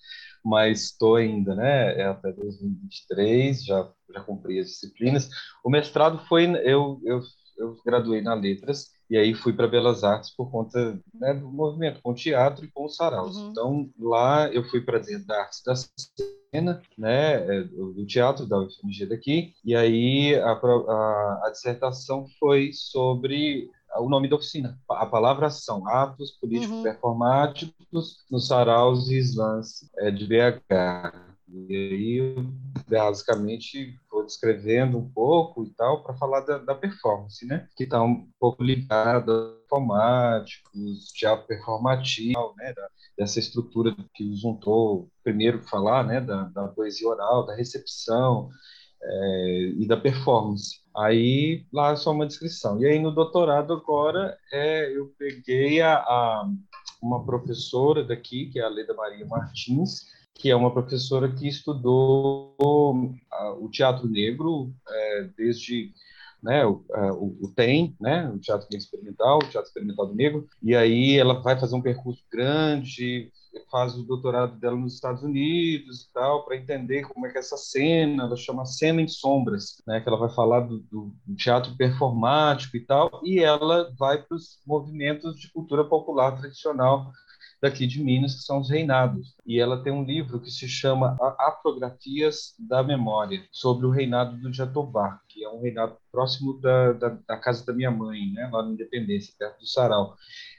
Mas 0.44 0.84
estou 0.84 1.16
ainda, 1.16 1.54
né? 1.54 1.98
É 2.00 2.04
até 2.06 2.32
2023, 2.32 3.64
já, 3.64 3.88
já 4.12 4.20
cumpri 4.20 4.58
as 4.58 4.68
disciplinas. 4.68 5.28
O 5.64 5.70
mestrado 5.70 6.18
foi, 6.26 6.44
eu, 6.64 7.00
eu, 7.04 7.20
eu 7.58 7.76
graduei 7.84 8.20
na 8.20 8.34
Letras, 8.34 8.90
e 9.12 9.16
aí 9.18 9.34
fui 9.34 9.52
para 9.52 9.68
Belas 9.68 10.02
Artes 10.02 10.34
por 10.34 10.50
conta 10.50 10.98
né, 11.12 11.34
do 11.34 11.50
movimento 11.52 12.00
com 12.02 12.12
o 12.12 12.14
teatro 12.14 12.64
e 12.64 12.70
com 12.70 12.86
os 12.86 12.96
saraus. 12.96 13.36
Uhum. 13.36 13.50
Então 13.50 13.90
lá 13.98 14.48
eu 14.50 14.64
fui 14.64 14.80
para 14.80 14.98
dentro 14.98 15.26
da 15.26 15.38
arte 15.38 15.62
da 15.66 15.74
cena, 15.74 16.80
né, 16.96 17.34
é, 17.34 17.64
do 17.64 18.06
teatro 18.06 18.46
da 18.46 18.58
UFMG 18.58 19.06
daqui, 19.06 19.52
e 19.62 19.76
aí 19.76 20.34
a, 20.36 20.52
a, 20.52 21.42
a 21.44 21.50
dissertação 21.52 22.24
foi 22.40 22.70
sobre 22.72 23.68
o 24.00 24.08
nome 24.08 24.28
da 24.28 24.36
oficina. 24.36 24.78
A 24.90 25.06
palavra 25.06 25.50
são 25.50 25.86
atos 25.88 26.32
políticos 26.32 26.76
uhum. 26.76 26.82
performáticos 26.82 28.24
nos 28.30 28.46
saraus 28.46 29.08
e 29.08 29.18
slams 29.18 29.90
é, 29.98 30.10
de 30.10 30.26
BH. 30.26 31.32
E 31.48 31.76
aí, 31.76 32.46
basicamente, 32.88 33.98
vou 34.10 34.24
descrevendo 34.24 34.96
um 34.96 35.08
pouco 35.10 35.64
e 35.64 35.70
tal 35.74 36.02
para 36.02 36.14
falar 36.14 36.40
da, 36.40 36.56
da, 36.58 36.74
performance, 36.74 37.44
né? 37.44 37.68
Que 37.76 37.84
está 37.84 38.02
um 38.02 38.26
pouco 38.40 38.62
ligada 38.62 39.32
a 39.32 39.60
performáticos, 39.60 41.12
teatro 41.14 41.46
performativo, 41.46 42.54
né? 42.56 42.72
Da, 42.72 42.88
dessa 43.18 43.38
estrutura 43.38 43.94
que 44.14 44.34
juntou, 44.34 45.10
primeiro, 45.22 45.62
falar 45.62 46.04
né? 46.04 46.20
da, 46.22 46.44
da 46.44 46.68
poesia 46.68 47.08
oral, 47.08 47.44
da 47.44 47.54
recepção 47.54 48.48
é, 49.02 49.72
e 49.78 49.86
da 49.86 49.96
performance. 49.96 50.80
Aí, 50.96 51.64
lá 51.72 51.92
é 51.92 51.96
só 51.96 52.12
uma 52.12 52.26
descrição. 52.26 52.80
E 52.80 52.86
aí, 52.86 52.98
no 52.98 53.10
doutorado, 53.10 53.72
agora, 53.72 54.36
é, 54.52 54.96
eu 54.96 55.12
peguei 55.18 55.80
a, 55.80 55.94
a 55.96 56.48
uma 57.02 57.24
professora 57.24 58.04
daqui, 58.04 58.46
que 58.46 58.60
é 58.60 58.62
a 58.62 58.68
Leda 58.68 58.94
Maria 58.94 59.26
Martins, 59.26 60.06
que 60.34 60.50
é 60.50 60.56
uma 60.56 60.72
professora 60.72 61.30
que 61.30 61.48
estudou 61.48 62.54
o 62.58 63.68
teatro 63.70 64.08
negro 64.08 64.72
é, 64.88 65.28
desde 65.36 65.92
né, 66.42 66.66
o, 66.66 66.84
é, 66.92 67.12
o, 67.12 67.36
o, 67.40 67.52
TEM, 67.54 67.94
né, 68.00 68.28
o 68.28 68.38
Teatro 68.38 68.66
Experimental, 68.76 69.38
o 69.38 69.48
Teatro 69.48 69.68
Experimental 69.68 70.06
do 70.06 70.14
Negro, 70.14 70.48
e 70.60 70.74
aí 70.74 71.16
ela 71.16 71.40
vai 71.40 71.58
fazer 71.58 71.76
um 71.76 71.82
percurso 71.82 72.24
grande, 72.30 73.30
faz 73.70 73.94
o 73.94 74.02
doutorado 74.02 74.58
dela 74.58 74.76
nos 74.76 74.94
Estados 74.94 75.22
Unidos 75.22 76.02
e 76.02 76.12
tal, 76.12 76.44
para 76.44 76.56
entender 76.56 77.02
como 77.02 77.26
é 77.26 77.30
que 77.30 77.38
é 77.38 77.40
essa 77.40 77.56
cena, 77.56 78.24
ela 78.24 78.36
chama 78.36 78.66
Cena 78.66 79.00
em 79.00 79.08
Sombras, 79.08 79.82
né, 79.86 80.00
que 80.00 80.08
ela 80.08 80.18
vai 80.18 80.30
falar 80.30 80.60
do, 80.60 80.78
do 80.90 81.12
teatro 81.36 81.74
performático 81.76 82.76
e 82.76 82.80
tal, 82.80 83.20
e 83.24 83.40
ela 83.40 83.92
vai 83.98 84.22
para 84.22 84.36
os 84.36 84.60
movimentos 84.66 85.38
de 85.38 85.50
cultura 85.50 85.84
popular 85.84 86.38
tradicional 86.38 87.12
daqui 87.62 87.86
de 87.86 88.02
Minas, 88.02 88.34
que 88.34 88.42
são 88.42 88.58
os 88.58 88.68
reinados. 88.68 89.36
E 89.46 89.60
ela 89.60 89.80
tem 89.82 89.92
um 89.92 90.04
livro 90.04 90.40
que 90.40 90.50
se 90.50 90.68
chama 90.68 91.16
Afrografias 91.38 92.54
da 92.58 92.82
Memória, 92.82 93.46
sobre 93.52 93.86
o 93.86 93.90
reinado 93.90 94.36
do 94.36 94.52
Jatobá, 94.52 95.20
que 95.28 95.44
é 95.44 95.48
um 95.48 95.62
reinado 95.62 95.96
próximo 96.10 96.60
da, 96.60 96.92
da, 96.92 97.08
da 97.26 97.36
casa 97.36 97.64
da 97.64 97.72
minha 97.72 97.90
mãe, 97.90 98.32
né, 98.32 98.50
lá 98.52 98.64
na 98.64 98.72
Independência, 98.72 99.32
perto 99.38 99.60
do 99.60 99.66
Sarau. 99.66 100.16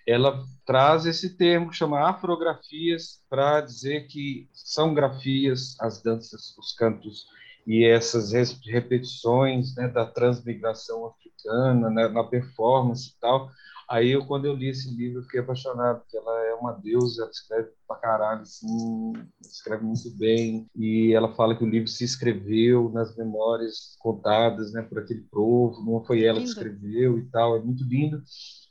Ela 0.08 0.42
traz 0.66 1.06
esse 1.06 1.36
termo 1.36 1.70
que 1.70 1.76
chama 1.76 2.10
afrografias 2.10 3.22
para 3.30 3.60
dizer 3.60 4.08
que 4.08 4.48
são 4.54 4.94
grafias 4.94 5.76
as 5.82 6.02
danças, 6.02 6.58
os 6.58 6.74
cantos 6.74 7.26
e 7.68 7.86
essas 7.86 8.32
repetições 8.66 9.76
né, 9.76 9.88
da 9.88 10.06
transmigração 10.06 11.08
africana 11.08 11.90
né, 11.90 12.08
na 12.08 12.24
performance 12.24 13.10
e 13.10 13.20
tal, 13.20 13.50
Aí, 13.94 14.10
eu, 14.10 14.26
quando 14.26 14.46
eu 14.46 14.56
li 14.56 14.70
esse 14.70 14.90
livro, 14.90 15.20
eu 15.20 15.24
fiquei 15.24 15.40
apaixonado, 15.40 16.00
porque 16.00 16.18
ela 16.18 16.48
é 16.48 16.54
uma 16.56 16.72
deusa, 16.72 17.22
ela 17.22 17.30
escreve 17.30 17.70
pra 17.88 17.96
caralho, 17.96 18.42
assim, 18.42 19.14
escreve 19.40 19.84
muito 19.84 20.10
bem. 20.18 20.66
E 20.76 21.14
ela 21.14 21.36
fala 21.36 21.56
que 21.56 21.64
o 21.64 21.70
livro 21.70 21.88
se 21.88 22.04
escreveu 22.04 22.90
nas 22.90 23.16
memórias 23.16 23.96
contadas 24.00 24.74
né, 24.74 24.82
por 24.82 24.98
aquele 24.98 25.22
povo, 25.32 25.86
não 25.86 26.04
foi 26.04 26.24
ela 26.24 26.40
que 26.40 26.48
escreveu 26.48 27.20
e 27.20 27.26
tal, 27.30 27.56
é 27.56 27.60
muito 27.62 27.84
lindo. 27.84 28.20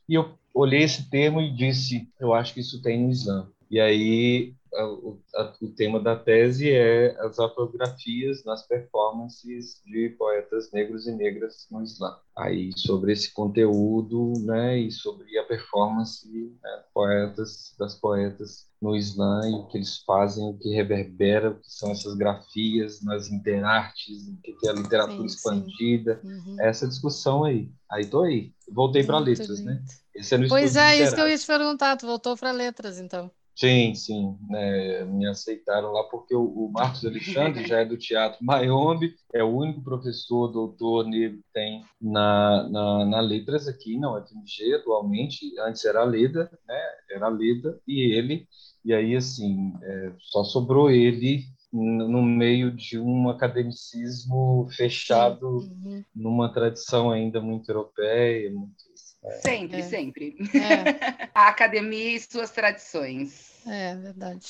E 0.09 0.15
eu 0.15 0.37
olhei 0.53 0.83
esse 0.83 1.09
termo 1.09 1.41
e 1.41 1.55
disse, 1.55 2.11
eu 2.19 2.35
acho 2.35 2.53
que 2.53 2.59
isso 2.61 2.83
tem 2.83 3.05
no 3.05 3.11
Islã. 3.13 3.49
E 3.71 3.79
aí 3.79 4.57
o, 4.81 5.21
a, 5.35 5.55
o 5.61 5.69
tema 5.69 6.01
da 6.01 6.17
tese 6.17 6.71
é 6.71 7.15
as 7.21 7.39
autografias 7.39 8.43
nas 8.45 8.67
performances 8.67 9.81
de 9.85 10.11
poetas 10.19 10.71
negros 10.73 11.07
e 11.07 11.13
negras 11.13 11.67
no 11.71 11.83
Islã. 11.83 12.17
Aí 12.37 12.71
sobre 12.77 13.13
esse 13.13 13.33
conteúdo, 13.33 14.33
né, 14.45 14.79
e 14.79 14.91
sobre 14.91 15.39
a 15.39 15.45
performance 15.45 16.27
né, 16.63 16.83
poetas 16.95 17.75
das 17.79 17.95
poetas 17.95 18.67
no 18.81 18.97
Islã 18.97 19.41
e 19.49 19.55
o 19.55 19.67
que 19.67 19.79
eles 19.79 19.99
fazem, 19.99 20.45
o 20.45 20.59
que 20.59 20.71
reverbera, 20.71 21.51
o 21.51 21.55
que 21.55 21.71
são 21.71 21.91
essas 21.91 22.15
grafias 22.15 23.03
nas 23.03 23.31
interartes, 23.31 24.29
o 24.29 24.41
que 24.41 24.67
é 24.67 24.71
a 24.71 24.75
literatura 24.75 25.29
sim, 25.29 25.37
expandida, 25.37 26.21
sim. 26.21 26.29
Uhum. 26.29 26.57
essa 26.61 26.89
discussão 26.89 27.45
aí. 27.45 27.71
Aí 27.91 28.07
tô 28.07 28.23
aí. 28.23 28.53
Voltei 28.71 29.05
para 29.05 29.19
letras, 29.19 29.61
né? 29.61 29.73
lindo. 29.73 29.85
né? 29.85 29.85
Esse 30.15 30.35
é 30.35 30.39
no 30.39 30.49
pois 30.49 30.77
é, 30.77 31.03
isso 31.03 31.15
que 31.15 31.21
eu 31.21 31.29
ia 31.29 31.39
te 31.39 31.47
perguntar, 31.47 31.97
tu 31.97 32.07
voltou 32.07 32.37
para 32.37 32.51
letras, 32.51 32.99
então. 32.99 33.31
Sim, 33.55 33.95
sim, 33.95 34.37
né, 34.49 35.05
me 35.05 35.27
aceitaram 35.27 35.93
lá 35.93 36.05
porque 36.05 36.35
o, 36.35 36.43
o 36.43 36.73
Marcos 36.73 37.05
Alexandre 37.05 37.67
já 37.67 37.81
é 37.81 37.85
do 37.85 37.99
Teatro 37.99 38.43
Maiombe, 38.43 39.15
é 39.33 39.45
o 39.45 39.55
único 39.55 39.83
professor, 39.83 40.49
doutor 40.49 41.07
negro 41.07 41.39
que 41.39 41.53
tem 41.53 41.85
na, 42.01 42.69
na, 42.71 43.05
na 43.05 43.21
Letras 43.21 43.69
aqui 43.69 43.99
na 43.99 44.17
UFMG 44.17 44.75
atualmente, 44.75 45.53
antes 45.61 45.85
era 45.85 46.03
Leda, 46.03 46.51
né, 46.67 46.81
era 47.11 47.29
Leda 47.29 47.79
e 47.87 48.15
ele, 48.15 48.49
e 48.85 48.95
aí 48.95 49.15
assim, 49.15 49.75
é, 49.83 50.13
só 50.19 50.43
sobrou 50.45 50.91
ele 50.91 51.45
no 51.73 52.23
meio 52.23 52.71
de 52.71 52.99
um 52.99 53.31
academicismo 53.31 54.69
fechado 54.77 55.59
uhum. 55.59 56.05
numa 56.15 56.53
tradição 56.53 57.11
ainda 57.11 57.41
muito 57.41 57.71
europeia, 57.71 58.51
muito 58.51 58.92
Sempre, 59.41 59.81
é. 59.81 59.83
sempre. 59.83 60.37
É. 60.55 61.29
a 61.35 61.49
academia 61.49 62.17
e 62.17 62.21
suas 62.21 62.51
tradições. 62.51 63.53
É 63.67 63.95
verdade. 63.95 64.47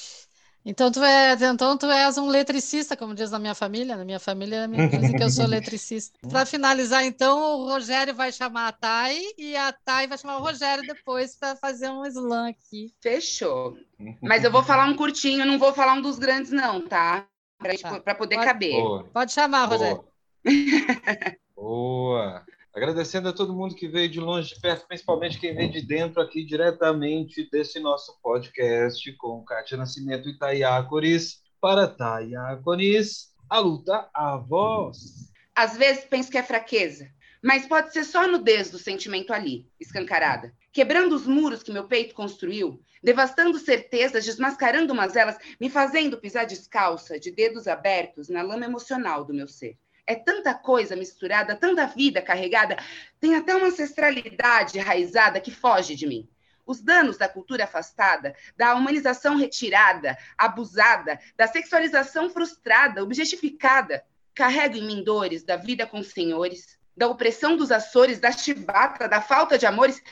Então 0.65 0.93
tu, 0.93 1.03
é, 1.03 1.33
então 1.33 1.77
tu 1.77 1.87
és 1.87 2.17
um 2.17 2.29
letricista, 2.29 2.97
como 2.97 3.15
diz 3.15 3.33
na 3.33 3.39
minha 3.39 3.55
família. 3.55 3.97
Na 3.97 4.05
minha 4.05 4.21
família 4.21 4.69
me 4.69 4.89
dizem 4.89 5.17
que 5.17 5.23
eu 5.23 5.29
sou 5.29 5.45
letricista. 5.45 6.17
Para 6.31 6.47
finalizar, 6.47 7.05
então, 7.05 7.59
o 7.59 7.69
Rogério 7.69 8.15
vai 8.15 8.31
chamar 8.31 8.69
a 8.69 8.73
Thay 8.73 9.35
e 9.37 9.57
a 9.57 9.73
Thay 9.73 10.07
vai 10.07 10.17
chamar 10.17 10.39
o 10.39 10.43
Rogério 10.43 10.87
depois 10.87 11.37
para 11.37 11.57
fazer 11.57 11.91
um 11.91 12.07
slam 12.07 12.49
aqui. 12.49 12.95
Fechou. 13.01 13.77
Mas 14.21 14.45
eu 14.45 14.53
vou 14.53 14.63
falar 14.63 14.87
um 14.87 14.95
curtinho, 14.95 15.45
não 15.45 15.59
vou 15.59 15.73
falar 15.73 15.95
um 15.95 16.03
dos 16.03 16.19
grandes, 16.19 16.53
não, 16.53 16.81
tá? 16.81 17.27
Para 17.59 18.01
tá. 18.01 18.15
poder 18.15 18.37
pode, 18.37 18.47
caber. 18.47 18.73
Boa. 18.73 19.05
Pode 19.13 19.33
chamar, 19.33 19.65
Rogério. 19.65 20.05
Boa. 21.57 22.45
Agradecendo 22.75 23.29
a 23.29 23.35
todo 23.35 23.53
mundo 23.53 23.75
que 23.75 23.87
veio 23.87 24.09
de 24.09 24.19
longe, 24.19 24.55
de 24.55 24.61
perto, 24.61 24.87
principalmente 24.87 25.39
quem 25.39 25.55
veio 25.55 25.71
de 25.71 25.83
dentro 25.83 26.23
aqui 26.23 26.43
diretamente 26.43 27.47
desse 27.51 27.79
nosso 27.79 28.19
podcast 28.23 29.13
com 29.17 29.45
Kátia 29.45 29.77
Nascimento 29.77 30.27
e 30.27 30.39
Taiá 30.39 30.83
Coris. 30.83 31.43
Para 31.61 31.87
Taiá 31.87 32.59
Coris, 32.65 33.35
a 33.49 33.59
luta 33.59 34.09
a 34.15 34.39
voz. 34.39 35.31
Às 35.55 35.77
vezes 35.77 36.07
penso 36.07 36.31
que 36.31 36.39
é 36.39 36.43
fraqueza, 36.43 37.11
mas 37.43 37.67
pode 37.67 37.93
ser 37.93 38.05
só 38.05 38.25
a 38.25 38.27
nudez 38.27 38.71
do 38.71 38.79
sentimento 38.79 39.35
ali, 39.35 39.69
escancarada. 39.79 40.55
Quebrando 40.73 41.15
os 41.15 41.27
muros 41.27 41.63
que 41.63 41.71
meu 41.71 41.87
peito 41.87 42.15
construiu, 42.15 42.83
devastando 43.03 43.59
certezas, 43.59 44.25
desmascarando 44.25 44.95
mazelas, 44.95 45.37
me 45.61 45.69
fazendo 45.69 46.17
pisar 46.17 46.47
descalça, 46.47 47.21
de 47.21 47.31
dedos 47.31 47.69
abertos 47.69 48.31
na 48.31 48.41
lama 48.41 48.65
emocional 48.65 49.27
do 49.27 49.35
meu 49.35 49.47
ser. 49.47 49.77
É 50.07 50.15
tanta 50.15 50.53
coisa 50.53 50.97
misturada, 50.97 51.55
tanta 51.55 51.87
vida 51.87 52.21
carregada, 52.21 52.77
tem 53.21 53.37
até 53.37 53.55
uma 53.55 53.69
ancestralidade 53.69 54.79
enraizada 54.79 55.41
que 55.41 55.51
foge 55.51 55.95
de 55.95 56.07
mim. 56.07 56.29
Os 56.67 56.81
danos 56.81 57.17
da 57.17 57.29
cultura 57.29 57.65
afastada, 57.65 58.35
da 58.57 58.75
humanização 58.75 59.37
retirada, 59.37 60.17
abusada, 60.37 61.21
da 61.37 61.47
sexualização 61.47 62.31
frustrada, 62.31 63.03
objetificada, 63.03 64.05
carrego 64.35 64.77
em 64.77 64.87
mim 64.87 65.05
dores 65.05 65.45
da 65.45 65.57
vida 65.57 65.87
com 65.87 65.99
os 65.99 66.09
senhores, 66.09 66.79
da 66.97 67.09
opressão 67.09 67.57
dos 67.57 67.71
Açores, 67.71 68.19
da 68.19 68.31
chibata, 68.33 69.09
da 69.09 69.21
falta 69.21 69.59
de 69.59 69.67
amores 69.67 70.03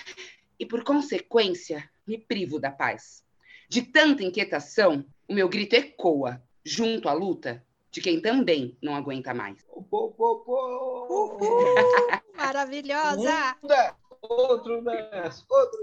e, 0.58 0.66
por 0.66 0.82
consequência, 0.84 1.88
me 2.06 2.18
privo 2.18 2.58
da 2.58 2.70
paz. 2.70 3.24
De 3.68 3.82
tanta 3.82 4.24
inquietação, 4.24 5.04
o 5.28 5.34
meu 5.34 5.48
grito 5.48 5.74
ecoa, 5.74 6.42
junto 6.64 7.08
à 7.08 7.12
luta, 7.12 7.64
de 7.90 8.00
quem 8.00 8.20
também 8.20 8.76
não 8.82 8.94
aguenta 8.94 9.34
mais. 9.34 9.62
Pô, 9.64 10.10
pô, 10.10 10.36
pô. 10.44 11.06
Uhul, 11.08 11.74
maravilhosa! 12.36 13.56
outro 14.22 14.82
nessa, 14.82 15.44
outro. 15.48 15.80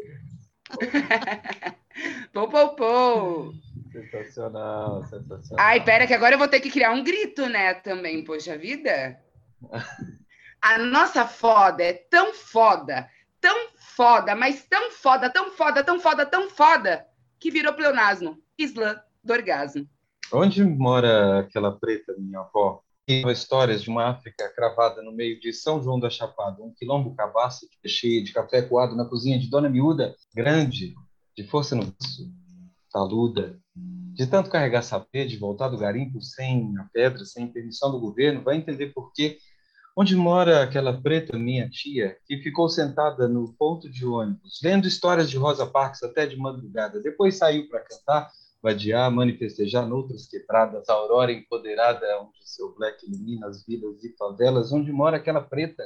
Pou, 2.31 2.47
pou, 2.47 2.75
pou. 2.75 3.53
Sensacional, 3.91 5.03
sensacional. 5.05 5.65
Ai, 5.65 5.83
pera, 5.83 6.05
que 6.05 6.13
agora 6.13 6.35
eu 6.35 6.37
vou 6.37 6.47
ter 6.47 6.59
que 6.59 6.69
criar 6.69 6.91
um 6.91 7.03
grito, 7.03 7.47
né, 7.49 7.73
também, 7.73 8.23
poxa 8.23 8.55
vida. 8.55 9.19
A 10.61 10.77
nossa 10.77 11.25
foda 11.25 11.83
é 11.83 11.93
tão 11.93 12.33
foda, 12.33 13.09
tão 13.41 13.69
foda, 13.79 14.35
mas 14.35 14.63
tão 14.65 14.91
foda, 14.91 15.27
tão 15.29 15.49
foda, 15.51 15.83
tão 15.83 15.99
foda, 15.99 16.25
tão 16.25 16.49
foda, 16.51 17.07
que 17.39 17.49
virou 17.49 17.73
pleonasmo. 17.73 18.37
Islã 18.57 19.01
do 19.23 19.33
orgasmo. 19.33 19.89
Onde 20.31 20.61
mora 20.63 21.39
aquela 21.39 21.71
preta, 21.71 22.13
minha 22.17 22.39
avó? 22.39 22.81
histórias 23.31 23.81
de 23.81 23.89
uma 23.89 24.09
África 24.09 24.53
cravada 24.53 25.01
no 25.01 25.13
meio 25.13 25.39
de 25.39 25.53
São 25.53 25.81
João 25.81 25.97
da 25.97 26.09
Chapada, 26.09 26.61
um 26.61 26.73
quilombo 26.73 27.15
cabaço 27.15 27.65
cheio 27.85 28.21
de 28.21 28.33
café 28.33 28.61
coado 28.61 28.97
na 28.97 29.05
cozinha 29.05 29.39
de 29.39 29.49
Dona 29.49 29.69
Miúda, 29.69 30.13
grande, 30.35 30.93
de 31.33 31.47
força 31.47 31.73
no 31.73 31.83
braço, 31.85 32.29
taluda, 32.91 33.57
de 34.13 34.27
tanto 34.27 34.49
carregar 34.49 34.81
sapê, 34.81 35.25
de 35.25 35.37
voltar 35.37 35.69
do 35.69 35.77
garimpo 35.77 36.21
sem 36.21 36.77
a 36.77 36.83
pedra, 36.91 37.23
sem 37.23 37.47
permissão 37.47 37.89
do 37.89 37.99
governo, 37.99 38.43
vai 38.43 38.57
entender 38.57 38.87
por 38.87 39.13
quê. 39.13 39.37
Onde 39.95 40.13
mora 40.13 40.61
aquela 40.61 41.01
preta, 41.01 41.39
minha 41.39 41.69
tia, 41.69 42.17
que 42.25 42.37
ficou 42.39 42.67
sentada 42.67 43.29
no 43.29 43.53
ponto 43.53 43.89
de 43.89 44.05
ônibus, 44.05 44.59
lendo 44.61 44.85
histórias 44.85 45.29
de 45.29 45.37
Rosa 45.37 45.65
Parks 45.65 46.03
até 46.03 46.25
de 46.25 46.35
madrugada, 46.35 47.01
depois 47.01 47.37
saiu 47.37 47.69
para 47.69 47.79
cantar 47.79 48.29
vadiar, 48.67 49.09
manifestejar 49.09 49.87
noutras 49.87 50.27
quebradas, 50.27 50.89
a 50.89 50.93
aurora 50.93 51.31
empoderada, 51.31 52.05
onde 52.21 52.37
seu 52.43 52.75
black 52.75 53.05
ilumina 53.05 53.47
as 53.47 53.65
vidas 53.65 54.03
e 54.03 54.13
favelas, 54.17 54.73
onde 54.73 54.91
mora 54.91 55.15
aquela 55.15 55.39
preta 55.41 55.83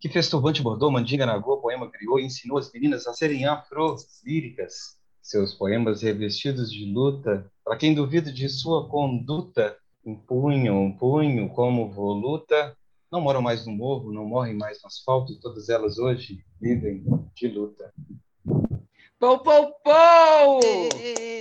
que 0.00 0.08
fez 0.08 0.28
turbante 0.28 0.62
bordou, 0.62 0.90
mandinga 0.90 1.26
nagô, 1.26 1.58
poema 1.58 1.88
criou 1.88 2.18
e 2.18 2.24
ensinou 2.24 2.58
as 2.58 2.72
meninas 2.72 3.06
a 3.06 3.12
serem 3.12 3.46
afro-líricas. 3.46 4.98
Seus 5.22 5.54
poemas 5.54 6.02
revestidos 6.02 6.72
de 6.72 6.90
luta, 6.92 7.48
para 7.64 7.76
quem 7.76 7.94
duvida 7.94 8.32
de 8.32 8.48
sua 8.48 8.88
conduta, 8.88 9.76
um 10.04 10.16
punho, 10.16 10.74
um 10.74 10.96
punho 10.96 11.50
como 11.50 11.88
voluta, 11.88 12.76
não 13.12 13.20
moram 13.20 13.42
mais 13.42 13.64
no 13.64 13.72
morro, 13.72 14.10
não 14.10 14.24
morrem 14.24 14.54
mais 14.54 14.82
no 14.82 14.88
asfalto, 14.88 15.38
todas 15.40 15.68
elas 15.68 15.98
hoje 15.98 16.42
vivem 16.60 17.04
de 17.36 17.48
luta. 17.48 17.92
Pou, 19.20 19.38
pou, 19.40 19.70
pou! 19.84 20.60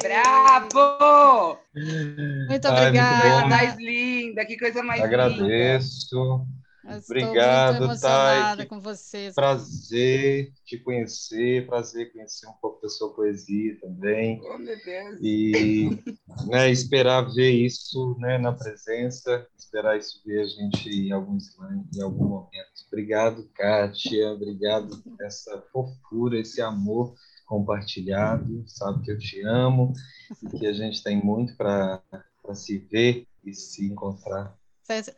Bravo! 0.01 1.57
Muito 2.49 2.67
obrigada. 2.67 3.21
Coisa 3.21 3.45
mais 3.47 3.77
linda, 3.77 4.45
que 4.45 4.57
coisa 4.57 4.83
mais 4.83 5.01
Agradeço. 5.01 6.13
linda. 6.13 6.59
Obrigado, 7.07 7.97
Thay. 8.01 8.65
com 8.65 8.81
vocês. 8.81 9.33
Prazer 9.33 10.51
te 10.65 10.77
conhecer, 10.77 11.67
prazer 11.67 12.11
conhecer 12.11 12.47
um 12.47 12.53
pouco 12.61 12.81
da 12.81 12.89
sua 12.89 13.13
poesia 13.13 13.79
também. 13.79 14.41
Oh, 14.43 14.57
meu 14.57 14.75
Deus. 14.83 15.19
E 15.21 15.89
né, 16.47 16.69
esperar 16.69 17.33
ver 17.33 17.51
isso 17.51 18.17
né, 18.19 18.37
na 18.37 18.51
presença, 18.51 19.47
esperar 19.57 19.97
isso 19.97 20.21
ver 20.25 20.41
a 20.41 20.47
gente 20.47 20.89
em 20.89 21.13
algum 21.13 21.37
slam, 21.37 21.85
em 21.95 22.01
algum 22.01 22.27
momento. 22.27 22.51
Obrigado, 22.87 23.49
Kátia. 23.55 24.31
Obrigado 24.31 24.97
por 25.01 25.25
essa 25.25 25.63
fofura, 25.71 26.39
esse 26.39 26.61
amor 26.61 27.15
compartilhado, 27.49 28.63
sabe 28.67 29.03
que 29.03 29.11
eu 29.11 29.17
te 29.17 29.41
amo 29.41 29.91
e 30.43 30.59
que 30.59 30.67
a 30.67 30.73
gente 30.73 31.03
tem 31.03 31.19
muito 31.21 31.57
para 31.57 31.99
se 32.53 32.77
ver 32.77 33.27
e 33.43 33.53
se 33.55 33.87
encontrar. 33.87 34.55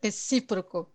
Recíproco. 0.01 0.89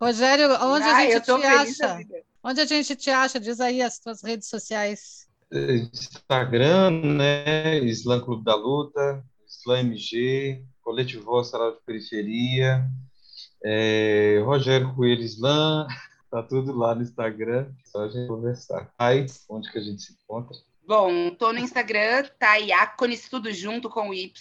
Rogério, 0.00 0.48
onde 0.62 0.86
Ai, 0.86 1.12
a 1.12 1.18
gente 1.18 1.24
te 1.26 1.46
acha? 1.46 1.98
Onde 2.42 2.60
a 2.62 2.64
gente 2.64 2.96
te 2.96 3.10
acha? 3.10 3.38
Diz 3.38 3.60
aí 3.60 3.82
as 3.82 3.98
tuas 3.98 4.22
redes 4.22 4.48
sociais. 4.48 5.28
Instagram, 5.52 6.90
né? 7.16 7.78
Islã 7.80 8.18
Clube 8.18 8.42
da 8.42 8.54
Luta, 8.54 9.22
Islã 9.46 9.80
MG, 9.80 10.64
Coletivo 10.80 11.44
Sarau 11.44 11.72
de 11.72 11.82
Periferia, 11.84 12.88
é, 13.62 14.40
Rogério 14.42 14.94
Coelho 14.94 15.22
Islã, 15.22 15.86
Tá 16.30 16.42
tudo 16.42 16.72
lá 16.76 16.94
no 16.94 17.02
Instagram, 17.02 17.72
só 17.84 18.04
a 18.04 18.08
gente 18.08 18.28
conversar. 18.28 18.92
Aí, 18.96 19.26
onde 19.48 19.70
que 19.70 19.78
a 19.78 19.82
gente 19.82 20.02
se 20.02 20.12
encontra? 20.12 20.56
Bom, 20.86 21.30
tô 21.34 21.52
no 21.52 21.58
Instagram, 21.58 22.24
tá 22.38 22.56
Iacones, 22.56 23.28
tudo 23.28 23.52
junto 23.52 23.88
com 23.88 24.08
o 24.08 24.14
Y, 24.14 24.32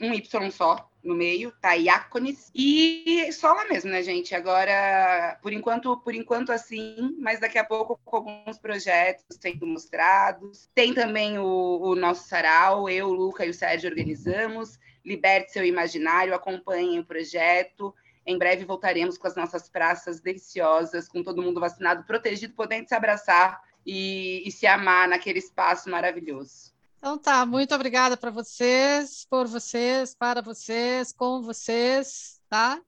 um 0.00 0.12
Y 0.14 0.24
só 0.50 0.90
no 1.02 1.14
meio, 1.14 1.52
tá 1.60 1.74
Iacones. 1.74 2.50
E 2.54 3.30
só 3.32 3.52
lá 3.52 3.66
mesmo, 3.66 3.90
né, 3.90 4.02
gente? 4.02 4.34
Agora, 4.34 5.38
por 5.42 5.52
enquanto, 5.52 5.96
por 5.98 6.14
enquanto 6.14 6.50
assim, 6.50 7.14
mas 7.18 7.40
daqui 7.40 7.58
a 7.58 7.64
pouco 7.64 7.98
com 8.04 8.16
alguns 8.16 8.58
projetos 8.58 9.24
sendo 9.40 9.66
mostrados. 9.66 10.68
Tem 10.74 10.94
também 10.94 11.38
o, 11.38 11.80
o 11.82 11.94
nosso 11.94 12.28
sarau, 12.28 12.88
eu, 12.88 13.08
o 13.08 13.12
Luca 13.12 13.44
e 13.44 13.50
o 13.50 13.54
Sérgio 13.54 13.90
organizamos. 13.90 14.78
Liberte 15.04 15.52
seu 15.52 15.64
imaginário, 15.64 16.34
acompanhem 16.34 16.98
o 16.98 17.04
projeto. 17.04 17.94
Em 18.28 18.36
breve 18.36 18.66
voltaremos 18.66 19.16
com 19.16 19.26
as 19.26 19.34
nossas 19.34 19.70
praças 19.70 20.20
deliciosas, 20.20 21.08
com 21.08 21.22
todo 21.22 21.40
mundo 21.40 21.58
vacinado, 21.58 22.04
protegido, 22.04 22.52
podendo 22.52 22.86
se 22.86 22.94
abraçar 22.94 23.58
e, 23.86 24.46
e 24.46 24.52
se 24.52 24.66
amar 24.66 25.08
naquele 25.08 25.38
espaço 25.38 25.88
maravilhoso. 25.88 26.74
Então 26.98 27.16
tá, 27.16 27.46
muito 27.46 27.74
obrigada 27.74 28.18
para 28.18 28.30
vocês, 28.30 29.26
por 29.30 29.46
vocês, 29.46 30.14
para 30.14 30.42
vocês, 30.42 31.10
com 31.10 31.40
vocês, 31.40 32.38
tá? 32.50 32.78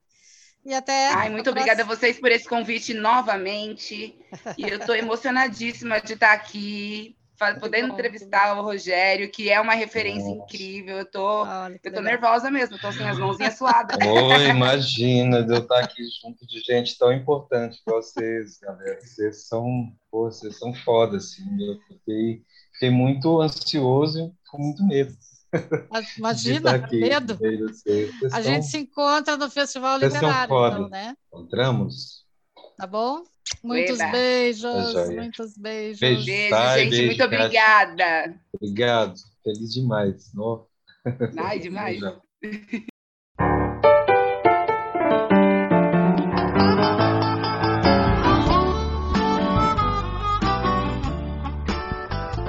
E 0.63 0.75
até. 0.75 1.09
Ai, 1.09 1.31
muito 1.31 1.49
obrigada 1.49 1.85
a 1.85 1.87
vocês 1.87 2.21
por 2.21 2.31
esse 2.31 2.47
convite 2.47 2.93
novamente. 2.93 4.15
E 4.59 4.69
eu 4.69 4.77
estou 4.77 4.95
emocionadíssima 4.95 6.03
de 6.03 6.13
estar 6.13 6.33
aqui 6.33 7.17
podendo 7.59 7.89
bom, 7.89 7.95
entrevistar 7.95 8.57
o 8.57 8.63
Rogério, 8.63 9.31
que 9.31 9.51
é 9.51 9.61
uma 9.61 9.75
referência 9.75 10.29
Nossa. 10.29 10.55
incrível. 10.55 10.99
Eu 10.99 11.05
tô, 11.05 11.45
eu 11.83 11.93
tô 11.93 12.01
nervosa 12.01 12.51
mesmo, 12.51 12.79
tô 12.79 12.93
sem 12.93 13.09
as 13.09 13.19
mãozinhas 13.19 13.57
suadas. 13.57 13.97
Oi, 14.07 14.49
imagina 14.49 15.43
de 15.43 15.53
eu 15.53 15.61
estar 15.61 15.81
aqui 15.81 16.03
junto 16.23 16.47
de 16.47 16.61
gente 16.61 16.99
tão 16.99 17.13
importante 17.13 17.79
que 17.85 17.91
vocês, 17.91 18.59
galera. 18.61 18.99
Vocês 19.01 19.47
são, 19.49 19.93
pô, 20.11 20.31
vocês 20.31 20.59
são 20.59 20.75
foda, 20.75 21.17
assim. 21.17 21.43
Eu 21.61 21.79
fiquei, 21.89 22.43
fiquei 22.75 22.91
muito 22.91 23.41
ansioso 23.41 24.33
com 24.51 24.59
muito 24.59 24.87
medo. 24.87 25.15
Imagina, 26.17 26.87
medo. 26.93 27.39
a 28.33 28.41
gente 28.41 28.67
se 28.67 28.79
encontra 28.79 29.37
no 29.37 29.51
Festival 29.51 29.99
Literário, 29.99 30.55
então, 30.55 30.89
né? 30.89 31.15
Encontramos. 31.27 32.20
Tá 32.81 32.87
bom? 32.87 33.25
Muitos 33.63 34.01
Eba. 34.01 34.11
beijos, 34.11 34.95
é 34.97 35.15
muitos 35.15 35.59
beijos. 35.59 36.01
Beijo, 36.01 36.25
beijo 36.25 36.55
gente. 36.55 36.89
Beijo, 36.89 37.07
muito 37.09 37.25
obrigada. 37.25 38.35
Obrigado. 38.55 39.15
Feliz 39.45 39.75
demais. 39.75 40.33
No. 40.33 40.67
Ai, 41.45 41.59
demais. 41.59 42.01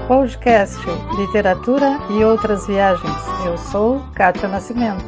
Podcast 0.08 0.80
Literatura 1.18 2.00
e 2.10 2.24
Outras 2.24 2.66
Viagens. 2.68 3.12
Eu 3.46 3.58
sou 3.58 4.00
Kátia 4.14 4.48
Nascimento 4.48 5.04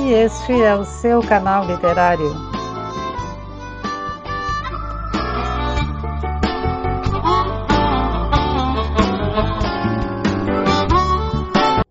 e 0.00 0.14
este 0.14 0.60
é 0.60 0.74
o 0.74 0.84
seu 0.84 1.20
canal 1.22 1.64
literário. 1.64 2.57